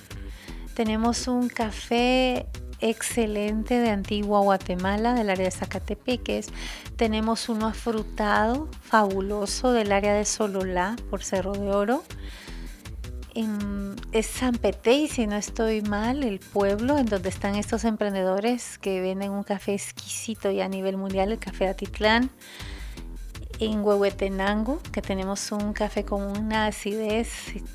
Tenemos 0.76 1.28
un 1.28 1.49
café 1.49 2.45
excelente 2.82 3.80
de 3.80 3.89
Antigua 3.89 4.41
Guatemala, 4.41 5.13
del 5.13 5.30
área 5.30 5.45
de 5.45 5.51
Zacatepeques. 5.51 6.47
Tenemos 6.95 7.49
uno 7.49 7.67
afrutado, 7.67 8.67
fabuloso, 8.82 9.71
del 9.71 9.91
área 9.91 10.13
de 10.13 10.25
Sololá, 10.25 10.95
por 11.09 11.23
Cerro 11.23 11.53
de 11.53 11.69
Oro. 11.69 12.03
En, 13.36 13.95
es 14.11 14.25
San 14.25 14.55
Petey, 14.55 15.07
si 15.07 15.27
no 15.27 15.36
estoy 15.36 15.82
mal, 15.82 16.23
el 16.23 16.39
pueblo 16.39 16.97
en 16.97 17.05
donde 17.05 17.30
están 17.30 17.55
estos 17.55 17.86
emprendedores 17.86 18.80
que 18.80 19.01
venden 19.01 19.32
un 19.32 19.43
café 19.43 19.73
exquisito 19.73 20.51
y 20.51 20.61
a 20.61 20.67
nivel 20.67 20.97
mundial, 20.97 21.32
el 21.32 21.39
café 21.39 21.67
Atitlán 21.67 22.32
en 23.60 23.84
Huehuetenango, 23.84 24.82
que 24.91 25.01
tenemos 25.01 25.51
un 25.51 25.74
café 25.74 26.05
con 26.05 26.24
una 26.24 26.68
acidez 26.68 27.30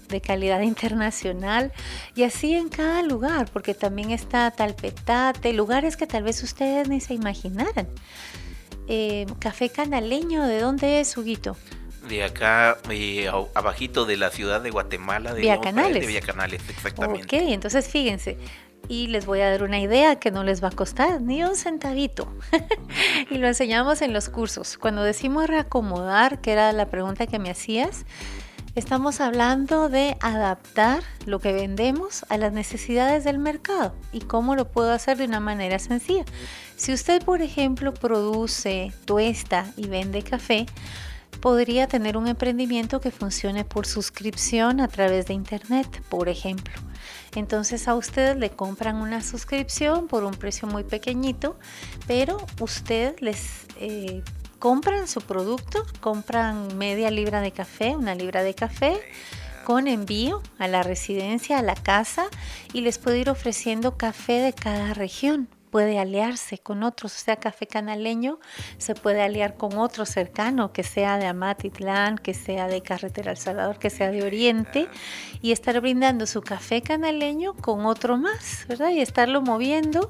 de 0.08 0.20
calidad 0.20 0.60
internacional, 0.62 1.72
y 2.14 2.24
así 2.24 2.54
en 2.54 2.68
cada 2.68 3.02
lugar, 3.02 3.48
porque 3.52 3.74
también 3.74 4.10
está 4.10 4.50
Talpetate, 4.50 5.52
lugares 5.52 5.96
que 5.96 6.06
tal 6.06 6.22
vez 6.22 6.42
ustedes 6.42 6.88
ni 6.88 7.00
se 7.00 7.14
imaginaran. 7.14 7.88
Eh, 8.88 9.26
café 9.38 9.70
canaleño, 9.70 10.46
¿de 10.46 10.60
dónde 10.60 11.00
es, 11.00 11.16
Huguito? 11.16 11.56
De 12.08 12.22
acá, 12.22 12.76
eh, 12.90 13.30
abajito 13.54 14.04
de 14.04 14.18
la 14.18 14.30
ciudad 14.30 14.60
de 14.60 14.70
Guatemala, 14.70 15.32
de 15.32 15.40
Vía 15.40 15.60
Canales. 15.60 16.02
De 16.02 16.06
Vía 16.06 16.20
Canales, 16.20 16.60
exactamente. 16.68 17.24
Ok, 17.24 17.44
entonces 17.48 17.88
fíjense, 17.88 18.36
y 18.88 19.06
les 19.08 19.26
voy 19.26 19.40
a 19.40 19.50
dar 19.50 19.62
una 19.62 19.80
idea 19.80 20.16
que 20.16 20.30
no 20.30 20.44
les 20.44 20.62
va 20.62 20.68
a 20.68 20.72
costar 20.72 21.20
ni 21.20 21.42
un 21.42 21.56
centavito. 21.56 22.28
y 23.30 23.38
lo 23.38 23.46
enseñamos 23.46 24.02
en 24.02 24.12
los 24.12 24.28
cursos. 24.28 24.78
Cuando 24.78 25.02
decimos 25.02 25.46
reacomodar, 25.46 26.40
que 26.40 26.52
era 26.52 26.72
la 26.72 26.86
pregunta 26.86 27.26
que 27.26 27.38
me 27.38 27.50
hacías, 27.50 28.04
estamos 28.74 29.20
hablando 29.20 29.88
de 29.88 30.16
adaptar 30.20 31.02
lo 31.26 31.38
que 31.38 31.52
vendemos 31.52 32.24
a 32.28 32.36
las 32.36 32.52
necesidades 32.52 33.24
del 33.24 33.38
mercado 33.38 33.94
y 34.12 34.20
cómo 34.20 34.56
lo 34.56 34.70
puedo 34.70 34.92
hacer 34.92 35.16
de 35.16 35.24
una 35.24 35.40
manera 35.40 35.78
sencilla. 35.78 36.24
Si 36.76 36.92
usted, 36.92 37.22
por 37.24 37.40
ejemplo, 37.40 37.94
produce, 37.94 38.92
tuesta 39.04 39.66
y 39.76 39.86
vende 39.86 40.22
café, 40.22 40.66
podría 41.40 41.86
tener 41.86 42.16
un 42.16 42.26
emprendimiento 42.26 43.00
que 43.00 43.10
funcione 43.10 43.64
por 43.64 43.86
suscripción 43.86 44.80
a 44.80 44.88
través 44.88 45.26
de 45.26 45.34
Internet, 45.34 46.02
por 46.08 46.28
ejemplo. 46.28 46.72
Entonces 47.34 47.88
a 47.88 47.94
ustedes 47.94 48.36
le 48.36 48.50
compran 48.50 48.96
una 48.96 49.22
suscripción 49.22 50.06
por 50.06 50.24
un 50.24 50.34
precio 50.34 50.68
muy 50.68 50.84
pequeñito, 50.84 51.56
pero 52.06 52.38
usted 52.60 53.16
les 53.20 53.66
eh, 53.80 54.22
compran 54.58 55.08
su 55.08 55.20
producto, 55.20 55.84
compran 56.00 56.76
media 56.78 57.10
libra 57.10 57.40
de 57.40 57.52
café, 57.52 57.96
una 57.96 58.14
libra 58.14 58.42
de 58.42 58.54
café 58.54 59.00
con 59.64 59.88
envío 59.88 60.42
a 60.58 60.68
la 60.68 60.82
residencia, 60.82 61.58
a 61.58 61.62
la 61.62 61.74
casa 61.74 62.26
y 62.72 62.82
les 62.82 62.98
puede 62.98 63.18
ir 63.18 63.30
ofreciendo 63.30 63.96
café 63.96 64.40
de 64.40 64.52
cada 64.52 64.94
región 64.94 65.48
puede 65.74 65.98
aliarse 65.98 66.58
con 66.58 66.84
otros, 66.84 67.16
o 67.16 67.18
sea, 67.18 67.34
café 67.34 67.66
canaleño 67.66 68.38
se 68.78 68.94
puede 68.94 69.22
aliar 69.22 69.56
con 69.56 69.76
otro 69.76 70.06
cercano, 70.06 70.72
que 70.72 70.84
sea 70.84 71.18
de 71.18 71.26
Amatitlán, 71.26 72.16
que 72.16 72.32
sea 72.32 72.68
de 72.68 72.80
Carretera 72.80 73.32
El 73.32 73.38
Salvador, 73.38 73.80
que 73.80 73.90
sea 73.90 74.12
de 74.12 74.22
Oriente, 74.22 74.86
y 75.42 75.50
estar 75.50 75.80
brindando 75.80 76.26
su 76.26 76.42
café 76.42 76.80
canaleño 76.80 77.54
con 77.54 77.86
otro 77.86 78.16
más, 78.16 78.66
¿verdad? 78.68 78.90
Y 78.90 79.00
estarlo 79.00 79.42
moviendo 79.42 80.08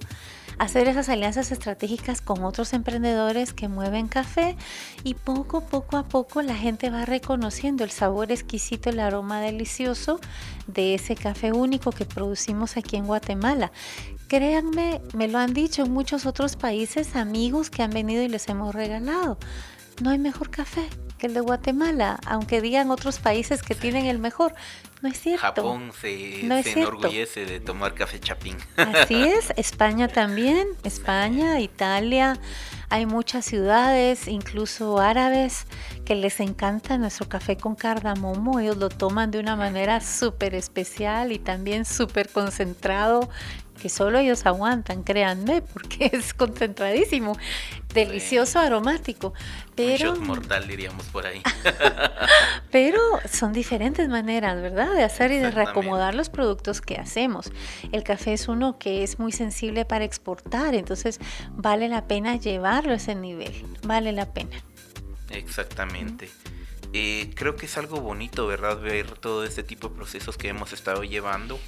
hacer 0.59 0.89
esas 0.89 1.09
alianzas 1.09 1.51
estratégicas 1.51 2.21
con 2.21 2.45
otros 2.45 2.73
emprendedores 2.73 3.53
que 3.53 3.69
mueven 3.69 4.07
café 4.09 4.57
y 5.03 5.15
poco, 5.15 5.63
poco 5.63 5.97
a 5.97 6.05
poco 6.05 6.43
la 6.43 6.55
gente 6.55 6.91
va 6.91 7.05
reconociendo 7.05 7.85
el 7.85 7.91
sabor 7.91 8.31
exquisito, 8.31 8.91
el 8.91 9.01
aroma 9.01 9.41
delicioso 9.41 10.21
de 10.67 10.95
ese 10.95 11.17
café 11.17 11.53
único 11.53 11.91
que 11.91 12.05
producimos 12.05 12.77
aquí 12.77 12.97
en 12.97 13.07
Guatemala. 13.07 13.73
Créanme, 14.29 15.01
me 15.13 15.29
lo 15.29 15.39
han 15.39 15.55
dicho 15.55 15.85
en 15.85 15.93
muchos 15.93 16.27
otros 16.27 16.57
países, 16.57 17.17
amigos 17.17 17.71
que 17.71 17.83
han 17.83 17.91
venido 17.91 18.23
y 18.23 18.29
les 18.29 18.49
hemos 18.49 18.75
regalado. 18.75 19.39
No 20.03 20.11
hay 20.11 20.19
mejor 20.19 20.51
café 20.51 20.89
que 21.19 21.29
el 21.29 21.35
de 21.35 21.41
Guatemala, 21.41 22.19
aunque 22.27 22.61
digan 22.61 22.91
otros 22.91 23.19
países 23.19 23.63
que 23.63 23.75
tienen 23.75 24.07
el 24.07 24.19
mejor. 24.19 24.55
No 25.03 25.09
es 25.09 25.21
cierto. 25.21 25.43
Japón 25.43 25.93
se, 26.01 26.41
enorgullece 26.41 27.45
de 27.45 27.61
tomar 27.61 27.95
café 27.95 28.19
chapín. 28.19 28.57
Así 28.77 29.15
es, 29.23 29.53
España 29.57 30.09
también, 30.09 30.67
España, 30.83 31.61
Italia, 31.61 32.41
hay 32.89 33.07
muchas 33.07 33.45
ciudades, 33.45 34.29
incluso 34.29 34.99
árabes, 34.99 35.67
que 36.05 36.15
les 36.15 36.41
encanta 36.41 36.97
nuestro 36.97 37.29
café 37.29 37.57
con 37.57 37.75
cardamomo. 37.75 38.61
Ellos 38.61 38.77
lo 38.77 38.89
toman 38.89 39.31
de 39.31 39.39
una 39.39 39.57
manera 39.57 40.01
súper 40.01 40.55
especial 40.55 41.33
y 41.33 41.39
también 41.39 41.85
súper 41.85 42.29
concentrado 42.29 43.29
que 43.81 43.89
solo 43.89 44.19
ellos 44.19 44.47
aguantan, 44.47 45.03
créanme, 45.03 45.63
porque 45.73 46.11
es 46.13 46.35
concentradísimo, 46.35 47.37
delicioso, 47.93 48.59
aromático. 48.59 49.35
Pero, 49.75 50.17
mortal 50.17 50.67
diríamos 50.69 51.07
por 51.07 51.27
ahí. 51.27 51.43
pero 52.71 53.01
son 53.31 53.53
diferentes 53.53 54.09
maneras, 54.09 54.61
¿verdad? 54.61 54.93
De 54.95 55.03
hacer 55.03 55.33
y 55.33 55.39
de 55.39 55.51
reacomodar 55.51 56.15
los 56.15 56.31
productos 56.31 56.81
que 56.81 56.97
hacemos. 56.97 57.53
El 57.93 58.05
café 58.05 58.33
es 58.33 58.49
uno 58.49 58.79
que 58.79 59.03
es 59.03 59.19
muy 59.19 59.33
sensible 59.33 59.85
para 59.85 60.05
exportar, 60.05 60.75
entonces 60.75 61.19
vale 61.51 61.89
la 61.89 62.07
pena 62.07 62.37
llevarlo 62.37 62.93
a 62.93 62.97
ese 62.97 63.15
nivel, 63.15 63.53
vale 63.83 64.13
la 64.13 64.33
pena. 64.33 64.57
Exactamente. 65.31 66.31
Eh, 66.97 67.31
creo 67.35 67.57
que 67.57 67.67
es 67.67 67.77
algo 67.77 68.01
bonito, 68.01 68.47
¿verdad? 68.47 68.81
Ver 68.81 69.11
todo 69.19 69.45
este 69.45 69.65
tipo 69.65 69.89
de 69.89 69.97
procesos 69.97 70.37
que 70.37 70.47
hemos 70.47 70.73
estado 70.73 71.03
llevando, 71.03 71.59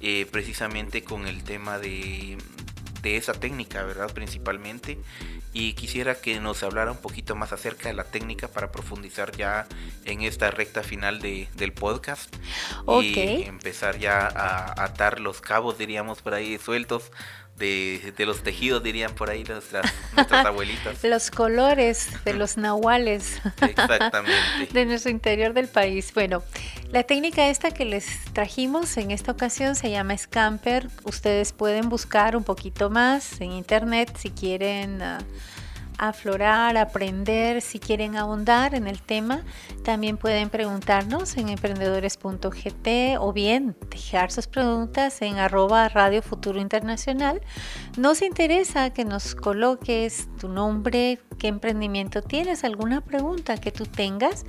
eh, 0.00 0.26
precisamente 0.32 1.04
con 1.04 1.28
el 1.28 1.44
tema 1.44 1.78
de, 1.78 2.36
de 3.00 3.16
esa 3.16 3.32
técnica, 3.32 3.84
¿verdad? 3.84 4.12
Principalmente. 4.12 4.98
Y 5.52 5.74
quisiera 5.74 6.16
que 6.16 6.40
nos 6.40 6.64
hablara 6.64 6.90
un 6.90 6.98
poquito 6.98 7.36
más 7.36 7.52
acerca 7.52 7.90
de 7.90 7.94
la 7.94 8.04
técnica 8.04 8.48
para 8.48 8.72
profundizar 8.72 9.36
ya 9.36 9.68
en 10.04 10.22
esta 10.22 10.50
recta 10.50 10.82
final 10.82 11.20
de, 11.20 11.46
del 11.54 11.72
podcast. 11.72 12.34
Y 13.02 13.42
empezar 13.44 14.00
ya 14.00 14.26
a 14.26 14.82
atar 14.82 15.20
los 15.20 15.40
cabos, 15.40 15.78
diríamos, 15.78 16.22
por 16.22 16.34
ahí 16.34 16.58
sueltos 16.58 17.12
de, 17.62 18.26
los 18.26 18.42
tejidos, 18.42 18.82
dirían 18.82 19.14
por 19.14 19.30
ahí 19.30 19.44
nuestras, 19.44 19.92
nuestras 20.16 20.46
abuelitas. 20.46 21.02
Los 21.04 21.30
colores 21.30 22.08
de 22.24 22.34
los 22.34 22.56
nahuales. 22.56 23.40
Exactamente. 23.60 24.68
de 24.72 24.86
nuestro 24.86 25.10
interior 25.10 25.52
del 25.52 25.68
país. 25.68 26.12
Bueno, 26.12 26.42
la 26.90 27.04
técnica 27.04 27.48
esta 27.48 27.70
que 27.70 27.84
les 27.84 28.24
trajimos 28.32 28.96
en 28.96 29.10
esta 29.10 29.32
ocasión 29.32 29.76
se 29.76 29.90
llama 29.90 30.16
Scamper. 30.16 30.88
Ustedes 31.04 31.52
pueden 31.52 31.88
buscar 31.88 32.36
un 32.36 32.44
poquito 32.44 32.90
más 32.90 33.40
en 33.40 33.52
internet 33.52 34.16
si 34.18 34.30
quieren... 34.30 35.00
Ah, 35.02 35.18
aflorar, 36.08 36.76
aprender, 36.76 37.62
si 37.62 37.78
quieren 37.78 38.16
ahondar 38.16 38.74
en 38.74 38.88
el 38.88 39.00
tema, 39.00 39.42
también 39.84 40.16
pueden 40.16 40.50
preguntarnos 40.50 41.36
en 41.36 41.48
emprendedores.gt 41.48 42.88
o 43.20 43.32
bien 43.32 43.76
dejar 43.88 44.32
sus 44.32 44.48
preguntas 44.48 45.22
en 45.22 45.38
arroba 45.38 45.88
Radio 45.88 46.20
Futuro 46.20 46.60
Internacional. 46.60 47.40
Nos 47.96 48.20
interesa 48.20 48.90
que 48.90 49.04
nos 49.04 49.36
coloques 49.36 50.28
tu 50.40 50.48
nombre, 50.48 51.20
qué 51.38 51.46
emprendimiento 51.46 52.20
tienes, 52.20 52.64
alguna 52.64 53.00
pregunta 53.00 53.56
que 53.56 53.70
tú 53.70 53.86
tengas. 53.86 54.44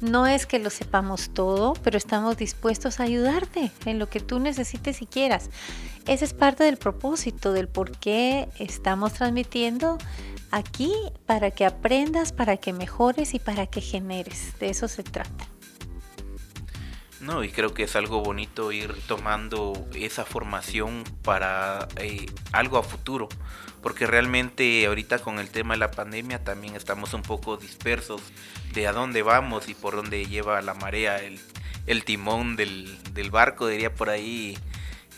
No 0.00 0.26
es 0.26 0.46
que 0.46 0.58
lo 0.58 0.70
sepamos 0.70 1.30
todo, 1.32 1.74
pero 1.82 1.96
estamos 1.96 2.36
dispuestos 2.36 2.98
a 2.98 3.04
ayudarte 3.04 3.70
en 3.86 3.98
lo 3.98 4.08
que 4.08 4.20
tú 4.20 4.40
necesites 4.40 5.00
y 5.02 5.06
quieras. 5.06 5.48
Ese 6.06 6.24
es 6.24 6.34
parte 6.34 6.64
del 6.64 6.76
propósito, 6.76 7.52
del 7.52 7.68
por 7.68 7.96
qué 7.98 8.48
estamos 8.58 9.12
transmitiendo 9.12 9.98
aquí 10.52 10.92
para 11.26 11.50
que 11.50 11.64
aprendas, 11.64 12.32
para 12.32 12.56
que 12.58 12.72
mejores 12.72 13.34
y 13.34 13.40
para 13.40 13.66
que 13.66 13.80
generes. 13.80 14.56
De 14.60 14.70
eso 14.70 14.86
se 14.86 15.02
trata. 15.02 15.48
No, 17.22 17.44
y 17.44 17.50
creo 17.50 17.72
que 17.72 17.84
es 17.84 17.94
algo 17.94 18.20
bonito 18.20 18.72
ir 18.72 18.94
tomando 19.06 19.72
esa 19.94 20.24
formación 20.24 21.04
para 21.22 21.86
eh, 21.96 22.26
algo 22.50 22.78
a 22.78 22.82
futuro, 22.82 23.28
porque 23.80 24.08
realmente 24.08 24.84
ahorita 24.86 25.20
con 25.20 25.38
el 25.38 25.48
tema 25.48 25.74
de 25.74 25.78
la 25.78 25.92
pandemia 25.92 26.42
también 26.42 26.74
estamos 26.74 27.14
un 27.14 27.22
poco 27.22 27.56
dispersos 27.56 28.20
de 28.74 28.88
a 28.88 28.92
dónde 28.92 29.22
vamos 29.22 29.68
y 29.68 29.74
por 29.74 29.94
dónde 29.94 30.26
lleva 30.26 30.60
la 30.62 30.74
marea, 30.74 31.20
el, 31.86 32.04
timón 32.04 32.56
del, 32.56 32.98
barco, 33.30 33.68
diría 33.68 33.94
por 33.94 34.10
ahí. 34.10 34.58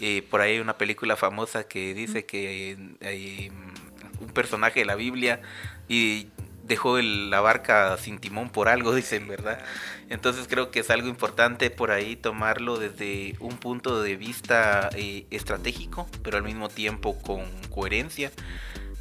Eh, 0.00 0.26
por 0.28 0.42
ahí 0.42 0.54
hay 0.54 0.58
una 0.58 0.76
película 0.76 1.16
famosa 1.16 1.64
que 1.64 1.94
dice 1.94 2.26
que 2.26 2.76
eh, 3.00 3.50
un 4.24 4.32
personaje 4.32 4.80
de 4.80 4.86
la 4.86 4.94
Biblia 4.94 5.40
y 5.88 6.28
dejó 6.66 6.98
la 7.00 7.40
barca 7.40 7.96
sin 7.98 8.18
timón 8.18 8.50
por 8.50 8.68
algo, 8.68 8.94
dicen, 8.94 9.28
¿verdad? 9.28 9.58
Entonces 10.08 10.46
creo 10.48 10.70
que 10.70 10.80
es 10.80 10.90
algo 10.90 11.08
importante 11.08 11.70
por 11.70 11.90
ahí 11.90 12.16
tomarlo 12.16 12.78
desde 12.78 13.36
un 13.40 13.56
punto 13.56 14.02
de 14.02 14.16
vista 14.16 14.90
eh, 14.94 15.26
estratégico, 15.30 16.08
pero 16.22 16.36
al 16.36 16.42
mismo 16.42 16.68
tiempo 16.68 17.20
con 17.20 17.44
coherencia. 17.70 18.30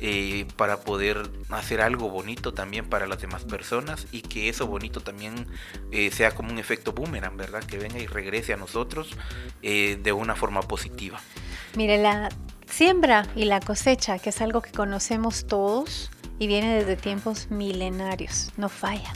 Eh, 0.05 0.47
para 0.57 0.82
poder 0.82 1.30
hacer 1.49 1.80
algo 1.80 2.09
bonito 2.09 2.53
también 2.53 2.89
para 2.89 3.07
las 3.07 3.21
demás 3.21 3.45
personas 3.45 4.05
y 4.11 4.21
que 4.21 4.49
eso 4.49 4.67
bonito 4.67 4.99
también 4.99 5.47
eh, 5.93 6.11
sea 6.11 6.32
como 6.32 6.51
un 6.51 6.59
efecto 6.59 6.91
boomerang, 6.91 7.38
¿verdad? 7.38 7.63
Que 7.63 7.78
venga 7.78 7.99
y 7.99 8.07
regrese 8.07 8.51
a 8.51 8.57
nosotros 8.57 9.15
de 9.61 10.11
una 10.11 10.36
forma 10.36 10.61
positiva. 10.63 11.21
Mire, 11.76 11.99
la 11.99 12.30
siembra 12.74 13.28
y 13.36 13.45
la 13.45 13.59
cosecha, 13.59 14.17
que 14.17 14.32
es 14.32 14.41
algo 14.41 14.61
que 14.61 14.71
conocemos 14.71 15.45
todos, 15.45 16.09
y 16.39 16.47
viene 16.47 16.74
desde 16.74 16.95
tiempos 16.95 17.51
milenarios, 17.51 18.51
no 18.57 18.67
falla. 18.67 19.13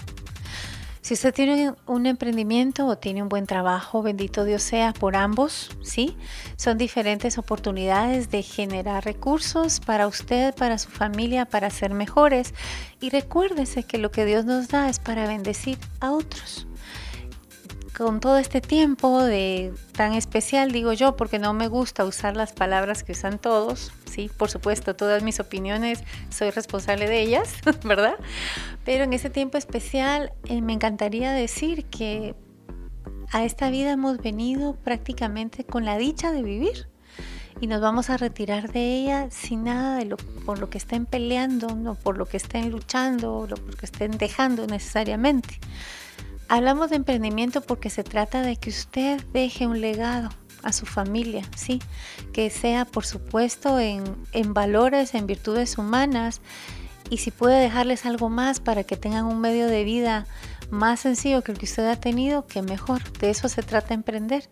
Si 1.02 1.16
usted 1.16 1.34
tiene 1.34 1.74
un 1.88 2.06
emprendimiento 2.06 2.86
o 2.86 2.98
tiene 2.98 3.24
un 3.24 3.30
buen 3.30 3.48
trabajo, 3.48 4.04
bendito 4.04 4.44
Dios 4.44 4.62
sea 4.62 4.94
por 4.94 5.16
ambos, 5.16 5.72
¿sí? 5.82 6.16
Son 6.56 6.78
diferentes 6.78 7.40
oportunidades 7.40 8.30
de 8.30 8.44
generar 8.44 9.06
recursos 9.06 9.80
para 9.80 10.06
usted, 10.06 10.54
para 10.54 10.78
su 10.78 10.90
familia, 10.90 11.46
para 11.46 11.70
ser 11.72 11.94
mejores. 11.94 12.54
Y 13.00 13.10
recuérdese 13.10 13.84
que 13.84 13.98
lo 13.98 14.12
que 14.12 14.26
Dios 14.26 14.46
nos 14.46 14.68
da 14.68 14.90
es 14.90 15.00
para 15.00 15.28
bendecir 15.28 15.80
a 16.00 16.12
otros 16.12 16.68
con 17.98 18.20
todo 18.20 18.38
este 18.38 18.62
tiempo 18.62 19.24
de 19.24 19.74
tan 19.94 20.14
especial, 20.14 20.72
digo 20.72 20.94
yo, 20.94 21.16
porque 21.16 21.40
no 21.40 21.54
me 21.54 21.68
gusta 21.68 22.06
usar 22.06 22.38
las 22.38 22.54
palabras 22.54 23.04
que 23.04 23.14
usan 23.14 23.40
todos, 23.40 23.92
sí, 24.06 24.30
por 24.38 24.52
supuesto, 24.52 24.96
todas 24.96 25.24
mis 25.24 25.40
opiniones 25.40 26.04
soy 26.30 26.52
responsable 26.52 27.08
de 27.08 27.22
ellas, 27.22 27.56
¿verdad? 27.84 28.16
Pero 28.86 29.04
en 29.04 29.14
este 29.14 29.32
tiempo 29.32 29.58
especial 29.58 30.32
eh, 30.46 30.62
me 30.62 30.74
encantaría 30.74 31.32
decir 31.32 31.86
que 31.86 32.36
a 33.32 33.44
esta 33.44 33.72
vida 33.72 33.94
hemos 33.94 34.20
venido 34.20 34.76
prácticamente 34.76 35.64
con 35.64 35.84
la 35.84 35.98
dicha 35.98 36.32
de 36.32 36.44
vivir 36.44 36.88
y 37.60 37.66
nos 37.66 37.82
vamos 37.82 38.12
a 38.12 38.18
retirar 38.18 38.72
de 38.72 38.96
ella 38.96 39.30
sin 39.32 39.64
nada 39.64 39.98
de 39.98 40.06
lo 40.06 40.18
por 40.18 40.60
lo 40.60 40.70
que 40.70 40.78
estén 40.78 41.08
peleando, 41.08 41.76
no 41.76 41.96
por 41.96 42.20
lo 42.20 42.28
que 42.28 42.38
estén 42.38 42.70
luchando, 42.70 43.34
o 43.34 43.48
por 43.48 43.60
lo 43.60 43.74
que 43.76 43.88
estén 43.88 44.12
dejando 44.12 44.68
necesariamente. 44.68 45.60
Hablamos 46.50 46.90
de 46.90 46.96
emprendimiento 46.98 47.62
porque 47.62 47.90
se 47.90 48.04
trata 48.04 48.42
de 48.42 48.56
que 48.56 48.70
usted 48.70 49.22
deje 49.34 49.68
un 49.68 49.82
legado 49.82 50.30
a 50.64 50.72
su 50.74 50.86
familia, 50.86 51.44
¿sí? 51.56 51.82
Que 52.34 52.50
sea, 52.50 52.86
por 52.86 53.06
supuesto, 53.06 53.80
en, 53.80 54.04
en, 54.32 54.54
valores, 54.54 55.14
en 55.14 55.28
virtudes 55.28 55.78
humanas, 55.78 56.42
y 57.10 57.18
si 57.18 57.32
puede 57.32 57.60
dejarles 57.60 58.06
algo 58.06 58.30
más 58.30 58.60
para 58.60 58.84
que 58.84 58.98
tengan 58.98 59.26
un 59.26 59.40
medio 59.40 59.68
de 59.68 59.84
vida 59.84 60.26
más 60.70 61.02
sencillo 61.02 61.42
que 61.42 61.54
el 61.54 61.58
que 61.58 61.66
usted 61.66 61.88
ha 61.88 62.00
tenido, 62.00 62.46
que 62.48 62.62
mejor. 62.62 63.02
De 63.20 63.30
eso 63.30 63.48
se 63.48 63.64
trata 63.64 63.94
emprender. 63.94 64.50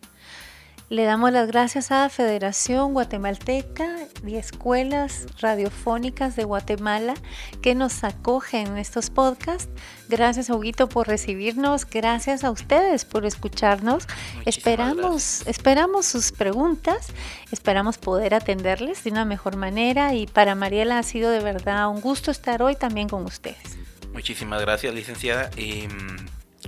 Le 0.88 1.04
damos 1.04 1.32
las 1.32 1.48
gracias 1.48 1.92
a 1.92 2.08
Federación 2.10 2.94
Guatemalteca 2.94 3.98
y 4.24 4.36
Escuelas 4.36 5.26
Radiofónicas 5.42 6.36
de 6.36 6.44
Guatemala 6.44 7.16
que 7.64 7.74
nos 7.74 8.04
acogen 8.04 8.68
en 8.68 8.78
estos 8.78 9.10
podcasts. 9.10 9.68
Gracias, 10.10 10.52
Huguito, 10.52 10.88
por 10.88 11.08
recibirnos. 11.08 11.90
Gracias 11.90 12.44
a 12.44 12.52
ustedes 12.52 13.04
por 13.04 13.26
escucharnos. 13.26 14.08
esperamos, 14.46 15.48
esperamos 15.48 16.06
sus 16.06 16.32
preguntas. 16.32 17.08
Esperamos 17.52 17.98
poder 17.98 18.36
atenderles 18.36 19.04
de 19.04 19.10
una 19.10 19.26
mejor 19.26 19.56
manera. 19.56 20.14
Y 20.14 20.28
para 20.28 20.54
Mariela 20.54 21.00
ha 21.00 21.04
sido 21.04 21.32
de 21.32 21.40
verdad 21.40 21.90
un 21.90 22.00
gusto 22.00 22.30
estar 22.30 22.62
hoy 22.62 22.76
también 22.76 23.10
con 23.10 23.26
ustedes. 23.26 23.76
Muchísimas 24.14 24.62
gracias, 24.62 24.94
licenciada. 24.94 25.50
Em, 25.58 25.90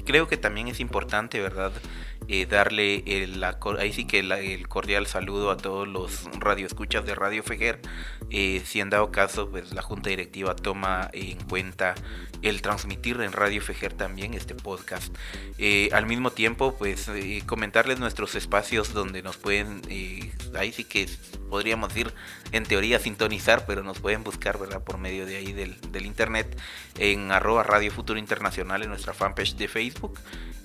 creo 0.05 0.27
que 0.27 0.37
también 0.37 0.69
es 0.69 0.79
importante, 0.79 1.39
¿verdad? 1.39 1.71
Eh, 2.29 2.45
darle 2.45 3.03
el, 3.05 3.41
ahí 3.79 3.93
sí 3.93 4.05
que 4.05 4.19
el 4.19 4.67
cordial 4.67 5.07
saludo 5.07 5.49
a 5.49 5.57
todos 5.57 5.87
los 5.87 6.25
radioescuchas 6.39 7.05
de 7.05 7.15
Radio 7.15 7.41
Fejer. 7.41 7.79
Eh, 8.29 8.61
si 8.65 8.81
han 8.81 8.89
dado 8.89 9.11
caso, 9.11 9.49
pues 9.49 9.73
la 9.73 9.81
Junta 9.81 10.09
Directiva 10.09 10.53
toma 10.53 11.09
en 11.13 11.37
cuenta 11.45 11.95
el 12.41 12.61
transmitir 12.61 13.21
en 13.21 13.31
Radio 13.31 13.61
Fejer 13.61 13.93
también 13.93 14.33
este 14.33 14.55
podcast. 14.55 15.15
Eh, 15.57 15.89
al 15.93 16.05
mismo 16.05 16.31
tiempo, 16.31 16.75
pues 16.77 17.09
comentarles 17.45 17.99
nuestros 17.99 18.35
espacios 18.35 18.93
donde 18.93 19.21
nos 19.23 19.37
pueden, 19.37 19.81
ahí 20.55 20.73
sí 20.73 20.83
que 20.83 21.07
podríamos 21.49 21.89
decir 21.89 22.13
en 22.51 22.63
teoría 22.63 22.99
sintonizar, 22.99 23.65
pero 23.65 23.83
nos 23.83 23.99
pueden 23.99 24.23
buscar 24.23 24.59
¿verdad? 24.59 24.83
por 24.83 24.97
medio 24.97 25.25
de 25.25 25.37
ahí 25.37 25.53
del, 25.53 26.05
internet 26.05 26.59
en 26.97 27.31
arroba 27.31 27.63
Radio 27.63 27.91
Futuro 27.91 28.19
Internacional 28.19 28.83
en 28.83 28.89
nuestra 28.89 29.13
fanpage 29.13 29.55
de 29.55 29.67
Facebook. 29.67 30.19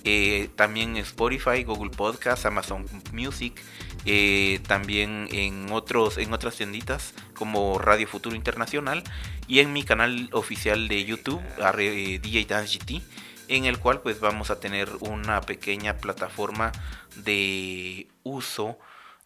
Eh, 0.05 0.51
también 0.57 0.97
Spotify, 0.97 1.63
Google 1.65 1.91
Podcast, 1.91 2.45
Amazon 2.47 2.87
Music, 3.13 3.61
eh, 4.05 4.61
también 4.67 5.29
en 5.31 5.71
otros 5.71 6.19
en 6.19 6.33
otras 6.33 6.57
tienditas 6.57 7.15
como 7.35 7.79
Radio 7.79 8.09
Futuro 8.09 8.35
Internacional 8.35 9.05
y 9.47 9.61
en 9.61 9.73
mi 9.73 9.85
canal 9.85 10.29
oficial 10.33 10.89
de 10.89 11.05
YouTube 11.05 11.41
eh, 11.79 12.19
DJ 12.21 12.47
Dance 12.47 12.79
GT 12.79 13.03
en 13.49 13.65
el 13.67 13.79
cual 13.79 14.01
pues 14.01 14.19
vamos 14.19 14.51
a 14.51 14.59
tener 14.59 14.89
una 15.01 15.41
pequeña 15.43 15.99
plataforma 15.99 16.73
de 17.17 18.09
uso 18.23 18.79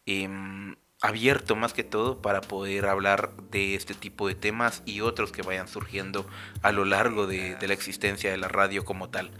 em, 0.04 0.74
abierto 1.06 1.56
más 1.56 1.72
que 1.72 1.84
todo 1.84 2.20
para 2.20 2.40
poder 2.40 2.86
hablar 2.86 3.30
de 3.50 3.74
este 3.74 3.94
tipo 3.94 4.28
de 4.28 4.34
temas 4.34 4.82
y 4.86 5.00
otros 5.00 5.32
que 5.32 5.42
vayan 5.42 5.68
surgiendo 5.68 6.26
a 6.62 6.72
lo 6.72 6.84
largo 6.84 7.26
de 7.26 7.56
la 7.60 7.74
existencia 7.74 8.30
de 8.30 8.36
la 8.36 8.48
radio 8.48 8.84
como 8.84 9.08
tal. 9.08 9.30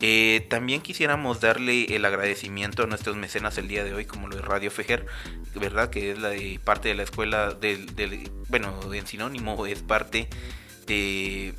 Eh, 0.00 0.46
también 0.50 0.82
quisiéramos 0.82 1.40
darle 1.40 1.84
el 1.96 2.04
agradecimiento 2.04 2.82
a 2.82 2.86
nuestros 2.86 3.16
mecenas 3.16 3.56
el 3.58 3.68
día 3.68 3.84
de 3.84 3.94
hoy, 3.94 4.04
como 4.04 4.28
lo 4.28 4.36
de 4.36 4.42
Radio 4.42 4.70
Fejer, 4.70 5.06
¿verdad? 5.54 5.88
Que 5.88 6.10
es 6.10 6.18
la 6.18 6.30
de 6.30 6.60
parte 6.62 6.88
de 6.88 6.94
la 6.94 7.04
escuela 7.04 7.54
del, 7.54 8.30
bueno, 8.48 8.92
en 8.92 9.06
sinónimo 9.06 9.66
es 9.66 9.82
parte 9.82 10.28
de, 10.86 11.54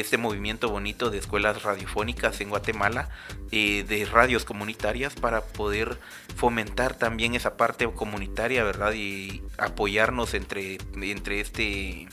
este 0.00 0.18
movimiento 0.18 0.68
bonito 0.68 1.10
de 1.10 1.18
escuelas 1.18 1.62
radiofónicas 1.62 2.40
en 2.40 2.50
Guatemala, 2.50 3.08
eh, 3.50 3.84
de 3.88 4.04
radios 4.04 4.44
comunitarias, 4.44 5.14
para 5.14 5.42
poder 5.42 5.98
fomentar 6.36 6.96
también 6.96 7.34
esa 7.34 7.56
parte 7.56 7.88
comunitaria, 7.90 8.64
¿verdad? 8.64 8.92
Y 8.92 9.42
apoyarnos 9.58 10.34
entre, 10.34 10.78
entre, 11.00 11.40
este, 11.40 12.08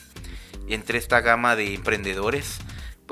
entre 0.68 0.98
esta 0.98 1.22
gama 1.22 1.56
de 1.56 1.74
emprendedores 1.74 2.60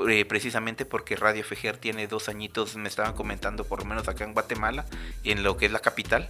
eh, 0.08 0.24
precisamente 0.24 0.84
porque 0.84 1.16
Radio 1.16 1.44
Fejer 1.44 1.76
tiene 1.76 2.06
dos 2.06 2.28
añitos, 2.28 2.76
me 2.76 2.88
estaban 2.88 3.12
comentando 3.12 3.64
por 3.64 3.80
lo 3.80 3.84
menos 3.84 4.08
acá 4.08 4.24
en 4.24 4.32
Guatemala, 4.32 4.86
en 5.24 5.42
lo 5.42 5.56
que 5.56 5.66
es 5.66 5.72
la 5.72 5.80
capital. 5.80 6.28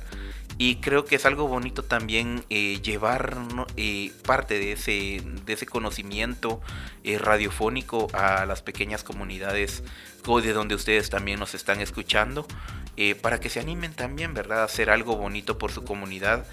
Y 0.59 0.77
creo 0.77 1.05
que 1.05 1.17
es 1.17 1.27
algo 1.27 1.49
bonito 1.49 1.83
también 1.83 2.45
eh, 2.51 2.81
llevar 2.83 3.37
eh, 3.77 4.13
parte 4.27 4.59
de 4.59 4.73
ese, 4.73 5.23
de 5.45 5.53
ese 5.53 5.67
conocimiento 5.67 6.61
radiofónico 7.05 8.09
a 8.13 8.47
las 8.47 8.63
pequeñas 8.63 9.03
comunidades 9.03 9.83
de 10.23 10.53
donde 10.53 10.77
ustedes 10.77 11.11
también 11.11 11.41
nos 11.41 11.55
están 11.55 11.81
escuchando, 11.81 12.47
para 13.23 13.41
que 13.41 13.49
se 13.49 13.59
animen 13.59 13.93
también, 13.93 14.35
¿verdad?, 14.35 14.61
a 14.61 14.65
hacer 14.65 14.89
algo 14.89 15.17
bonito 15.17 15.59
por 15.59 15.73
su 15.73 15.83
comunidad 15.83 16.47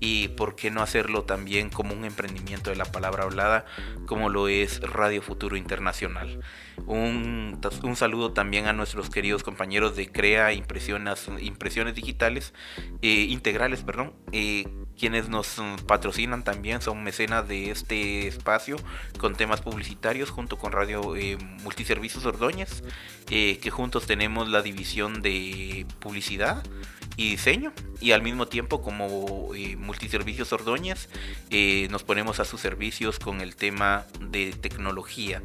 y 0.00 0.28
por 0.28 0.56
qué 0.56 0.70
no 0.70 0.82
hacerlo 0.82 1.24
también 1.24 1.70
como 1.70 1.94
un 1.94 2.04
emprendimiento 2.04 2.70
de 2.70 2.76
la 2.76 2.84
palabra 2.84 3.24
hablada 3.24 3.64
como 4.06 4.28
lo 4.28 4.48
es 4.48 4.80
Radio 4.80 5.22
Futuro 5.22 5.56
Internacional. 5.56 6.40
Un, 6.86 7.58
saludo 7.94 8.32
también 8.32 8.66
a 8.66 8.72
nuestros 8.72 9.08
queridos 9.08 9.42
compañeros 9.42 9.96
de 9.96 10.12
Crea 10.12 10.52
Impresiones, 10.52 11.28
impresiones 11.40 11.94
Digitales, 11.94 12.52
eh, 13.00 13.26
Integrales, 13.30 13.82
perdón, 13.82 14.12
eh, 14.32 14.68
quienes 14.98 15.28
nos 15.28 15.60
patrocinan 15.86 16.44
también, 16.44 16.82
son 16.82 17.02
mecenas 17.02 17.48
de 17.48 17.70
este 17.70 18.28
espacio 18.28 18.76
con 19.18 19.34
temas 19.34 19.62
publicitarios 19.62 20.30
junto 20.30 20.58
con 20.58 20.72
Radio 20.72 21.16
eh, 21.16 21.38
Multiservicios 21.62 22.24
Ordóñez, 22.26 22.82
que 23.26 23.70
juntos 23.70 24.06
tenemos 24.06 24.48
la 24.48 24.62
división 24.62 25.22
de 25.22 25.86
publicidad 25.98 26.62
y 27.16 27.30
diseño 27.30 27.72
y 28.00 28.12
al 28.12 28.22
mismo 28.22 28.46
tiempo 28.46 28.82
como 28.82 29.54
eh, 29.54 29.76
multiservicios 29.76 30.52
Ordóñez 30.52 31.08
eh, 31.50 31.88
nos 31.90 32.02
ponemos 32.02 32.40
a 32.40 32.44
sus 32.44 32.60
servicios 32.60 33.18
con 33.18 33.40
el 33.40 33.56
tema 33.56 34.06
de 34.20 34.52
tecnología. 34.52 35.42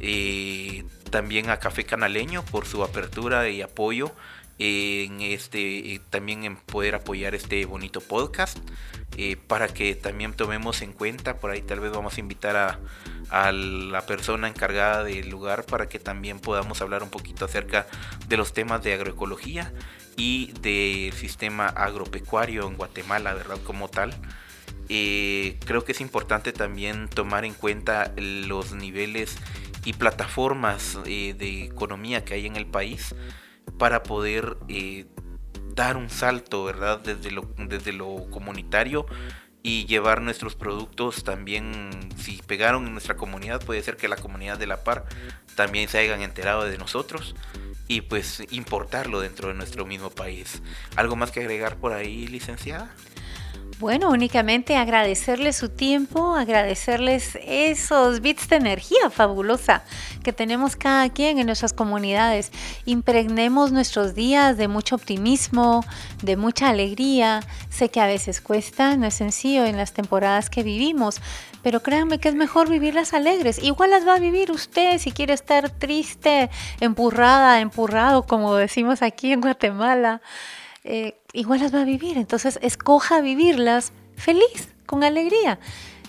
Eh, 0.00 0.84
también 1.10 1.50
a 1.50 1.58
Café 1.58 1.84
Canaleño 1.84 2.44
por 2.44 2.66
su 2.66 2.84
apertura 2.84 3.48
y 3.48 3.62
apoyo 3.62 4.12
en 4.60 5.20
este 5.20 6.00
también 6.10 6.44
en 6.44 6.56
poder 6.56 6.96
apoyar 6.96 7.34
este 7.36 7.64
bonito 7.64 8.00
podcast 8.00 8.58
para 9.46 9.68
que 9.68 9.94
también 9.94 10.34
tomemos 10.34 10.82
en 10.82 10.92
cuenta 10.92 11.36
por 11.36 11.52
ahí 11.52 11.62
tal 11.62 11.78
vez 11.78 11.92
vamos 11.92 12.16
a 12.16 12.20
invitar 12.20 12.56
a, 12.56 12.80
a 13.30 13.52
la 13.52 14.04
persona 14.06 14.48
encargada 14.48 15.04
del 15.04 15.28
lugar 15.28 15.64
para 15.64 15.88
que 15.88 15.98
también 15.98 16.40
podamos 16.40 16.82
hablar 16.82 17.04
un 17.04 17.10
poquito 17.10 17.44
acerca 17.44 17.86
de 18.26 18.36
los 18.36 18.52
temas 18.52 18.82
de 18.82 18.94
agroecología 18.94 19.72
y 20.18 20.52
del 20.60 21.12
sistema 21.12 21.68
agropecuario 21.68 22.66
en 22.66 22.76
Guatemala, 22.76 23.32
¿verdad? 23.32 23.58
Como 23.64 23.88
tal. 23.88 24.12
Eh, 24.90 25.58
creo 25.64 25.84
que 25.84 25.92
es 25.92 26.00
importante 26.00 26.52
también 26.52 27.08
tomar 27.08 27.44
en 27.44 27.54
cuenta 27.54 28.12
los 28.16 28.72
niveles 28.72 29.36
y 29.84 29.92
plataformas 29.92 30.98
eh, 31.06 31.34
de 31.38 31.64
economía 31.64 32.24
que 32.24 32.34
hay 32.34 32.46
en 32.46 32.56
el 32.56 32.66
país 32.66 33.14
para 33.78 34.02
poder 34.02 34.58
eh, 34.68 35.06
dar 35.74 35.96
un 35.96 36.10
salto, 36.10 36.64
¿verdad? 36.64 36.98
Desde 36.98 37.30
lo, 37.30 37.48
desde 37.56 37.92
lo 37.92 38.28
comunitario 38.30 39.06
y 39.62 39.86
llevar 39.86 40.20
nuestros 40.20 40.56
productos 40.56 41.22
también, 41.22 41.90
si 42.16 42.40
pegaron 42.46 42.86
en 42.86 42.92
nuestra 42.92 43.16
comunidad, 43.16 43.64
puede 43.64 43.82
ser 43.82 43.96
que 43.96 44.08
la 44.08 44.16
comunidad 44.16 44.58
de 44.58 44.66
La 44.66 44.82
Par 44.82 45.04
también 45.54 45.88
se 45.88 45.98
hayan 45.98 46.22
enterado 46.22 46.64
de 46.64 46.78
nosotros 46.78 47.34
y 47.88 48.02
pues 48.02 48.42
importarlo 48.50 49.20
dentro 49.20 49.48
de 49.48 49.54
nuestro 49.54 49.86
mismo 49.86 50.10
país. 50.10 50.62
¿Algo 50.94 51.16
más 51.16 51.30
que 51.30 51.40
agregar 51.40 51.76
por 51.76 51.92
ahí, 51.92 52.26
licenciada? 52.28 52.94
Bueno, 53.78 54.10
únicamente 54.10 54.74
agradecerles 54.74 55.54
su 55.54 55.68
tiempo, 55.68 56.34
agradecerles 56.34 57.38
esos 57.46 58.20
bits 58.20 58.48
de 58.48 58.56
energía 58.56 59.08
fabulosa 59.08 59.84
que 60.24 60.32
tenemos 60.32 60.74
cada 60.74 61.08
quien 61.10 61.38
en 61.38 61.46
nuestras 61.46 61.72
comunidades. 61.72 62.50
Impregnemos 62.86 63.70
nuestros 63.70 64.16
días 64.16 64.56
de 64.56 64.66
mucho 64.66 64.96
optimismo, 64.96 65.84
de 66.24 66.36
mucha 66.36 66.70
alegría. 66.70 67.38
Sé 67.70 67.88
que 67.88 68.00
a 68.00 68.08
veces 68.08 68.40
cuesta, 68.40 68.96
no 68.96 69.06
es 69.06 69.14
sencillo 69.14 69.64
en 69.64 69.76
las 69.76 69.92
temporadas 69.92 70.50
que 70.50 70.64
vivimos, 70.64 71.20
pero 71.62 71.80
créanme 71.80 72.18
que 72.18 72.30
es 72.30 72.34
mejor 72.34 72.68
vivirlas 72.68 73.14
alegres. 73.14 73.62
Igual 73.62 73.90
las 73.90 74.04
va 74.04 74.16
a 74.16 74.18
vivir 74.18 74.50
usted 74.50 74.98
si 74.98 75.12
quiere 75.12 75.34
estar 75.34 75.70
triste, 75.70 76.50
empurrada, 76.80 77.60
empurrado, 77.60 78.24
como 78.24 78.56
decimos 78.56 79.02
aquí 79.02 79.30
en 79.30 79.40
Guatemala. 79.40 80.20
Eh, 80.82 81.20
igual 81.38 81.60
las 81.60 81.74
va 81.74 81.82
a 81.82 81.84
vivir. 81.84 82.18
Entonces, 82.18 82.58
escoja 82.62 83.20
vivirlas 83.20 83.92
feliz, 84.16 84.74
con 84.86 85.04
alegría. 85.04 85.58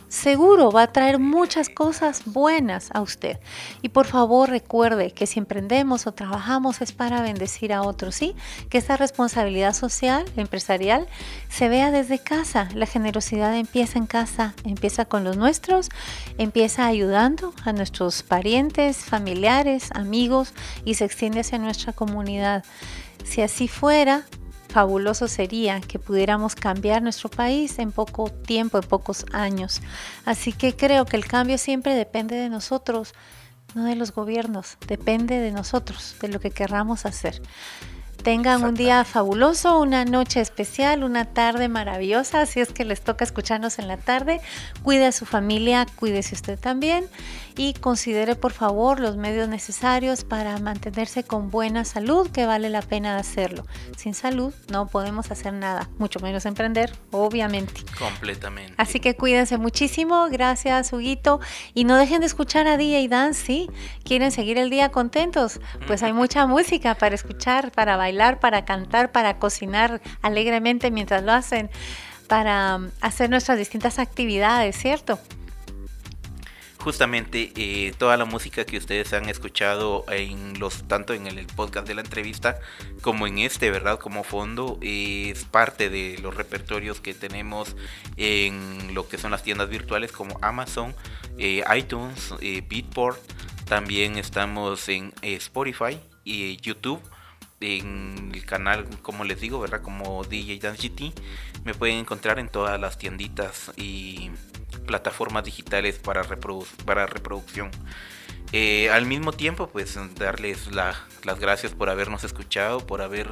Seguro 0.10 0.72
va 0.72 0.82
a 0.82 0.92
traer 0.92 1.20
muchas 1.20 1.70
cosas 1.70 2.24
buenas 2.26 2.90
a 2.96 3.02
usted. 3.02 3.40
Y 3.84 3.90
por 3.90 4.08
favor 4.08 4.50
recuerde 4.50 5.12
que 5.12 5.28
si 5.28 5.38
emprendemos 5.38 6.08
o 6.08 6.14
trabajamos 6.14 6.82
es 6.82 6.94
para 6.94 7.22
bendecir 7.22 7.72
a 7.72 7.84
otros, 7.84 8.16
¿sí? 8.16 8.36
Que 8.70 8.80
esa 8.80 8.98
responsabilidad 8.98 9.74
social, 9.74 10.26
empresarial, 10.36 11.08
se 11.48 11.70
vea 11.70 11.92
desde 11.92 12.18
casa. 12.18 12.70
La 12.74 12.88
generosidad 12.88 13.56
empieza 13.56 14.00
en 14.00 14.08
casa, 14.08 14.56
empieza 14.64 15.06
con 15.06 15.24
los 15.24 15.38
nuestros, 15.38 15.90
empieza 16.40 16.88
ayudando 16.88 17.54
a 17.64 17.72
nuestros 17.72 18.24
parientes, 18.24 18.98
familiares, 18.98 19.90
amigos 19.94 20.54
y 20.86 20.96
se 20.96 21.06
extiende 21.06 21.42
hacia 21.42 21.60
nuestra 21.60 21.94
comunidad. 21.94 22.66
Si 23.26 23.44
así 23.44 23.68
fuera, 23.68 24.26
fabuloso 24.70 25.28
sería 25.28 25.82
que 25.82 26.00
pudiéramos 26.00 26.56
cambiar 26.56 27.02
nuestro 27.02 27.30
país 27.30 27.80
en 27.80 27.92
poco 27.92 28.30
tiempo, 28.30 28.78
en 28.78 28.84
pocos 28.84 29.26
años. 29.34 29.82
Así 30.26 30.54
que 30.54 30.76
creo 30.76 31.06
que 31.06 31.18
el 31.18 31.26
cambio 31.26 31.58
siempre 31.58 31.96
depende 31.96 32.36
de 32.36 32.50
nosotros, 32.50 33.14
no 33.76 33.86
de 33.86 33.96
los 33.96 34.14
gobiernos, 34.14 34.78
depende 34.88 35.40
de 35.40 35.52
nosotros, 35.52 36.16
de 36.22 36.30
lo 36.30 36.40
que 36.40 36.52
querramos 36.52 37.06
hacer. 37.06 37.42
Tengan 38.24 38.64
un 38.66 38.76
día 38.76 39.06
fabuloso, 39.06 39.80
una 39.80 40.04
noche 40.04 40.42
especial, 40.42 41.06
una 41.06 41.24
tarde 41.24 41.70
maravillosa, 41.70 42.46
si 42.46 42.60
es 42.60 42.70
que 42.74 42.84
les 42.84 43.02
toca 43.02 43.24
escucharnos 43.24 43.80
en 43.80 43.88
la 43.88 43.96
tarde. 43.96 44.42
Cuide 44.84 45.06
a 45.06 45.12
su 45.14 45.26
familia, 45.26 45.86
cuídese 45.96 46.36
usted 46.36 46.60
también 46.60 47.06
y 47.56 47.74
considere 47.74 48.36
por 48.36 48.52
favor 48.52 49.00
los 49.00 49.16
medios 49.16 49.48
necesarios 49.48 50.26
para 50.26 50.58
mantenerse 50.60 51.24
con 51.24 51.50
buena 51.50 51.86
salud, 51.86 52.30
que 52.30 52.46
vale 52.46 52.70
la 52.70 52.82
pena 52.82 53.18
hacerlo. 53.18 53.66
Sin 53.98 54.14
salud 54.14 54.54
no 54.70 54.88
podemos 54.88 55.32
hacer 55.32 55.54
nada, 55.54 55.90
mucho 55.98 56.20
menos 56.20 56.46
emprender, 56.46 56.92
obviamente. 57.12 57.84
Completamente. 57.98 58.74
Así 58.78 59.00
que 59.00 59.16
cuídense 59.16 59.58
muchísimo, 59.58 60.28
gracias 60.30 60.92
Huguito, 60.92 61.40
y 61.74 61.86
no 61.86 61.96
dejen 61.96 62.20
de 62.20 62.28
escuchar 62.28 62.68
a 62.68 62.78
DJ 62.78 63.08
Dan, 63.08 63.34
si 63.34 63.70
quieren 64.04 64.32
seguir 64.32 64.58
el 64.58 64.70
día 64.70 64.90
contentos, 64.90 65.60
pues 65.88 66.04
hay 66.04 66.14
mucha 66.14 66.46
música 66.48 66.96
para 66.96 67.16
escuchar, 67.16 67.72
para 67.72 67.96
bailar 67.98 68.09
bailar, 68.10 68.40
para 68.40 68.66
cantar, 68.66 69.12
para 69.12 69.38
cocinar 69.38 70.02
alegremente 70.22 70.92
mientras 70.92 71.24
lo 71.24 71.32
hacen, 71.32 71.70
para 72.28 72.78
um, 72.78 72.90
hacer 73.02 73.30
nuestras 73.30 73.58
distintas 73.58 74.00
actividades, 74.00 74.76
¿cierto? 74.76 75.20
Justamente 76.80 77.52
eh, 77.58 77.94
toda 77.98 78.16
la 78.16 78.24
música 78.24 78.64
que 78.64 78.78
ustedes 78.78 79.12
han 79.12 79.28
escuchado 79.28 80.06
en 80.10 80.58
los 80.60 80.88
tanto 80.88 81.14
en 81.14 81.28
el 81.28 81.46
podcast 81.46 81.86
de 81.86 81.94
la 81.94 82.02
entrevista 82.02 82.60
como 83.02 83.28
en 83.28 83.40
este, 83.40 83.70
¿verdad? 83.70 84.00
Como 84.00 84.24
fondo 84.24 84.80
es 84.82 85.44
parte 85.44 85.90
de 85.90 86.18
los 86.22 86.34
repertorios 86.36 87.02
que 87.02 87.14
tenemos 87.14 87.76
en 88.16 88.94
lo 88.94 89.10
que 89.10 89.18
son 89.18 89.32
las 89.32 89.44
tiendas 89.44 89.70
virtuales 89.70 90.14
como 90.14 90.40
Amazon, 90.42 90.96
eh, 91.38 91.64
iTunes, 91.76 92.34
eh, 92.40 92.64
Beatport. 92.68 93.20
También 93.66 94.18
estamos 94.18 94.88
en 94.88 95.14
Spotify 95.22 96.00
y 96.24 96.56
YouTube 96.58 97.02
en 97.62 98.32
el 98.34 98.46
canal, 98.46 98.86
como 99.02 99.24
les 99.24 99.42
digo, 99.42 99.60
¿verdad? 99.60 99.82
Como 99.82 100.24
DJ 100.24 100.60
Dance 100.60 100.90
GT, 100.90 101.14
me 101.66 101.74
pueden 101.74 101.98
encontrar 101.98 102.40
en 102.40 102.50
todas 102.50 102.80
las 102.80 102.98
tienditas 102.98 103.72
y 103.76 104.32
plataformas 104.86 105.44
digitales 105.44 106.00
para, 106.00 106.24
para 106.86 107.06
reproducción. 107.06 107.72
Eh, 108.52 108.90
al 108.90 109.06
mismo 109.06 109.32
tiempo, 109.32 109.68
pues 109.68 109.98
darles 110.16 110.72
las 110.72 110.98
gracias 111.40 111.74
por 111.74 111.90
habernos 111.90 112.24
escuchado, 112.24 112.86
por 112.86 113.02
haber 113.02 113.30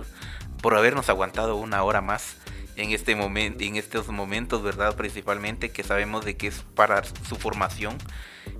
por 0.61 0.75
habernos 0.75 1.09
aguantado 1.09 1.55
una 1.55 1.83
hora 1.83 2.01
más 2.01 2.37
en 2.77 2.91
este 2.91 3.15
momento, 3.15 3.63
en 3.63 3.75
estos 3.75 4.07
momentos, 4.07 4.63
¿verdad? 4.63 4.95
Principalmente 4.95 5.71
que 5.71 5.83
sabemos 5.83 6.23
de 6.23 6.37
que 6.37 6.47
es 6.47 6.63
para 6.75 7.03
su 7.03 7.35
formación 7.35 7.97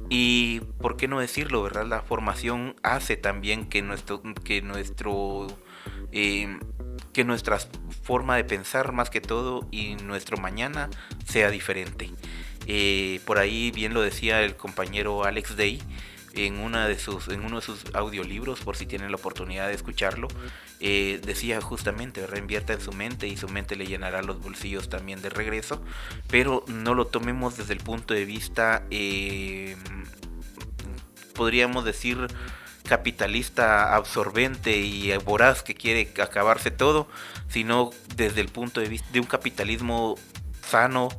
y 0.09 0.61
por 0.81 0.97
qué 0.97 1.07
no 1.07 1.19
decirlo, 1.19 1.61
¿verdad? 1.61 1.85
La 1.85 2.01
formación 2.01 2.75
hace 2.81 3.15
también 3.15 3.69
que 3.69 3.83
nuestro, 3.83 4.21
que 4.43 4.61
nuestro, 4.63 5.47
eh, 6.11 6.57
que 7.13 7.23
nuestra 7.23 7.59
forma 8.03 8.35
de 8.35 8.43
pensar 8.43 8.91
más 8.91 9.11
que 9.11 9.21
todo 9.21 9.67
y 9.71 9.95
nuestro 9.95 10.37
mañana 10.37 10.89
sea 11.25 11.51
diferente. 11.51 12.11
Eh, 12.65 13.21
por 13.25 13.37
ahí 13.37 13.71
bien 13.71 13.93
lo 13.93 14.01
decía 14.01 14.41
el 14.41 14.55
compañero 14.55 15.25
Alex 15.25 15.55
Day 15.55 15.81
en, 16.33 16.59
una 16.59 16.87
de 16.87 16.97
sus, 16.97 17.27
en 17.27 17.45
uno 17.45 17.57
de 17.57 17.65
sus 17.65 17.83
audiolibros, 17.93 18.61
por 18.61 18.75
si 18.75 18.85
tienen 18.85 19.11
la 19.11 19.17
oportunidad 19.17 19.67
de 19.67 19.73
escucharlo, 19.73 20.27
eh, 20.79 21.19
decía 21.23 21.59
justamente, 21.59 22.27
reinvierta 22.27 22.73
en 22.73 22.81
su 22.81 22.91
mente 22.91 23.27
y 23.27 23.35
su 23.35 23.49
mente 23.49 23.75
le 23.75 23.87
llenará 23.87 24.21
los 24.21 24.39
bolsillos 24.41 24.89
también 24.89 25.21
de 25.21 25.29
regreso, 25.29 25.83
pero 26.29 26.63
no 26.67 26.93
lo 26.93 27.07
tomemos 27.07 27.57
desde 27.57 27.73
el 27.73 27.79
punto 27.79 28.13
de 28.13 28.25
vista, 28.25 28.83
eh, 28.91 29.75
podríamos 31.33 31.83
decir, 31.83 32.27
capitalista 32.87 33.95
absorbente 33.95 34.77
y 34.77 35.15
voraz 35.17 35.63
que 35.63 35.75
quiere 35.75 36.09
acabarse 36.21 36.71
todo, 36.71 37.07
sino 37.49 37.89
desde 38.15 38.41
el 38.41 38.49
punto 38.49 38.79
de 38.79 38.87
vista 38.87 39.07
de 39.11 39.19
un 39.19 39.25
capitalismo 39.25 40.15
sano 40.67 41.09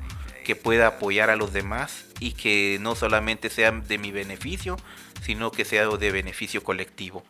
que 0.44 0.56
pueda 0.56 0.86
apoyar 0.86 1.30
a 1.30 1.36
los 1.36 1.52
demás 1.52 2.06
y 2.20 2.32
que 2.32 2.78
no 2.80 2.94
solamente 2.94 3.50
sea 3.50 3.70
de 3.70 3.98
mi 3.98 4.12
beneficio, 4.12 4.76
sino 5.22 5.50
que 5.50 5.64
sea 5.64 5.86
de 5.88 6.12
beneficio 6.12 6.62
colectivo. 6.62 7.24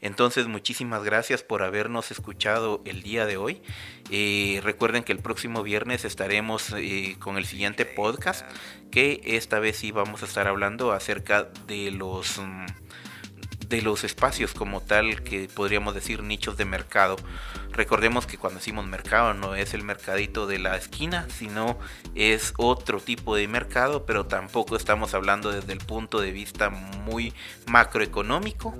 Entonces, 0.00 0.46
muchísimas 0.46 1.04
gracias 1.04 1.42
por 1.42 1.62
habernos 1.62 2.10
escuchado 2.10 2.82
el 2.84 3.02
día 3.02 3.26
de 3.26 3.36
hoy. 3.36 3.62
Eh, 4.10 4.60
recuerden 4.62 5.04
que 5.04 5.12
el 5.12 5.18
próximo 5.18 5.62
viernes 5.62 6.04
estaremos 6.04 6.72
eh, 6.76 7.16
con 7.18 7.36
el 7.36 7.46
siguiente 7.46 7.84
podcast, 7.84 8.46
que 8.90 9.20
esta 9.24 9.58
vez 9.58 9.76
sí 9.76 9.90
vamos 9.92 10.22
a 10.22 10.26
estar 10.26 10.46
hablando 10.46 10.92
acerca 10.92 11.44
de 11.66 11.90
los... 11.90 12.38
Mm, 12.38 12.66
de 13.68 13.82
los 13.82 14.04
espacios 14.04 14.52
como 14.52 14.80
tal 14.80 15.22
que 15.22 15.48
podríamos 15.48 15.94
decir 15.94 16.22
nichos 16.22 16.56
de 16.56 16.64
mercado. 16.64 17.16
Recordemos 17.74 18.24
que 18.26 18.38
cuando 18.38 18.60
decimos 18.60 18.86
mercado 18.86 19.34
no 19.34 19.56
es 19.56 19.74
el 19.74 19.82
mercadito 19.82 20.46
de 20.46 20.60
la 20.60 20.76
esquina, 20.76 21.26
sino 21.28 21.76
es 22.14 22.54
otro 22.56 23.00
tipo 23.00 23.34
de 23.34 23.48
mercado, 23.48 24.06
pero 24.06 24.26
tampoco 24.26 24.76
estamos 24.76 25.12
hablando 25.12 25.50
desde 25.50 25.72
el 25.72 25.80
punto 25.80 26.20
de 26.20 26.30
vista 26.30 26.70
muy 26.70 27.34
macroeconómico, 27.66 28.76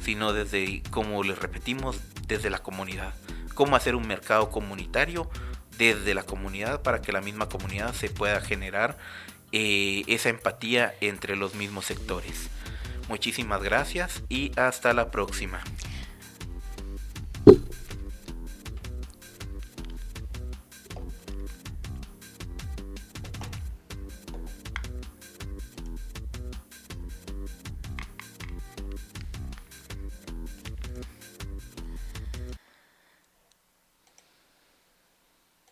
sino 0.00 0.32
desde, 0.32 0.82
como 0.90 1.22
les 1.24 1.38
repetimos, 1.38 2.00
desde 2.26 2.48
la 2.48 2.58
comunidad. 2.60 3.12
Cómo 3.52 3.76
hacer 3.76 3.94
un 3.94 4.08
mercado 4.08 4.50
comunitario 4.50 5.28
desde 5.76 6.14
la 6.14 6.22
comunidad 6.22 6.80
para 6.80 7.02
que 7.02 7.12
la 7.12 7.20
misma 7.20 7.50
comunidad 7.50 7.92
se 7.92 8.08
pueda 8.08 8.40
generar 8.40 8.96
eh, 9.52 10.04
esa 10.06 10.30
empatía 10.30 10.94
entre 11.02 11.36
los 11.36 11.54
mismos 11.54 11.84
sectores. 11.84 12.48
Muchísimas 13.10 13.62
gracias 13.62 14.22
y 14.30 14.52
hasta 14.56 14.94
la 14.94 15.10
próxima. 15.10 15.60